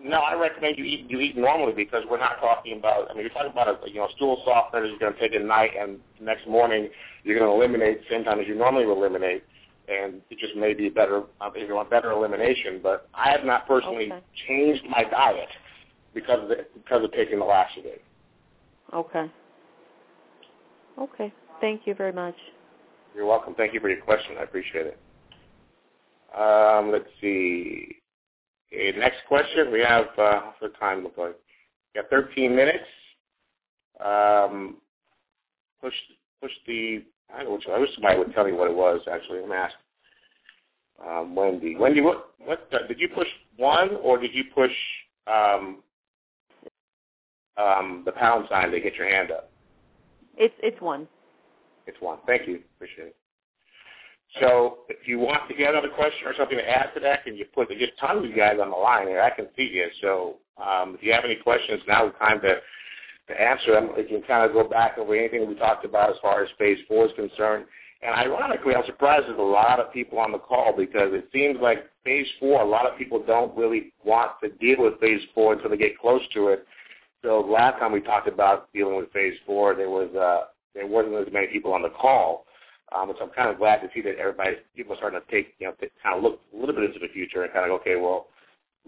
No, 0.02 0.18
I 0.20 0.34
recommend 0.34 0.78
you 0.78 0.84
eat 0.84 1.10
you 1.10 1.20
eat 1.20 1.38
normally 1.38 1.74
because 1.74 2.04
we're 2.10 2.20
not 2.20 2.40
talking 2.40 2.78
about. 2.78 3.10
I 3.10 3.14
mean, 3.14 3.22
you're 3.22 3.30
talking 3.30 3.52
about 3.52 3.68
a 3.68 3.90
you 3.90 4.00
know 4.00 4.10
stool 4.16 4.42
softener 4.46 4.82
that 4.82 4.90
you're 4.90 5.00
going 5.00 5.14
to 5.14 5.20
take 5.20 5.34
at 5.34 5.46
night, 5.46 5.72
and 5.80 6.00
next 6.22 6.48
morning 6.48 6.90
you're 7.24 7.38
going 7.40 7.50
to 7.50 7.56
eliminate 7.56 8.02
the 8.02 8.06
same 8.10 8.24
time 8.24 8.40
as 8.40 8.48
you 8.48 8.56
normally 8.56 8.86
would 8.86 8.98
eliminate, 8.98 9.44
and 9.88 10.22
it 10.30 10.40
just 10.40 10.56
may 10.56 10.74
be 10.74 10.90
better 10.90 11.24
uh, 11.40 11.50
if 11.56 11.68
you 11.68 11.76
want 11.76 11.90
better 11.90 12.12
elimination. 12.12 12.82
But 12.84 13.08
I 13.14 13.30
have 13.32 13.46
not 13.46 13.68
personally 13.68 14.12
Okay. 14.12 14.20
changed 14.48 14.84
my 14.90 15.04
diet 15.04 15.50
because 16.14 16.42
of 16.42 16.50
the, 16.50 16.66
because 16.74 17.04
of 17.04 17.12
taking 17.14 17.40
the 17.40 17.46
laxative. 17.46 18.00
Okay. 18.94 19.32
Okay. 21.00 21.34
Thank 21.62 21.88
you 21.88 21.94
very 21.94 22.12
much. 22.12 22.36
You're 23.16 23.26
welcome. 23.26 23.56
Thank 23.56 23.74
you 23.74 23.80
for 23.80 23.90
your 23.90 24.02
question. 24.02 24.36
I 24.40 24.44
appreciate 24.44 24.88
it. 24.88 25.00
Um, 26.38 26.92
let's 26.92 27.10
see. 27.22 27.98
Okay, 28.74 28.98
next 28.98 29.20
question. 29.28 29.72
We 29.72 29.82
have 29.82 30.06
uh, 30.18 30.42
what's 30.42 30.60
the 30.62 30.70
time 30.80 31.04
look 31.04 31.18
like? 31.18 31.36
We 31.94 32.02
got 32.02 32.10
13 32.10 32.56
minutes. 32.56 32.84
Um, 34.04 34.78
push 35.82 35.94
push 36.42 36.52
the. 36.66 37.04
I, 37.34 37.48
wish, 37.48 37.64
I 37.72 37.80
wish 37.80 37.90
somebody 37.96 38.20
would 38.20 38.34
tell 38.34 38.46
me 38.46 38.52
what 38.52 38.70
it 38.70 38.76
was. 38.76 39.02
Actually, 39.12 39.44
I'm 39.44 39.52
asked. 39.52 39.76
Um, 41.06 41.36
Wendy. 41.36 41.76
Wendy, 41.76 42.02
what 42.02 42.32
what 42.40 42.68
uh, 42.74 42.88
did 42.88 43.00
you 43.00 43.10
push 43.10 43.28
one 43.58 43.98
or 44.02 44.18
did 44.18 44.34
you 44.34 44.44
push 44.54 44.72
um, 45.28 45.84
um, 47.58 48.04
the 48.06 48.12
pound 48.12 48.48
sign 48.50 48.72
to 48.72 48.80
get 48.80 48.96
your 48.96 49.08
hand 49.08 49.32
up? 49.32 49.52
It's 50.38 50.54
it's 50.62 50.82
one. 50.82 51.08
It's 51.86 51.98
one. 52.00 52.20
Thank 52.26 52.48
you. 52.48 52.62
Appreciate 52.76 53.08
it. 53.08 53.16
So 54.40 54.80
if 54.90 55.08
you 55.08 55.20
want 55.20 55.48
to 55.48 55.56
get 55.56 55.70
another 55.70 55.90
question 55.90 56.28
or 56.28 56.34
something 56.36 56.58
to 56.58 56.70
add 56.70 56.94
to 56.96 57.00
that, 57.02 57.24
can 57.24 57.36
you 57.36 57.46
put 57.54 57.70
there's 57.70 57.80
just 57.80 57.98
tons 58.00 58.24
of 58.24 58.30
you 58.30 58.36
guys 58.36 58.58
on 58.62 58.72
the 58.72 58.76
line 58.76 59.08
here. 59.08 59.22
I 59.22 59.30
can 59.30 59.48
see 59.56 59.70
you. 59.72 59.88
So 60.02 60.38
um, 60.58 60.96
if 60.96 61.04
you 61.04 61.14
have 61.14 61.26
any 61.26 61.36
questions, 61.36 61.82
now 61.88 62.08
is 62.08 62.14
time 62.20 62.42
to, 62.42 62.56
to 63.28 63.42
answer 63.42 63.74
them. 63.74 63.92
We 63.96 64.04
can 64.04 64.24
kind 64.24 64.50
of 64.50 64.54
go 64.54 64.68
back 64.68 64.98
over 64.98 65.16
anything 65.16 65.48
we 65.48 65.56
talked 65.56 65.86
about 65.86 66.10
as 66.10 66.16
far 66.22 66.44
as 66.44 66.50
phase 66.58 66.80
four 66.88 67.06
is 67.06 67.12
concerned. 67.16 67.66
And 68.02 68.14
ironically, 68.16 68.76
I'm 68.76 68.86
surprised 68.86 69.28
there's 69.28 69.40
a 69.40 69.42
lot 69.42 69.80
of 69.80 69.94
people 69.94 70.20
on 70.20 70.32
the 70.32 70.40
call 70.40 70.74
because 70.76 71.14
it 71.14 71.30
seems 71.32 71.58
like 71.62 71.86
phase 72.04 72.28
four, 72.40 72.62
a 72.62 72.68
lot 72.68 72.86
of 72.86 72.98
people 72.98 73.24
don't 73.26 73.56
really 73.56 73.94
want 74.04 74.32
to 74.44 74.50
deal 74.50 74.84
with 74.84 75.00
phase 75.00 75.22
four 75.34 75.54
until 75.54 75.70
they 75.70 75.78
get 75.78 75.98
close 75.98 76.22
to 76.34 76.50
it. 76.50 76.66
So 77.24 77.40
last 77.40 77.80
time 77.80 77.94
we 77.94 78.02
talked 78.02 78.28
about 78.28 78.72
dealing 78.74 78.98
with 78.98 79.12
phase 79.14 79.36
four, 79.46 79.76
there 79.76 79.90
was 79.90 80.14
uh, 80.16 80.48
there 80.76 80.88
wasn't 80.88 81.16
as 81.16 81.32
many 81.32 81.48
people 81.48 81.72
on 81.72 81.82
the 81.82 81.90
call, 81.90 82.46
um, 82.96 83.10
which 83.10 83.18
I'm 83.22 83.30
kind 83.30 83.50
of 83.50 83.58
glad 83.58 83.82
to 83.82 83.90
see 83.94 84.02
that 84.02 84.18
everybody 84.18 84.58
people 84.76 84.94
are 84.94 84.98
starting 84.98 85.20
to 85.20 85.32
take 85.32 85.54
you 85.60 85.68
know 85.68 85.74
to 85.74 85.88
kind 86.02 86.18
of 86.18 86.24
look 86.24 86.40
a 86.54 86.58
little 86.58 86.76
bit 86.76 86.86
into 86.86 87.00
the 87.00 87.12
future 87.14 87.44
and 87.44 87.54
kind 87.54 87.66
of 87.66 87.80
okay, 87.82 87.96
well, 87.96 88.28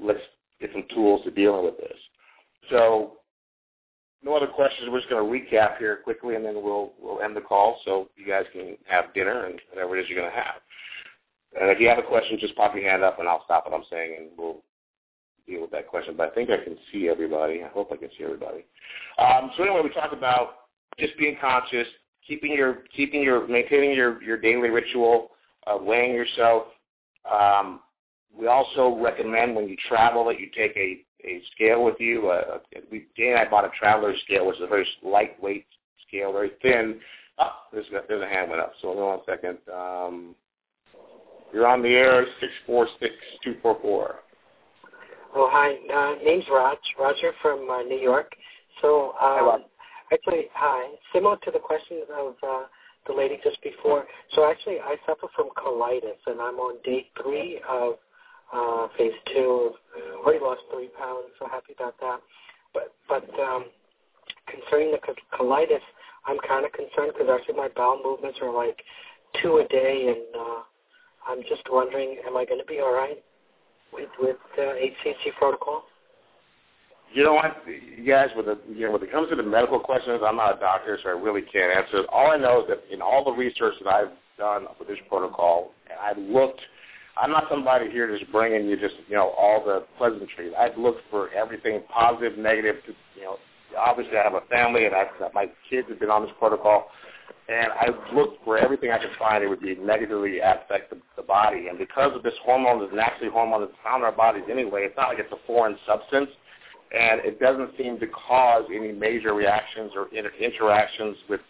let's 0.02 0.20
get 0.60 0.72
some 0.74 0.86
tools 0.94 1.24
to 1.26 1.32
dealing 1.32 1.66
with 1.66 1.78
this. 1.78 1.98
So 2.70 3.18
no 4.24 4.36
other 4.36 4.48
questions. 4.48 4.90
We're 4.92 5.00
just 5.00 5.10
going 5.10 5.24
to 5.24 5.56
recap 5.56 5.78
here 5.78 5.98
quickly, 6.04 6.36
and 6.36 6.44
then 6.44 6.56
we'll 6.56 6.94
we'll 7.00 7.22
end 7.22 7.36
the 7.36 7.42
call 7.42 7.80
so 7.86 8.10
you 8.16 8.26
guys 8.26 8.46
can 8.52 8.78
have 8.88 9.14
dinner 9.14 9.46
and 9.46 9.62
whatever 9.72 9.98
it 9.98 10.02
is 10.02 10.10
you're 10.10 10.20
going 10.20 10.32
to 10.32 10.38
have. 10.38 10.56
And 11.60 11.70
if 11.70 11.80
you 11.80 11.88
have 11.88 12.00
a 12.00 12.04
question, 12.04 12.38
just 12.40 12.56
pop 12.56 12.76
your 12.76 12.90
hand 12.90 13.04
up, 13.04 13.20
and 13.20 13.30
I'll 13.30 13.46
stop 13.46 13.66
what 13.66 13.74
I'm 13.74 13.86
saying, 13.90 14.16
and 14.18 14.28
we'll 14.38 14.62
deal 15.48 15.62
with 15.62 15.72
that 15.72 15.88
question. 15.88 16.16
But 16.18 16.32
I 16.32 16.36
think 16.36 16.50
I 16.50 16.58
can 16.58 16.76
see 16.92 17.08
everybody. 17.08 17.64
I 17.64 17.70
hope 17.70 17.92
I 17.94 17.98
can 17.98 18.10
see 18.18 18.24
everybody. 18.26 18.66
Um, 19.18 19.52
so 19.56 19.64
anyway, 19.64 19.82
we 19.84 19.90
talked 19.90 20.14
about 20.14 20.56
just 21.00 21.18
being 21.18 21.38
conscious, 21.40 21.88
keeping 22.28 22.54
your 22.54 22.80
keeping 22.96 23.22
your 23.22 23.48
maintaining 23.48 23.96
your 23.96 24.22
your 24.24 24.38
daily 24.38 24.70
ritual 24.70 25.32
of 25.68 25.84
weighing 25.84 26.14
yourself. 26.14 26.64
Um, 27.30 27.82
we 28.38 28.48
also 28.48 29.00
recommend 29.02 29.56
when 29.56 29.68
you 29.68 29.78
travel 29.88 30.26
that 30.26 30.40
you 30.40 30.50
take 30.56 30.76
a 30.76 31.04
a 31.28 31.42
scale 31.54 31.84
with 31.84 31.96
you. 32.00 32.30
Uh, 32.30 32.60
we 32.92 33.08
Dan 33.18 33.32
and 33.32 33.40
I 33.40 33.50
bought 33.50 33.66
a 33.66 33.72
traveler's 33.78 34.20
scale, 34.22 34.48
which 34.48 34.58
is 34.58 34.64
a 34.64 34.68
very 34.68 34.88
lightweight 35.04 35.66
scale, 36.08 36.32
very 36.32 36.52
thin. 36.62 37.00
Oh, 37.38 37.52
there's 37.74 37.88
a, 37.88 38.02
there's 38.08 38.24
a 38.24 38.28
hand 38.28 38.50
went 38.50 38.62
up. 38.62 38.74
So 38.82 38.88
hold 38.90 39.00
on 39.00 39.06
one 39.06 39.20
second. 39.26 39.58
Um, 39.74 40.36
you're 41.54 41.68
on 41.68 41.82
the 41.82 41.90
air, 41.90 42.26
six 42.40 42.52
four 42.66 42.88
six 43.00 43.14
two 43.44 43.56
four 43.62 43.78
four. 43.82 44.16
Oh, 45.38 45.50
hi. 45.52 45.76
Uh, 45.94 46.24
name's 46.24 46.46
Raj, 46.50 46.78
Roger 46.98 47.34
from 47.42 47.70
uh, 47.70 47.82
New 47.84 48.00
York. 48.00 48.32
So, 48.82 49.14
Hi, 49.18 49.42
Raj. 49.42 49.62
Actually, 50.12 50.46
hi. 50.54 50.92
Similar 51.14 51.38
to 51.46 51.52
the 51.52 51.60
question 51.60 52.02
of 52.18 52.36
uh, 52.44 52.64
the 53.08 53.14
lady 53.14 53.40
just 53.44 53.62
before. 53.64 54.06
So, 54.34 54.50
actually, 54.50 54.78
I 54.80 54.96
suffer 55.06 55.28
from 55.36 55.50
colitis, 55.58 56.20
and 56.28 56.42
I'm 56.42 56.56
on 56.56 56.78
day 56.84 57.08
three 57.22 57.62
of 57.70 57.96
uh, 58.54 58.88
phase 58.98 59.14
two. 59.34 59.72
Already 60.24 60.44
lost 60.44 60.62
three 60.74 60.90
pounds, 61.00 61.28
so 61.40 61.48
happy 61.48 61.74
about 61.78 61.96
that. 62.02 62.20
But, 62.74 62.94
but 63.08 63.24
um, 63.40 63.66
concerning 64.48 64.92
the 64.92 65.00
colitis, 65.38 65.84
I'm 66.26 66.38
kind 66.48 66.66
of 66.66 66.72
concerned 66.74 67.14
because 67.18 67.30
actually 67.30 67.56
my 67.56 67.70
bowel 67.76 68.02
movements 68.04 68.40
are 68.42 68.54
like 68.54 68.78
two 69.42 69.58
a 69.58 69.68
day, 69.68 70.08
and 70.16 70.36
uh, 70.36 70.62
I'm 71.28 71.42
just 71.44 71.64
wondering, 71.70 72.18
am 72.28 72.38
I 72.38 72.46
going 72.46 72.60
to 72.60 72.66
be 72.66 72.80
all 72.80 72.94
right 72.94 73.24
with 73.94 74.10
with 74.20 74.38
uh, 74.58 74.62
HCG 74.62 75.36
protocol? 75.38 75.84
You 77.14 77.24
know 77.24 77.34
what, 77.34 77.64
you 77.66 78.06
guys, 78.06 78.30
with 78.36 78.48
the, 78.48 78.58
you 78.74 78.86
know, 78.86 78.92
when 78.92 79.02
it 79.02 79.12
comes 79.12 79.30
to 79.30 79.38
the 79.38 79.44
medical 79.44 79.80
questions, 79.80 80.22
I'm 80.26 80.36
not 80.36 80.58
a 80.58 80.60
doctor, 80.60 81.00
so 81.02 81.10
I 81.10 81.14
really 81.14 81.42
can't 81.42 81.72
answer. 81.72 82.04
All 82.12 82.32
I 82.32 82.38
know 82.38 82.64
is 82.64 82.68
that 82.68 82.84
in 82.92 83.02
all 83.02 83.24
the 83.24 83.32
research 83.32 83.76
that 83.84 83.90
I've 83.90 84.12
done 84.38 84.68
with 84.78 84.90
this 84.90 84.98
protocol, 85.08 85.72
I've 86.02 86.18
looked, 86.18 86.60
I'm 87.18 87.32
not 87.32 87.46
somebody 87.50 87.90
here 87.90 88.14
just 88.18 88.30
bringing 88.34 88.68
you 88.68 88.76
just, 88.76 88.96
you 89.08 89.16
know, 89.16 89.30
all 89.38 89.64
the 89.64 89.86
pleasantries. 89.98 90.52
I've 90.60 90.78
looked 90.78 91.02
for 91.10 91.30
everything 91.30 91.84
positive, 91.90 92.38
negative. 92.38 92.76
You 93.16 93.24
know, 93.24 93.38
obviously 93.78 94.18
I 94.18 94.24
have 94.24 94.34
a 94.34 94.42
family, 94.50 94.86
and 94.86 94.94
I've, 94.94 95.08
my 95.34 95.46
kids 95.70 95.88
have 95.88 96.02
been 96.02 96.10
on 96.10 96.24
this 96.24 96.34
protocol, 96.38 96.90
and 97.48 97.68
I've 97.80 98.14
looked 98.14 98.44
for 98.44 98.58
everything 98.58 98.92
I 98.92 98.98
could 98.98 99.16
find 99.18 99.42
it 99.42 99.48
would 99.48 99.62
be 99.62 99.76
negatively 99.76 100.40
affect 100.40 100.90
the, 100.90 100.98
the 101.16 101.24
body. 101.24 101.68
And 101.70 101.78
because 101.78 102.12
of 102.14 102.24
this 102.24 102.34
hormone, 102.44 102.82
this 102.82 102.90
naturally 102.94 103.32
hormone 103.32 103.62
that's 103.62 103.74
found 103.84 104.02
in 104.02 104.06
our 104.06 104.12
bodies 104.12 104.44
anyway, 104.52 104.84
it's 104.84 104.98
not 104.98 105.08
like 105.08 105.20
it's 105.20 105.32
a 105.32 105.48
foreign 105.48 105.78
substance 105.88 106.30
and 106.94 107.22
it 107.22 107.40
doesn't 107.40 107.72
seem 107.78 108.00
to 108.00 108.08
cause 108.08 108.64
any 108.74 108.92
major 108.92 109.34
reactions 109.34 109.92
or 109.96 110.08
inter- 110.16 110.32
interactions 110.40 111.18
with 111.30 111.42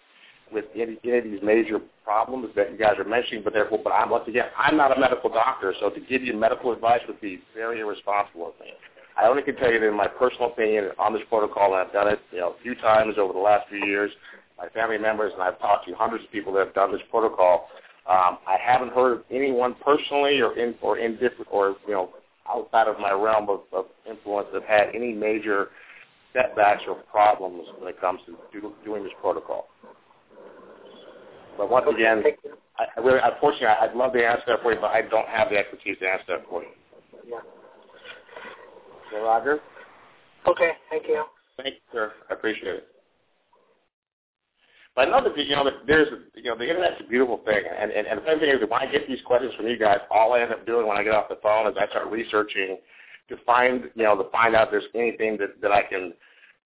with 0.52 0.66
any, 0.76 0.98
any 1.04 1.18
of 1.18 1.24
these 1.24 1.40
major 1.42 1.80
problems 2.04 2.48
that 2.56 2.72
you 2.72 2.78
guys 2.78 2.94
are 3.00 3.04
mentioning. 3.04 3.44
But 3.44 3.54
therefore, 3.54 3.80
but 3.84 3.92
I'm 3.92 4.10
once 4.10 4.26
again, 4.28 4.46
I'm 4.58 4.78
not 4.78 4.96
a 4.96 5.00
medical 5.00 5.30
doctor, 5.30 5.74
so 5.80 5.90
to 5.90 6.00
give 6.00 6.24
you 6.24 6.36
medical 6.36 6.72
advice 6.72 7.02
would 7.08 7.20
be 7.20 7.42
very 7.56 7.80
irresponsible 7.80 8.50
of 8.50 8.60
me. 8.60 8.68
I 9.18 9.28
only 9.28 9.44
can 9.44 9.56
tell 9.56 9.72
you 9.72 9.80
that 9.80 9.88
in 9.88 9.96
my 9.96 10.08
personal 10.08 10.52
opinion 10.52 10.90
on 11.00 11.14
this 11.14 11.24
protocol, 11.30 11.74
and 11.74 11.88
I've 11.88 11.94
done 11.94 12.08
it 12.08 12.20
you 12.32 12.40
know 12.40 12.56
a 12.60 12.62
few 12.62 12.76
times 12.76 13.16
over 13.18 13.34
the 13.34 13.40
last 13.40 13.68
few 13.70 13.86
years. 13.86 14.12
My 14.58 14.70
family 14.70 14.98
members 14.98 15.34
and 15.34 15.42
I've 15.42 15.60
talked 15.60 15.88
to 15.88 15.94
hundreds 15.96 16.24
of 16.24 16.32
people 16.32 16.54
that 16.54 16.66
have 16.66 16.74
done 16.74 16.92
this 16.92 17.02
protocol. 17.10 17.68
Um, 18.08 18.38
I 18.48 18.58
haven't 18.64 18.94
heard 18.94 19.14
of 19.14 19.24
anyone 19.32 19.76
personally 19.84 20.40
or 20.40 20.58
in 20.58 20.76
or 20.82 20.98
in 21.00 21.14
different 21.14 21.48
or 21.52 21.76
you 21.88 21.94
know 21.94 22.10
outside 22.50 22.88
of 22.88 23.00
my 23.00 23.12
realm 23.12 23.50
of, 23.50 23.62
of 23.74 23.86
influence 24.10 24.48
have 24.54 24.64
had 24.64 24.90
any 24.94 25.14
major 25.14 25.70
setbacks 26.34 26.84
or 26.88 26.96
problems 26.96 27.68
when 27.80 27.90
it 27.90 28.00
comes 28.00 28.20
to 28.26 28.36
do, 28.52 28.74
doing 28.84 29.04
this 29.04 29.14
protocol. 29.22 29.68
But 31.58 31.70
once 31.70 31.86
again. 31.94 32.24
I, 32.78 32.86
I 32.98 33.00
really, 33.00 33.20
unfortunately, 33.24 33.68
I'd 33.68 33.96
love 33.96 34.14
to 34.14 34.26
answer 34.26 34.44
that 34.48 34.62
for 34.62 34.74
you, 34.74 34.80
but 34.82 34.92
I 34.92 35.02
don't 35.02 35.28
have 35.28 35.50
the 35.50 35.58
expertise 35.58 35.98
to 36.00 36.10
answer 36.10 36.26
that 36.28 36.44
for 36.50 36.62
you. 36.62 36.70
Yeah. 37.28 37.40
So, 39.12 39.24
Roger? 39.24 39.60
Okay, 40.46 40.72
thank 40.90 41.08
you. 41.08 41.24
Thank 41.58 41.76
you, 41.76 41.82
sir. 41.94 42.12
I 42.30 42.34
appreciate 42.34 42.76
it. 42.76 42.88
But 44.96 45.10
know 45.10 45.20
you 45.36 45.56
know 45.56 45.70
there's 45.86 46.08
you 46.36 46.44
know 46.44 46.58
the 46.58 46.70
internet's 46.70 47.02
a 47.02 47.10
beautiful 47.10 47.42
thing, 47.46 47.64
and 47.80 47.92
and, 47.92 48.08
and 48.08 48.20
the 48.20 48.24
funny 48.24 48.40
thing 48.40 48.50
is 48.50 48.62
when 48.62 48.82
I 48.82 48.90
get 48.90 49.08
these 49.08 49.22
questions 49.26 49.54
from 49.56 49.68
you 49.68 49.78
guys, 49.78 50.00
all 50.10 50.34
I 50.34 50.42
end 50.42 50.54
up 50.54 50.66
doing 50.66 50.88
when 50.88 50.96
I 50.98 51.04
get 51.04 51.14
off 51.14 51.28
the 51.28 51.38
phone 51.44 51.68
is 51.68 51.76
I 51.78 51.88
start 51.88 52.10
researching 52.10 52.78
to 53.28 53.38
find 53.46 53.90
you 53.96 54.04
know 54.04 54.16
to 54.16 54.30
find 54.30 54.56
out 54.56 54.68
if 54.68 54.72
there's 54.72 54.86
anything 54.96 55.38
that 55.38 55.62
that 55.62 55.72
I 55.72 55.84
can 55.84 56.14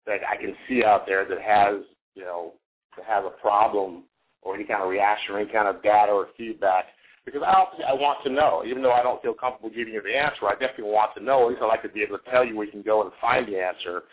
that 0.07 0.21
I 0.27 0.37
can 0.37 0.55
see 0.67 0.83
out 0.83 1.05
there 1.05 1.25
that 1.25 1.39
has 1.39 1.81
you 2.15 2.23
know 2.23 2.53
that 2.97 3.05
has 3.05 3.23
a 3.25 3.41
problem 3.41 4.03
or 4.41 4.55
any 4.55 4.63
kind 4.63 4.81
of 4.81 4.89
reaction 4.89 5.35
or 5.35 5.39
any 5.39 5.51
kind 5.51 5.67
of 5.67 5.83
data 5.83 6.11
or 6.11 6.29
feedback. 6.35 6.85
Because 7.25 7.41
I 7.45 7.53
also 7.53 7.83
I 7.83 7.93
want 7.93 8.23
to 8.23 8.31
know, 8.31 8.63
even 8.65 8.81
though 8.81 8.91
I 8.91 9.03
don't 9.03 9.21
feel 9.21 9.33
comfortable 9.33 9.69
giving 9.69 9.93
you 9.93 10.01
the 10.01 10.15
answer, 10.15 10.47
I 10.47 10.53
definitely 10.53 10.93
want 10.93 11.13
to 11.15 11.23
know. 11.23 11.43
At 11.43 11.49
least 11.49 11.61
I 11.61 11.65
like 11.65 11.83
to 11.83 11.89
be 11.89 12.01
able 12.01 12.17
to 12.17 12.31
tell 12.31 12.43
you 12.45 12.55
where 12.55 12.65
you 12.65 12.71
can 12.71 12.83
go 12.83 13.03
and 13.03 13.11
find 13.21 13.47
the 13.47 13.59
answer 13.59 14.03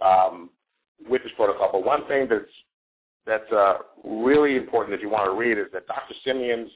um, 0.00 0.50
with 1.08 1.22
this 1.22 1.32
protocol. 1.36 1.70
But 1.72 1.84
one 1.84 2.06
thing 2.06 2.28
that's 2.28 2.44
that's 3.26 3.50
uh, 3.52 3.74
really 4.04 4.56
important 4.56 4.94
if 4.94 5.00
you 5.00 5.08
want 5.08 5.26
to 5.26 5.36
read 5.36 5.58
is 5.58 5.66
that 5.72 5.86
Dr. 5.86 6.14
Simeons 6.24 6.70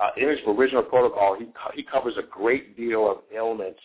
uh, 0.00 0.10
in 0.16 0.28
his 0.28 0.38
original 0.46 0.82
protocol, 0.82 1.36
he 1.38 1.46
he 1.74 1.82
covers 1.82 2.14
a 2.18 2.22
great 2.22 2.76
deal 2.76 3.10
of 3.10 3.18
ailments 3.34 3.80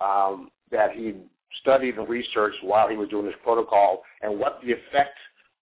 um, 0.00 0.50
that 0.70 0.92
he 0.92 1.14
studied 1.60 1.98
and 1.98 2.08
researched 2.08 2.62
while 2.62 2.88
he 2.88 2.96
was 2.96 3.08
doing 3.08 3.26
this 3.26 3.34
protocol, 3.42 4.02
and 4.22 4.38
what 4.38 4.60
the 4.64 4.72
effect 4.72 5.18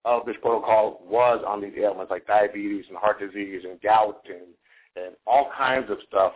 of 0.04 0.26
this 0.26 0.36
protocol 0.42 1.02
was 1.06 1.44
on 1.46 1.62
these 1.62 1.74
ailments 1.78 2.10
like 2.10 2.26
diabetes 2.26 2.86
and 2.90 2.98
heart 2.98 3.20
disease 3.20 3.62
and 3.64 3.80
gout 3.82 4.22
and 4.28 4.54
and 4.96 5.16
all 5.28 5.52
kinds 5.58 5.92
of 5.92 5.98
stuff 6.08 6.34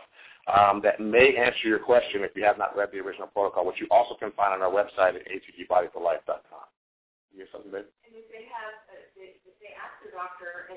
um, 0.52 0.82
that 0.84 1.00
may 1.00 1.38
answer 1.38 1.66
your 1.66 1.80
question 1.80 2.24
if 2.24 2.36
you 2.36 2.44
have 2.44 2.58
not 2.58 2.76
read 2.76 2.90
the 2.92 3.00
original 3.00 3.28
protocol, 3.28 3.66
which 3.66 3.80
you 3.80 3.88
also 3.90 4.16
can 4.16 4.32
find 4.34 4.54
on 4.54 4.62
our 4.62 4.72
website 4.72 5.16
at 5.16 5.24
hcgbodyforlife.com. 5.30 6.68
You 7.32 7.46
have 7.46 7.54
something, 7.54 7.72
babe? 7.72 7.88
And 8.04 8.18
if 8.18 8.28
they 8.34 8.50
have, 8.50 8.76
uh, 8.90 9.00
if 9.16 9.56
they 9.62 9.72
ask 9.78 9.96
the 10.04 10.12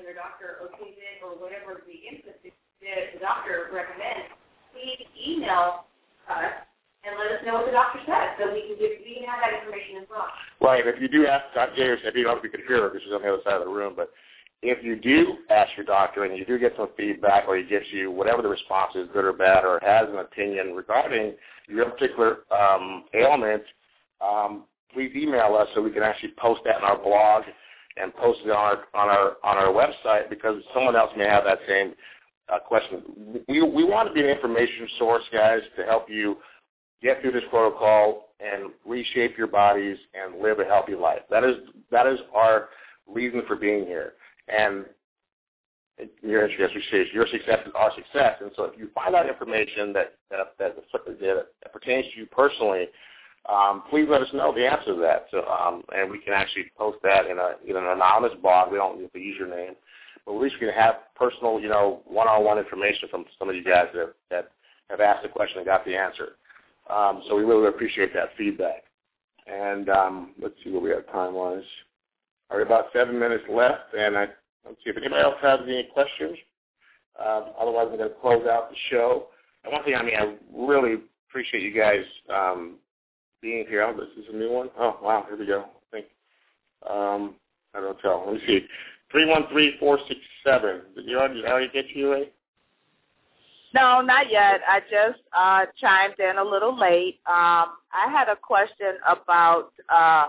their 0.03 0.15
doctor 0.15 0.61
okays 0.67 0.99
it 0.99 1.23
or 1.23 1.39
whatever 1.39 1.81
the 1.87 1.97
input 2.03 2.35
the, 2.43 2.51
the 3.15 3.19
doctor 3.23 3.71
recommends, 3.71 4.27
please 4.75 5.07
email 5.15 5.87
us 6.27 6.67
and 7.03 7.15
let 7.19 7.31
us 7.35 7.41
know 7.47 7.59
what 7.59 7.65
the 7.67 7.75
doctor 7.75 7.99
says 8.07 8.35
so 8.39 8.51
we 8.51 8.67
can 8.67 8.75
give 8.79 8.99
we 9.03 9.23
can 9.23 9.27
have 9.27 9.39
that 9.39 9.55
information 9.55 10.03
as 10.03 10.07
well. 10.11 10.27
Right. 10.59 10.83
If 10.87 10.99
you 10.99 11.07
do 11.07 11.27
ask 11.27 11.47
Dr. 11.55 11.75
James, 11.75 11.99
you 12.03 12.23
don't 12.23 12.35
know 12.35 12.39
if 12.39 12.43
you 12.43 12.51
could 12.51 12.67
hear 12.67 12.83
her 12.83 12.89
because 12.89 13.03
she's 13.03 13.15
on 13.15 13.23
the 13.23 13.31
other 13.31 13.43
side 13.43 13.59
of 13.59 13.67
the 13.67 13.71
room, 13.71 13.93
but 13.95 14.11
if 14.63 14.83
you 14.83 14.95
do 14.95 15.43
ask 15.49 15.75
your 15.75 15.85
doctor 15.85 16.23
and 16.23 16.37
you 16.37 16.45
do 16.45 16.57
get 16.57 16.73
some 16.77 16.89
feedback 16.95 17.47
or 17.47 17.57
he 17.57 17.63
gives 17.63 17.85
you 17.91 18.11
whatever 18.11 18.41
the 18.41 18.47
response 18.47 18.95
is, 18.95 19.07
good 19.11 19.25
or 19.25 19.33
bad, 19.33 19.65
or 19.65 19.79
has 19.83 20.07
an 20.07 20.19
opinion 20.19 20.73
regarding 20.73 21.35
your 21.67 21.89
particular 21.91 22.39
um, 22.51 23.03
ailment, 23.13 23.63
um, 24.21 24.63
please 24.93 25.11
email 25.15 25.55
us 25.59 25.67
so 25.75 25.81
we 25.81 25.91
can 25.91 26.03
actually 26.03 26.31
post 26.37 26.61
that 26.63 26.77
in 26.77 26.83
our 26.83 26.97
blog 26.97 27.43
and 27.97 28.13
post 28.15 28.39
it 28.45 28.51
on 28.51 28.57
our 28.57 28.77
on 28.93 29.09
our 29.09 29.37
on 29.43 29.57
our 29.57 29.73
website 29.73 30.29
because 30.29 30.61
someone 30.73 30.95
else 30.95 31.11
may 31.15 31.25
have 31.25 31.43
that 31.43 31.59
same 31.67 31.93
uh, 32.51 32.59
question. 32.59 33.03
We 33.47 33.61
we 33.61 33.83
want 33.83 34.07
to 34.07 34.13
be 34.13 34.21
an 34.21 34.27
information 34.27 34.87
source, 34.97 35.23
guys, 35.31 35.61
to 35.77 35.83
help 35.83 36.09
you 36.09 36.37
get 37.01 37.21
through 37.21 37.33
this 37.33 37.43
protocol 37.49 38.29
and 38.39 38.71
reshape 38.85 39.37
your 39.37 39.47
bodies 39.47 39.97
and 40.13 40.41
live 40.41 40.59
a 40.59 40.65
healthy 40.65 40.95
life. 40.95 41.21
That 41.29 41.43
is 41.43 41.55
that 41.91 42.07
is 42.07 42.19
our 42.33 42.69
reason 43.07 43.43
for 43.47 43.55
being 43.55 43.85
here. 43.85 44.13
And 44.47 44.85
your 46.21 46.47
interest, 46.47 46.75
your 47.13 47.27
success 47.27 47.59
is 47.65 47.71
our 47.75 47.91
success. 47.95 48.37
And 48.41 48.51
so 48.55 48.63
if 48.65 48.77
you 48.77 48.89
find 48.95 49.15
out 49.15 49.29
information 49.29 49.93
that 49.93 50.15
that, 50.31 50.55
that, 50.59 50.75
that 50.95 51.73
pertains 51.73 52.05
to 52.13 52.19
you 52.19 52.25
personally, 52.25 52.85
um, 53.49 53.83
please 53.89 54.07
let 54.09 54.21
us 54.21 54.29
know 54.33 54.53
the 54.53 54.65
answer 54.65 54.93
to 54.95 55.01
that. 55.01 55.27
So, 55.31 55.45
um, 55.45 55.83
and 55.95 56.09
we 56.09 56.19
can 56.19 56.33
actually 56.33 56.71
post 56.77 56.99
that 57.03 57.25
in, 57.25 57.37
a, 57.37 57.55
in 57.67 57.75
an 57.75 57.85
anonymous 57.85 58.37
blog. 58.41 58.71
We 58.71 58.77
don't 58.77 58.99
use 59.13 59.35
your 59.37 59.49
name. 59.49 59.73
But 60.25 60.35
at 60.35 60.41
least 60.41 60.55
we 60.61 60.67
can 60.67 60.75
have 60.75 60.95
personal, 61.15 61.59
you 61.59 61.67
know, 61.67 62.01
one-on-one 62.05 62.57
information 62.57 63.09
from 63.09 63.25
some 63.37 63.49
of 63.49 63.55
you 63.55 63.63
guys 63.63 63.87
that, 63.93 64.13
that 64.29 64.51
have 64.89 65.01
asked 65.01 65.23
the 65.23 65.29
question 65.29 65.57
and 65.57 65.65
got 65.65 65.83
the 65.83 65.95
answer. 65.95 66.37
Um, 66.89 67.23
so 67.27 67.35
we 67.35 67.43
really 67.43 67.67
appreciate 67.67 68.13
that 68.13 68.29
feedback. 68.37 68.83
And 69.47 69.89
um, 69.89 70.31
let's 70.41 70.55
see 70.63 70.71
what 70.71 70.81
we 70.81 70.91
have 70.91 71.05
time-wise. 71.11 71.63
All 72.49 72.57
right, 72.57 72.65
about 72.65 72.85
seven 72.93 73.19
minutes 73.19 73.43
left, 73.49 73.93
and 73.97 74.17
I, 74.17 74.27
let's 74.65 74.77
see 74.83 74.91
if 74.91 74.97
anybody 74.97 75.21
else 75.21 75.35
has 75.41 75.59
any 75.63 75.89
questions. 75.93 76.37
Uh, 77.19 77.47
otherwise, 77.59 77.87
I'm 77.91 77.97
going 77.97 78.09
to 78.09 78.15
close 78.21 78.45
out 78.47 78.69
the 78.69 78.75
show. 78.89 79.27
And 79.63 79.73
one 79.73 79.83
thing, 79.83 79.95
I 79.95 80.03
mean, 80.03 80.15
I 80.15 80.35
really 80.53 80.97
appreciate 81.29 81.63
you 81.63 81.73
guys 81.73 82.03
um, 82.33 82.75
being 83.43 83.67
here. 83.67 83.83
Oh, 83.83 83.93
this 83.93 84.07
is 84.17 84.33
a 84.33 84.35
new 84.35 84.51
one. 84.51 84.69
Oh, 84.79 84.97
wow, 85.03 85.25
here 85.27 85.37
we 85.37 85.45
go. 85.45 85.65
I 85.65 85.91
think 85.91 86.05
um, 86.89 87.35
I 87.75 87.81
don't 87.81 87.99
tell. 87.99 88.23
Let 88.25 88.35
me 88.35 88.41
see. 88.47 88.65
Three 89.11 89.25
one 89.25 89.45
three 89.51 89.75
four 89.79 89.99
six 90.07 90.19
seven. 90.43 90.81
Did 90.95 91.05
you 91.05 91.19
already, 91.19 91.69
get 91.71 91.89
you, 91.93 92.11
Ray? 92.11 92.29
No, 93.75 94.01
not 94.01 94.31
yet. 94.31 94.61
I 94.67 94.79
just 94.79 95.19
uh, 95.37 95.65
chimed 95.79 96.15
in 96.19 96.37
a 96.37 96.43
little 96.43 96.77
late. 96.79 97.19
Um, 97.27 97.77
I 97.91 98.07
had 98.09 98.29
a 98.29 98.35
question 98.35 98.95
about 99.07 99.71
uh, 99.89 100.27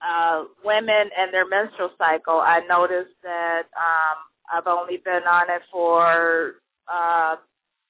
uh, 0.00 0.44
women 0.64 1.10
and 1.16 1.32
their 1.32 1.46
menstrual 1.48 1.90
cycle. 1.98 2.40
I 2.40 2.60
noticed 2.68 3.14
that 3.22 3.64
um, 3.76 4.16
I've 4.52 4.66
only 4.66 4.96
been 4.96 5.22
on 5.30 5.50
it 5.50 5.62
for 5.70 6.54
uh, 6.92 7.36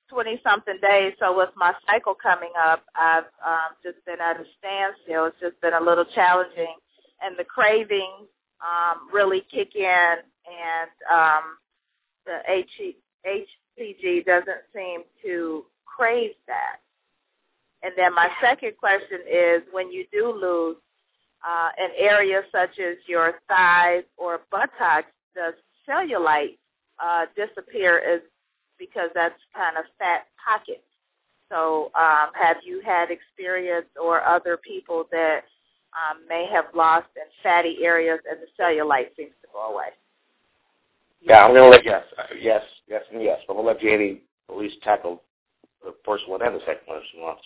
20 0.09 0.41
something 0.43 0.79
days. 0.87 1.15
So 1.19 1.37
with 1.37 1.51
my 1.57 1.75
cycle 1.87 2.15
coming 2.15 2.53
up, 2.61 2.85
I've 2.99 3.25
um, 3.45 3.77
just 3.83 4.05
been 4.05 4.21
at 4.21 4.41
a 4.41 4.45
standstill. 4.59 5.27
It's 5.27 5.41
just 5.41 5.61
been 5.61 5.75
a 5.75 5.81
little 5.81 6.05
challenging, 6.05 6.75
and 7.23 7.37
the 7.39 7.45
cravings 7.45 8.29
um, 8.61 9.09
really 9.13 9.45
kick 9.51 9.75
in, 9.75 9.85
and 9.85 10.91
um, 11.13 11.59
the 12.27 12.41
HCG 13.27 14.25
doesn't 14.25 14.63
seem 14.75 15.03
to 15.25 15.65
crave 15.85 16.33
that. 16.47 16.79
And 17.83 17.93
then 17.97 18.15
my 18.15 18.31
second 18.41 18.77
question 18.77 19.21
is, 19.31 19.63
when 19.71 19.93
you 19.93 20.05
do 20.13 20.33
lose 20.33 20.77
uh, 21.47 21.69
an 21.79 21.91
area 21.97 22.43
such 22.51 22.79
as 22.79 22.97
your 23.07 23.41
thighs 23.49 24.03
or 24.17 24.41
buttocks, 24.51 25.13
does 25.35 25.55
cellulite 25.89 26.59
uh, 26.99 27.27
disappear 27.37 27.99
as 27.99 28.21
because 28.79 29.11
that's 29.15 29.39
kind 29.55 29.77
of 29.77 29.85
fat 29.99 30.27
pockets. 30.37 30.83
So 31.49 31.91
um, 31.95 32.31
have 32.35 32.59
you 32.65 32.83
had 32.85 33.11
experience 33.11 33.87
or 34.01 34.23
other 34.23 34.57
people 34.57 35.05
that 35.11 35.45
um, 35.97 36.21
may 36.29 36.47
have 36.53 36.67
lost 36.75 37.09
in 37.17 37.23
fatty 37.43 37.79
areas 37.83 38.21
and 38.31 38.39
the 38.41 38.63
cellulite 38.63 39.17
seems 39.17 39.33
to 39.43 39.49
go 39.53 39.73
away? 39.73 39.89
Yeah, 41.21 41.45
I'm 41.45 41.53
going 41.53 41.65
to 41.65 41.69
let 41.69 41.85
yes, 41.85 42.05
uh, 42.17 42.35
yes, 42.39 42.63
yes, 42.87 43.03
and 43.13 43.23
yes. 43.23 43.41
But 43.47 43.57
we'll 43.57 43.67
let 43.67 43.81
Janie 43.81 44.23
at 44.49 44.57
least 44.57 44.77
tackle 44.83 45.23
the 45.85 45.95
first 46.05 46.29
one 46.29 46.43
and 46.43 46.55
the 46.55 46.61
second 46.61 46.87
one 46.87 46.99
if 46.99 47.05
she 47.13 47.19
wants. 47.19 47.43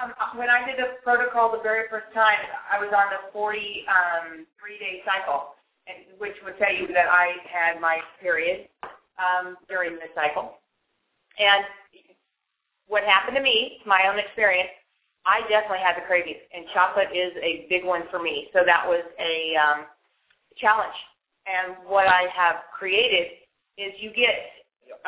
Um, 0.00 0.12
when 0.38 0.48
I 0.48 0.64
did 0.64 0.78
the 0.78 1.02
protocol 1.02 1.50
the 1.50 1.62
very 1.62 1.88
first 1.90 2.06
time, 2.14 2.38
I 2.70 2.78
was 2.78 2.92
on 2.94 3.10
the 3.10 3.32
40 3.32 3.58
um, 3.88 4.46
three-day 4.60 5.02
cycle, 5.04 5.56
and, 5.88 6.06
which 6.18 6.34
would 6.44 6.58
tell 6.58 6.72
you 6.72 6.86
that 6.94 7.08
I 7.10 7.34
had 7.50 7.80
my 7.80 7.98
period 8.20 8.68
um, 9.18 9.56
during 9.68 9.94
the 9.94 10.06
cycle. 10.14 10.58
And 11.38 11.64
what 12.86 13.04
happened 13.04 13.36
to 13.36 13.42
me, 13.42 13.78
my 13.86 14.08
own 14.10 14.18
experience, 14.18 14.70
I 15.26 15.40
definitely 15.48 15.84
had 15.84 15.96
the 15.96 16.06
cravings, 16.06 16.40
and 16.54 16.64
chocolate 16.72 17.08
is 17.14 17.32
a 17.42 17.66
big 17.68 17.84
one 17.84 18.02
for 18.10 18.22
me. 18.22 18.48
So 18.52 18.60
that 18.64 18.84
was 18.86 19.04
a 19.20 19.54
um, 19.56 19.84
challenge. 20.56 20.94
And 21.46 21.76
what 21.86 22.06
I 22.06 22.28
have 22.34 22.56
created 22.76 23.28
is 23.76 23.92
you 24.00 24.10
get 24.10 24.34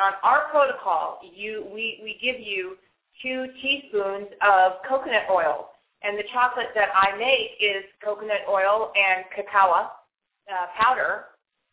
on 0.03 0.13
our 0.23 0.47
protocol, 0.51 1.19
you 1.23 1.65
we, 1.73 1.99
we 2.03 2.17
give 2.21 2.39
you 2.39 2.77
two 3.21 3.47
teaspoons 3.61 4.27
of 4.41 4.73
coconut 4.87 5.23
oil. 5.29 5.69
And 6.03 6.17
the 6.17 6.23
chocolate 6.33 6.69
that 6.75 6.89
I 6.95 7.17
make 7.17 7.51
is 7.59 7.83
coconut 8.03 8.41
oil 8.49 8.91
and 8.95 9.25
cacao 9.35 9.71
uh, 9.71 10.67
powder 10.79 11.25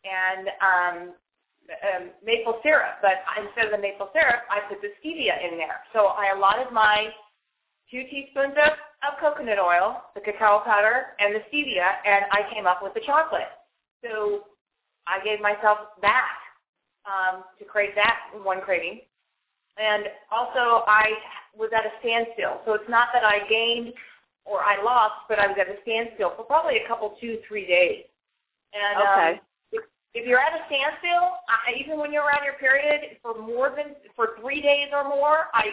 and 0.05 0.47
um, 0.61 1.13
um, 1.95 2.09
maple 2.23 2.59
syrup, 2.63 2.97
but 3.01 3.23
instead 3.37 3.65
of 3.65 3.71
the 3.71 3.77
maple 3.77 4.09
syrup, 4.13 4.43
I 4.49 4.59
put 4.67 4.81
the 4.81 4.89
stevia 4.99 5.37
in 5.43 5.57
there. 5.57 5.81
So 5.93 6.07
I 6.07 6.33
allotted 6.35 6.71
my 6.71 7.09
two 7.91 8.03
teaspoons 8.09 8.53
of, 8.57 8.73
of 9.05 9.19
coconut 9.19 9.59
oil, 9.59 10.01
the 10.15 10.21
cacao 10.21 10.61
powder, 10.65 11.17
and 11.19 11.35
the 11.35 11.41
stevia, 11.51 11.99
and 12.05 12.25
I 12.31 12.51
came 12.53 12.67
up 12.67 12.83
with 12.83 12.93
the 12.93 13.01
chocolate. 13.01 13.49
So 14.03 14.45
I 15.07 15.23
gave 15.23 15.41
myself 15.41 15.79
that 16.01 16.37
um, 17.05 17.43
to 17.57 17.65
create 17.65 17.95
that 17.95 18.17
one 18.43 18.61
craving. 18.61 19.01
And 19.77 20.05
also 20.31 20.83
I 20.87 21.11
was 21.57 21.69
at 21.75 21.85
a 21.85 21.91
standstill. 22.01 22.61
So 22.65 22.73
it's 22.73 22.89
not 22.89 23.09
that 23.13 23.23
I 23.23 23.47
gained 23.47 23.93
or 24.45 24.61
I 24.61 24.81
lost, 24.83 25.25
but 25.27 25.39
I 25.39 25.47
was 25.47 25.57
at 25.59 25.67
a 25.67 25.81
standstill 25.81 26.33
for 26.35 26.43
probably 26.43 26.77
a 26.77 26.87
couple, 26.87 27.15
two, 27.21 27.39
three 27.47 27.65
days. 27.65 28.05
And 28.73 29.01
okay. 29.01 29.31
um, 29.33 29.39
If 30.13 30.25
you're 30.25 30.39
at 30.39 30.53
a 30.53 30.65
standstill, 30.65 31.37
I, 31.45 31.77
even 31.77 31.99
when 31.99 32.11
you're 32.11 32.25
around 32.25 32.43
your 32.43 32.57
period 32.57 33.17
for 33.21 33.37
more 33.37 33.69
than 33.75 33.93
for 34.15 34.33
three 34.41 34.61
days 34.61 34.89
or 34.91 35.03
more, 35.03 35.53
I 35.53 35.69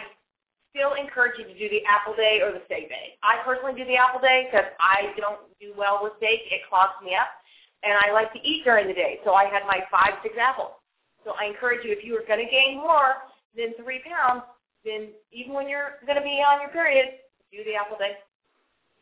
still 0.69 0.93
encourage 0.93 1.39
you 1.39 1.45
to 1.45 1.57
do 1.57 1.69
the 1.69 1.81
apple 1.89 2.13
day 2.13 2.41
or 2.45 2.51
the 2.53 2.61
steak 2.65 2.89
day. 2.89 3.17
I 3.23 3.41
personally 3.43 3.73
do 3.73 3.85
the 3.85 3.97
apple 3.97 4.21
day 4.21 4.45
because 4.45 4.69
I 4.79 5.13
don't 5.17 5.41
do 5.59 5.73
well 5.75 5.99
with 6.03 6.13
steak; 6.17 6.45
it 6.53 6.61
clogs 6.69 7.01
me 7.03 7.15
up, 7.15 7.33
and 7.81 7.97
I 7.97 8.13
like 8.13 8.31
to 8.33 8.39
eat 8.45 8.63
during 8.63 8.87
the 8.87 8.93
day. 8.93 9.19
So 9.25 9.33
I 9.33 9.45
had 9.45 9.65
my 9.65 9.81
five, 9.89 10.21
six 10.21 10.35
apples. 10.37 10.77
So 11.25 11.33
I 11.39 11.45
encourage 11.45 11.83
you, 11.83 11.91
if 11.91 12.05
you 12.05 12.15
are 12.15 12.25
going 12.27 12.45
to 12.45 12.49
gain 12.49 12.77
more 12.77 13.25
than 13.57 13.73
three 13.81 14.01
pounds, 14.05 14.43
then 14.85 15.09
even 15.31 15.53
when 15.53 15.67
you're 15.67 15.97
going 16.05 16.15
to 16.15 16.23
be 16.23 16.45
on 16.45 16.61
your 16.61 16.69
period, 16.69 17.19
do 17.51 17.63
the 17.65 17.75
apple 17.75 17.97
day. 17.97 18.15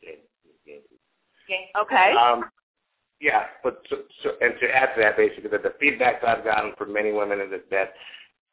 Okay. 0.01 1.69
Okay. 1.77 2.11
Um, 2.17 2.45
yeah, 3.25 3.45
but 3.63 3.81
so, 3.89 3.95
so, 4.21 4.33
and 4.39 4.53
to 4.61 4.67
add 4.69 4.93
to 4.93 5.01
that, 5.01 5.17
basically, 5.17 5.49
that 5.49 5.63
the 5.63 5.73
feedback 5.79 6.21
that 6.21 6.29
I've 6.29 6.43
gotten 6.43 6.73
from 6.77 6.93
many 6.93 7.11
women 7.11 7.41
is 7.41 7.59
that, 7.71 7.93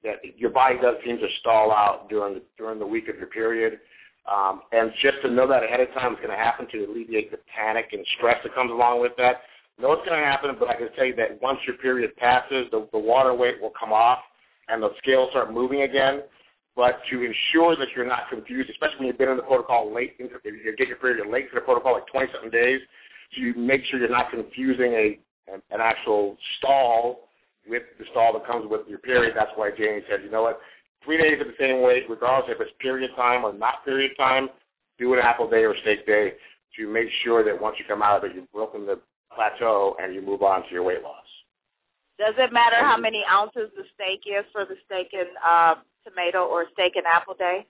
that 0.03 0.17
your 0.39 0.49
body 0.49 0.77
does 0.81 0.95
seem 1.05 1.19
to 1.19 1.29
stall 1.41 1.71
out 1.71 2.09
during 2.09 2.35
the, 2.35 2.43
during 2.57 2.79
the 2.79 2.87
week 2.87 3.09
of 3.09 3.19
your 3.19 3.27
period. 3.27 3.81
Um, 4.25 4.63
and 4.73 4.91
just 5.03 5.17
to 5.25 5.31
know 5.31 5.47
that 5.47 5.63
ahead 5.63 5.81
of 5.81 5.93
time 5.93 6.15
is 6.15 6.19
going 6.25 6.31
to 6.31 6.43
happen 6.43 6.67
to 6.73 6.87
alleviate 6.87 7.31
the 7.31 7.39
panic 7.55 7.91
and 7.93 8.03
stress 8.17 8.39
that 8.43 8.55
comes 8.55 8.71
along 8.71 9.03
with 9.03 9.13
that. 9.19 9.43
Know 9.79 9.93
it's 9.93 10.09
going 10.09 10.19
to 10.19 10.25
happen, 10.25 10.57
but 10.59 10.71
I 10.71 10.75
can 10.75 10.91
tell 10.97 11.05
you 11.05 11.17
that 11.17 11.43
once 11.43 11.59
your 11.67 11.77
period 11.77 12.17
passes, 12.17 12.69
the, 12.71 12.89
the 12.93 12.99
water 12.99 13.35
weight 13.35 13.61
will 13.61 13.73
come 13.79 13.93
off 13.93 14.21
and 14.69 14.83
the 14.83 14.89
scales 15.03 15.29
start 15.33 15.53
moving 15.53 15.83
again. 15.83 16.23
But 16.75 17.01
to 17.11 17.23
ensure 17.23 17.77
that 17.77 17.89
you're 17.95 18.07
not 18.07 18.31
confused, 18.31 18.71
especially 18.71 19.01
when 19.01 19.07
you've 19.09 19.19
been 19.19 19.29
in 19.29 19.37
the 19.37 19.43
protocol 19.43 19.93
late, 19.93 20.15
into, 20.19 20.37
you 20.45 20.75
get 20.79 20.89
your 20.89 20.97
period 20.97 21.27
late 21.29 21.51
to 21.51 21.57
the 21.57 21.61
protocol, 21.61 21.93
like 21.93 22.07
20-something 22.09 22.51
days, 22.51 22.81
you 23.33 23.55
make 23.55 23.85
sure 23.85 23.99
you're 23.99 24.09
not 24.09 24.31
confusing 24.31 24.93
a 24.93 25.19
an, 25.53 25.63
an 25.71 25.81
actual 25.81 26.37
stall 26.59 27.29
with 27.69 27.83
the 27.99 28.05
stall 28.11 28.33
that 28.33 28.47
comes 28.47 28.69
with 28.69 28.83
your 28.89 28.99
period. 28.99 29.35
That's 29.37 29.51
why 29.55 29.71
Jamie 29.77 30.03
said, 30.09 30.23
you 30.23 30.31
know 30.31 30.43
what, 30.43 30.61
three 31.05 31.19
days 31.19 31.39
at 31.41 31.47
the 31.47 31.55
same 31.59 31.83
weight, 31.83 32.05
regardless 32.09 32.55
if 32.55 32.61
it's 32.61 32.71
period 32.81 33.11
time 33.17 33.45
or 33.45 33.53
not 33.53 33.85
period 33.85 34.13
time, 34.17 34.49
do 34.99 35.13
an 35.15 35.21
apple 35.21 35.49
day 35.49 35.65
or 35.65 35.75
steak 35.83 36.07
day 36.07 36.35
to 36.77 36.89
make 36.89 37.09
sure 37.23 37.45
that 37.45 37.61
once 37.61 37.77
you 37.79 37.85
come 37.87 38.03
out 38.03 38.19
of 38.19 38.31
it, 38.31 38.37
you've 38.37 38.51
broken 38.53 38.87
the 38.87 38.99
plateau 39.35 39.97
and 40.01 40.15
you 40.15 40.23
move 40.23 40.43
on 40.43 40.63
to 40.63 40.71
your 40.71 40.83
weight 40.83 41.03
loss. 41.03 41.25
Does 42.19 42.35
it 42.39 42.53
matter 42.53 42.77
how 42.77 42.97
many 42.97 43.25
ounces 43.31 43.71
the 43.77 43.85
steak 43.95 44.23
is 44.27 44.45
for 44.53 44.65
the 44.65 44.77
steak 44.87 45.09
and 45.13 45.29
uh, 45.45 45.75
tomato 46.07 46.45
or 46.47 46.67
steak 46.73 46.97
and 46.97 47.07
apple 47.07 47.35
day? 47.35 47.67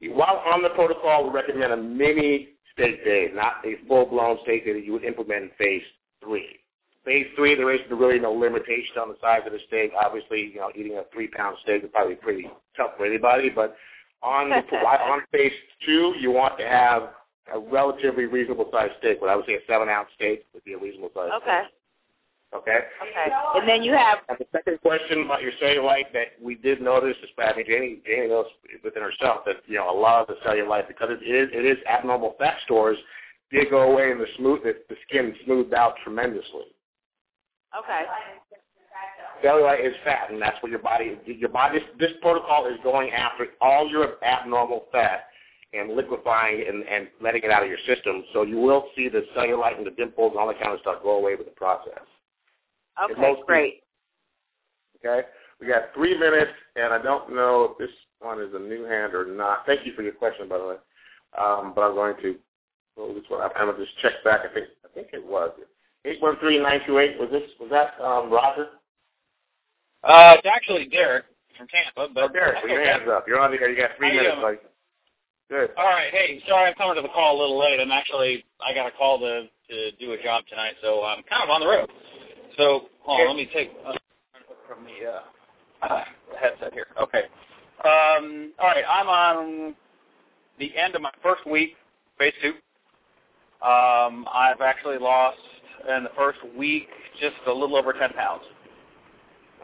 While 0.00 0.42
on 0.46 0.62
the 0.62 0.70
protocol, 0.70 1.24
we 1.24 1.30
recommend 1.30 1.72
a 1.72 1.76
mini 1.76 2.50
steak 2.78 3.04
day, 3.04 3.28
not 3.34 3.64
a 3.64 3.76
full-blown 3.86 4.38
steak 4.44 4.64
day 4.64 4.72
that 4.72 4.84
you 4.84 4.92
would 4.92 5.04
implement 5.04 5.44
in 5.44 5.50
phase 5.58 5.82
three. 6.22 6.60
Phase 7.04 7.26
three, 7.36 7.54
there 7.54 7.72
is 7.72 7.80
really 7.90 8.18
no 8.18 8.32
limitation 8.32 8.98
on 9.00 9.08
the 9.08 9.16
size 9.20 9.40
of 9.46 9.52
the 9.52 9.58
steak. 9.66 9.92
Obviously, 9.98 10.52
you 10.52 10.60
know, 10.60 10.70
eating 10.74 10.96
a 10.98 11.04
three-pound 11.12 11.56
steak 11.62 11.82
is 11.82 11.90
probably 11.92 12.14
pretty 12.14 12.48
tough 12.76 12.90
for 12.96 13.06
anybody. 13.06 13.50
But 13.50 13.76
on 14.22 14.50
the, 14.50 14.56
on 14.76 15.20
phase 15.32 15.52
two, 15.84 16.14
you 16.20 16.30
want 16.30 16.58
to 16.58 16.66
have 16.66 17.10
a 17.54 17.58
relatively 17.58 18.26
reasonable 18.26 18.68
sized 18.70 18.92
steak. 18.98 19.20
What 19.20 19.30
I 19.30 19.36
would 19.36 19.46
say 19.46 19.54
a 19.54 19.60
seven-ounce 19.66 20.08
steak 20.16 20.44
would 20.52 20.64
be 20.64 20.74
a 20.74 20.78
reasonable 20.78 21.10
size. 21.14 21.30
Okay. 21.42 21.62
Steak. 21.64 21.77
Okay. 22.54 22.78
Okay. 23.02 23.28
And 23.56 23.68
then 23.68 23.82
you 23.82 23.92
have. 23.92 24.18
And 24.28 24.38
the 24.38 24.46
second 24.52 24.80
question 24.80 25.22
about 25.22 25.42
your 25.42 25.52
cellulite 25.62 26.12
that 26.14 26.28
we 26.40 26.54
did 26.54 26.80
notice, 26.80 27.16
I 27.38 27.54
mean, 27.54 27.66
Janie, 27.66 28.00
Janie 28.06 28.28
knows 28.28 28.46
within 28.82 29.02
herself 29.02 29.40
that 29.44 29.56
you 29.66 29.76
know 29.76 29.90
a 29.90 29.98
lot 29.98 30.22
of 30.22 30.28
the 30.28 30.48
cellulite 30.48 30.88
because 30.88 31.10
it 31.10 31.24
is 31.24 31.50
it 31.52 31.66
is 31.66 31.76
abnormal 31.86 32.36
fat 32.38 32.56
stores 32.64 32.96
did 33.50 33.70
go 33.70 33.92
away 33.92 34.10
and 34.10 34.20
the 34.20 34.26
smooth 34.36 34.62
the, 34.62 34.76
the 34.88 34.96
skin 35.06 35.34
smoothed 35.44 35.74
out 35.74 35.94
tremendously. 36.02 36.72
Okay. 37.78 38.04
Cellulite 39.44 39.86
is 39.86 39.94
fat, 40.02 40.30
and 40.30 40.40
that's 40.40 40.60
what 40.62 40.70
your 40.70 40.80
body 40.80 41.18
your 41.26 41.50
body. 41.50 41.78
This, 41.78 41.88
this 41.98 42.12
protocol 42.22 42.66
is 42.66 42.78
going 42.82 43.10
after 43.10 43.46
all 43.60 43.88
your 43.90 44.24
abnormal 44.24 44.86
fat 44.90 45.26
and 45.74 45.94
liquefying 45.94 46.64
and, 46.66 46.82
and 46.88 47.08
letting 47.20 47.42
it 47.42 47.50
out 47.50 47.62
of 47.62 47.68
your 47.68 47.78
system. 47.86 48.24
So 48.32 48.42
you 48.42 48.56
will 48.56 48.86
see 48.96 49.10
the 49.10 49.26
cellulite 49.36 49.76
and 49.76 49.86
the 49.86 49.90
dimples 49.90 50.30
and 50.30 50.40
all 50.40 50.48
that 50.48 50.58
kind 50.58 50.72
of 50.72 50.80
stuff 50.80 51.02
go 51.02 51.18
away 51.18 51.34
with 51.34 51.46
the 51.46 51.52
process. 51.52 52.00
Okay, 53.04 53.34
great. 53.46 53.82
Okay, 55.04 55.26
we 55.60 55.66
got 55.66 55.94
three 55.94 56.18
minutes, 56.18 56.50
and 56.76 56.92
I 56.92 57.00
don't 57.00 57.34
know 57.34 57.64
if 57.70 57.78
this 57.78 57.94
one 58.20 58.40
is 58.40 58.52
a 58.54 58.58
new 58.58 58.84
hand 58.84 59.14
or 59.14 59.26
not. 59.26 59.64
Thank 59.66 59.86
you 59.86 59.92
for 59.94 60.02
your 60.02 60.12
question, 60.12 60.48
by 60.48 60.58
the 60.58 60.66
way. 60.66 60.76
Um, 61.38 61.72
but 61.74 61.82
I'm 61.82 61.94
going 61.94 62.16
to 62.22 62.36
well, 62.96 63.14
this 63.14 63.24
one. 63.28 63.42
I'm 63.42 63.66
going 63.66 63.76
to 63.76 63.84
just 63.84 63.96
check 63.98 64.12
back. 64.24 64.40
I 64.48 64.52
think 64.52 64.66
I 64.84 64.88
think 64.92 65.08
it 65.12 65.24
was 65.24 65.52
eight 66.04 66.20
one 66.20 66.36
three 66.40 66.58
nine 66.58 66.80
two 66.86 66.98
eight. 66.98 67.18
Was 67.18 67.30
this 67.30 67.48
was 67.60 67.70
that 67.70 67.94
um, 68.02 68.30
Roger? 68.30 68.68
Uh, 70.02 70.34
it's 70.38 70.46
actually 70.46 70.88
Derek 70.88 71.24
from 71.56 71.68
Tampa. 71.68 72.12
But 72.12 72.30
oh, 72.30 72.32
Derek, 72.32 72.60
put 72.62 72.70
your 72.70 72.84
hands 72.84 73.08
up. 73.08 73.26
You're 73.28 73.40
on 73.40 73.50
the 73.50 73.60
air. 73.60 73.70
You 73.70 73.76
got 73.76 73.90
three 73.98 74.14
minutes. 74.14 74.38
Like, 74.42 74.62
good. 75.50 75.70
All 75.76 75.86
right. 75.86 76.10
Hey, 76.12 76.42
sorry 76.48 76.70
I'm 76.70 76.74
coming 76.74 76.96
to 76.96 77.02
the 77.02 77.14
call 77.14 77.36
a 77.36 77.40
little 77.40 77.58
late. 77.58 77.78
I'm 77.80 77.92
actually 77.92 78.44
I 78.60 78.74
got 78.74 78.86
a 78.86 78.92
call 78.92 79.18
to 79.20 79.46
to 79.70 79.92
do 79.98 80.12
a 80.12 80.22
job 80.22 80.44
tonight, 80.48 80.74
so 80.82 81.04
I'm 81.04 81.22
kind 81.24 81.44
of 81.44 81.50
on 81.50 81.60
the 81.60 81.68
road. 81.68 81.90
So 82.58 82.86
hold 83.02 83.20
on, 83.20 83.26
let 83.28 83.36
me 83.36 83.48
take 83.54 83.70
uh, 83.86 83.92
from 84.66 84.84
the 84.84 85.08
uh, 85.10 85.94
uh, 85.94 86.04
headset 86.40 86.72
here. 86.74 86.88
Okay. 87.00 87.22
Um, 87.84 88.52
all 88.58 88.66
right, 88.68 88.84
I'm 88.90 89.06
on 89.06 89.74
the 90.58 90.76
end 90.76 90.96
of 90.96 91.02
my 91.02 91.12
first 91.22 91.46
week, 91.46 91.76
phase 92.18 92.32
two. 92.42 92.50
Um, 93.66 94.26
I've 94.32 94.60
actually 94.60 94.98
lost 94.98 95.38
in 95.88 96.02
the 96.04 96.10
first 96.16 96.38
week 96.56 96.88
just 97.20 97.36
a 97.46 97.52
little 97.52 97.76
over 97.76 97.92
10 97.92 98.10
pounds. 98.10 98.42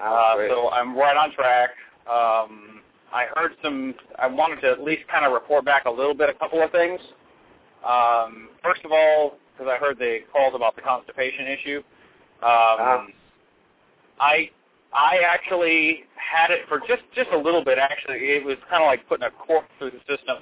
Uh, 0.00 0.36
so 0.48 0.70
I'm 0.70 0.96
right 0.96 1.16
on 1.16 1.32
track. 1.32 1.70
Um, 2.08 2.80
I 3.12 3.26
heard 3.34 3.52
some. 3.62 3.94
I 4.18 4.26
wanted 4.28 4.60
to 4.62 4.70
at 4.70 4.82
least 4.82 5.02
kind 5.10 5.24
of 5.24 5.32
report 5.32 5.64
back 5.64 5.84
a 5.86 5.90
little 5.90 6.14
bit, 6.14 6.30
a 6.30 6.34
couple 6.34 6.62
of 6.62 6.70
things. 6.70 7.00
Um, 7.88 8.48
first 8.62 8.84
of 8.84 8.92
all, 8.92 9.36
because 9.52 9.72
I 9.72 9.78
heard 9.78 9.98
the 9.98 10.20
calls 10.32 10.54
about 10.54 10.74
the 10.76 10.82
constipation 10.82 11.46
issue. 11.46 11.82
Um, 12.44 12.80
Uh-huh. 12.80 13.06
I 14.20 14.50
I 14.92 15.18
actually 15.26 16.04
had 16.14 16.50
it 16.50 16.68
for 16.68 16.78
just 16.80 17.02
just 17.14 17.30
a 17.32 17.38
little 17.38 17.64
bit. 17.64 17.78
Actually, 17.78 18.18
it 18.36 18.44
was 18.44 18.56
kind 18.70 18.82
of 18.82 18.86
like 18.86 19.06
putting 19.08 19.26
a 19.26 19.30
cork 19.30 19.64
through 19.78 19.90
the 19.90 20.00
system, 20.06 20.38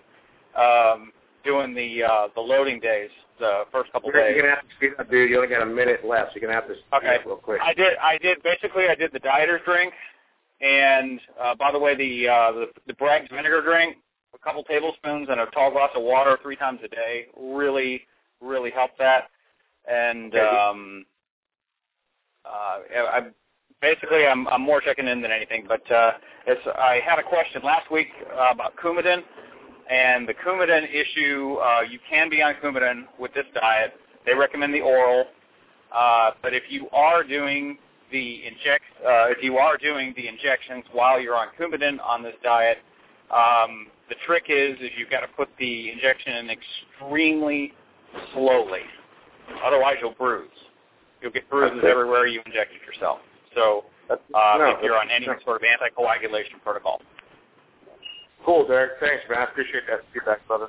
um, 0.56 1.12
doing 1.44 1.74
the 1.74 2.02
uh, 2.04 2.28
the 2.34 2.40
loading 2.40 2.80
days, 2.80 3.10
the 3.38 3.64
first 3.72 3.92
couple 3.92 4.10
You're, 4.10 4.20
days. 4.20 4.34
you're 4.36 4.42
gonna 4.42 4.56
have 4.56 4.68
to 4.68 4.74
speed 4.76 4.90
up, 4.98 5.10
dude. 5.10 5.30
You 5.30 5.36
only 5.36 5.48
got 5.48 5.62
a 5.62 5.66
minute 5.66 6.04
left. 6.04 6.32
So 6.32 6.40
you're 6.40 6.50
gonna 6.50 6.60
have 6.60 6.68
to 6.68 6.74
speed 6.74 6.94
Okay. 6.94 7.16
up 7.16 7.24
real 7.26 7.36
quick. 7.36 7.60
I 7.62 7.72
did. 7.72 7.96
I 7.98 8.18
did. 8.18 8.42
Basically, 8.42 8.88
I 8.88 8.94
did 8.94 9.12
the 9.12 9.20
dieter's 9.20 9.62
drink, 9.64 9.94
and 10.60 11.20
uh, 11.40 11.54
by 11.54 11.72
the 11.72 11.78
way, 11.78 11.94
the 11.94 12.28
uh, 12.28 12.52
the, 12.52 12.66
the 12.86 12.94
Bragg's 12.94 13.30
vinegar 13.30 13.62
drink, 13.62 13.96
a 14.34 14.38
couple 14.38 14.62
tablespoons 14.64 15.28
and 15.30 15.40
a 15.40 15.46
tall 15.46 15.70
glass 15.70 15.90
of 15.94 16.02
water 16.02 16.38
three 16.42 16.56
times 16.56 16.80
a 16.84 16.88
day, 16.88 17.26
really, 17.40 18.02
really 18.40 18.70
helped 18.70 18.98
that. 18.98 19.30
And 19.90 20.34
Okay. 20.34 20.56
um, 20.56 21.06
uh, 22.44 22.78
I 23.10 23.20
basically 23.80 24.26
I'm 24.26 24.48
I'm 24.48 24.62
more 24.62 24.80
checking 24.80 25.08
in 25.08 25.20
than 25.20 25.30
anything. 25.30 25.64
But 25.68 25.90
uh, 25.90 26.12
it's 26.46 26.60
I 26.78 27.00
had 27.04 27.18
a 27.18 27.22
question 27.22 27.62
last 27.64 27.90
week 27.90 28.08
uh, 28.32 28.48
about 28.52 28.76
Coumadin, 28.76 29.22
and 29.90 30.26
the 30.26 30.34
Coumadin 30.34 30.84
issue. 30.84 31.56
Uh, 31.56 31.80
you 31.88 31.98
can 32.08 32.30
be 32.30 32.42
on 32.42 32.54
Coumadin 32.62 33.04
with 33.18 33.34
this 33.34 33.46
diet. 33.54 33.94
They 34.24 34.34
recommend 34.34 34.72
the 34.72 34.80
oral. 34.80 35.26
Uh, 35.94 36.30
but 36.42 36.54
if 36.54 36.62
you 36.70 36.88
are 36.90 37.22
doing 37.22 37.76
the 38.10 38.46
inject, 38.46 38.84
uh, 39.04 39.28
if 39.28 39.42
you 39.42 39.58
are 39.58 39.76
doing 39.76 40.14
the 40.16 40.26
injections 40.28 40.84
while 40.92 41.20
you're 41.20 41.36
on 41.36 41.48
Coumadin 41.58 41.98
on 42.00 42.22
this 42.22 42.34
diet, 42.42 42.78
um, 43.30 43.88
the 44.08 44.14
trick 44.26 44.44
is 44.48 44.78
is 44.80 44.90
you've 44.96 45.10
got 45.10 45.20
to 45.20 45.28
put 45.28 45.48
the 45.58 45.90
injection 45.90 46.34
in 46.36 46.50
extremely 46.50 47.72
slowly. 48.32 48.82
Otherwise, 49.64 49.96
you'll 50.00 50.12
bruise. 50.12 50.48
You'll 51.22 51.32
get 51.32 51.48
bruises 51.48 51.84
everywhere 51.86 52.26
you 52.26 52.42
inject 52.46 52.72
it 52.72 52.82
yourself. 52.86 53.18
So 53.54 53.84
uh, 54.10 54.16
no, 54.58 54.74
if 54.76 54.82
you're 54.82 54.98
on 54.98 55.08
any 55.10 55.26
sort 55.44 55.62
of 55.62 55.62
anticoagulation 55.62 56.60
protocol. 56.62 57.00
Cool, 58.44 58.66
Derek. 58.66 58.98
Thanks, 59.00 59.22
man. 59.30 59.38
I 59.38 59.44
appreciate 59.44 59.84
that 59.88 60.00
feedback, 60.12 60.46
brother. 60.48 60.66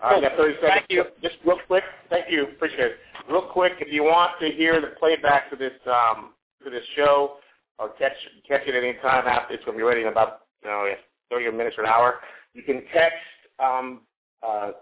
Cool. 0.00 0.18
I 0.18 0.20
got 0.20 0.36
30 0.36 0.54
seconds. 0.54 0.70
Thank 0.74 0.86
you. 0.90 1.04
Just 1.22 1.36
real 1.44 1.58
quick. 1.66 1.84
Thank 2.10 2.30
you. 2.30 2.44
Appreciate 2.44 2.92
it. 2.92 2.96
Real 3.30 3.42
quick, 3.42 3.74
if 3.80 3.92
you 3.92 4.04
want 4.04 4.32
to 4.40 4.50
hear 4.50 4.80
the 4.80 4.92
playback 4.98 5.50
to 5.50 5.56
this 5.56 5.72
um, 5.86 6.32
to 6.62 6.70
this 6.70 6.84
show, 6.94 7.38
or 7.78 7.90
catch 7.98 8.12
catch 8.46 8.62
it 8.66 8.74
at 8.74 8.84
any 8.84 8.98
time 8.98 9.26
after 9.26 9.54
it's 9.54 9.64
going 9.64 9.76
to 9.76 9.80
be 9.80 9.88
ready 9.88 10.02
in 10.02 10.08
about 10.08 10.42
you 10.62 10.68
know 10.68 10.86
30 11.30 11.56
minutes 11.56 11.76
or 11.78 11.84
an 11.84 11.90
hour, 11.90 12.16
you 12.52 12.62
can 12.62 12.82
text 12.92 13.16
um, 13.58 14.02
uh, 14.42 14.72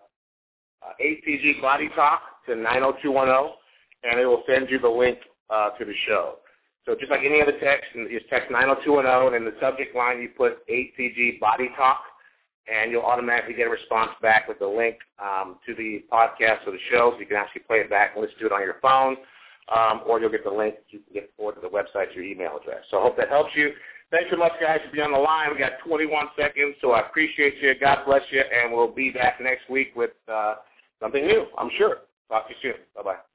uh, 0.83 0.93
HCG 1.01 1.62
Body 1.62 1.89
Talk 1.95 2.20
to 2.47 2.57
90210, 2.57 3.57
and 4.09 4.21
it 4.21 4.27
will 4.27 4.43
send 4.47 4.71
you 4.71 4.79
the 4.79 4.89
link 4.89 5.19
uh, 5.51 5.71
to 5.71 5.85
the 5.85 5.95
show. 6.07 6.37
So 6.87 6.95
just 6.95 7.11
like 7.11 7.21
any 7.25 7.41
other 7.41 7.59
text, 7.61 7.87
just 8.11 8.29
text 8.29 8.51
90210, 8.51 9.35
and 9.35 9.37
in 9.37 9.45
the 9.51 9.59
subject 9.61 9.97
line 9.97 10.21
you 10.21 10.29
put 10.37 10.67
HCG 10.69 11.41
Body 11.41 11.71
Talk, 11.77 12.01
and 12.73 12.91
you'll 12.91 13.03
automatically 13.03 13.55
get 13.55 13.67
a 13.67 13.71
response 13.71 14.11
back 14.21 14.49
with 14.49 14.59
the 14.59 14.67
link 14.67 14.97
um, 15.19 15.59
to 15.67 15.75
the 15.75 16.05
podcast 16.13 16.67
or 16.67 16.73
the 16.73 16.85
show, 16.91 17.13
so 17.15 17.21
you 17.21 17.27
can 17.27 17.37
actually 17.37 17.63
play 17.63 17.79
it 17.79 17.89
back 17.91 18.13
and 18.15 18.23
listen 18.23 18.39
to 18.41 18.47
it 18.47 18.53
on 18.53 18.61
your 18.61 18.77
phone. 18.83 19.17
um, 19.75 20.03
or 20.07 20.21
you'll 20.21 20.31
get 20.31 20.45
the 20.45 20.51
link 20.51 20.75
that 20.77 20.85
you 20.91 21.01
can 21.01 21.15
get 21.15 21.31
forward 21.37 21.55
to 21.57 21.61
the 21.61 21.69
website 21.69 22.11
to 22.11 22.17
your 22.17 22.25
email 22.25 22.59
address. 22.61 22.85
So 22.91 22.99
I 22.99 23.03
hope 23.03 23.17
that 23.17 23.29
helps 23.29 23.51
you. 23.55 23.71
Thanks 24.11 24.29
so 24.31 24.37
much, 24.37 24.53
guys, 24.61 24.81
for 24.85 24.93
being 24.93 25.05
on 25.05 25.13
the 25.13 25.19
line. 25.19 25.51
We 25.53 25.59
got 25.59 25.73
21 25.87 26.27
seconds, 26.39 26.77
so 26.81 26.93
I 26.93 27.01
appreciate 27.01 27.55
you. 27.61 27.75
God 27.81 28.05
bless 28.07 28.23
you, 28.31 28.41
and 28.41 28.73
we'll 28.73 28.93
be 28.93 29.11
back 29.11 29.41
next 29.41 29.69
week 29.71 29.93
with 29.97 30.11
uh, 30.31 30.57
something 31.01 31.27
new, 31.27 31.47
I'm 31.59 31.71
sure. 31.79 31.99
Talk 32.29 32.49
to 32.49 32.55
you 32.55 32.73
soon. 32.73 32.81
Bye-bye. 32.95 33.34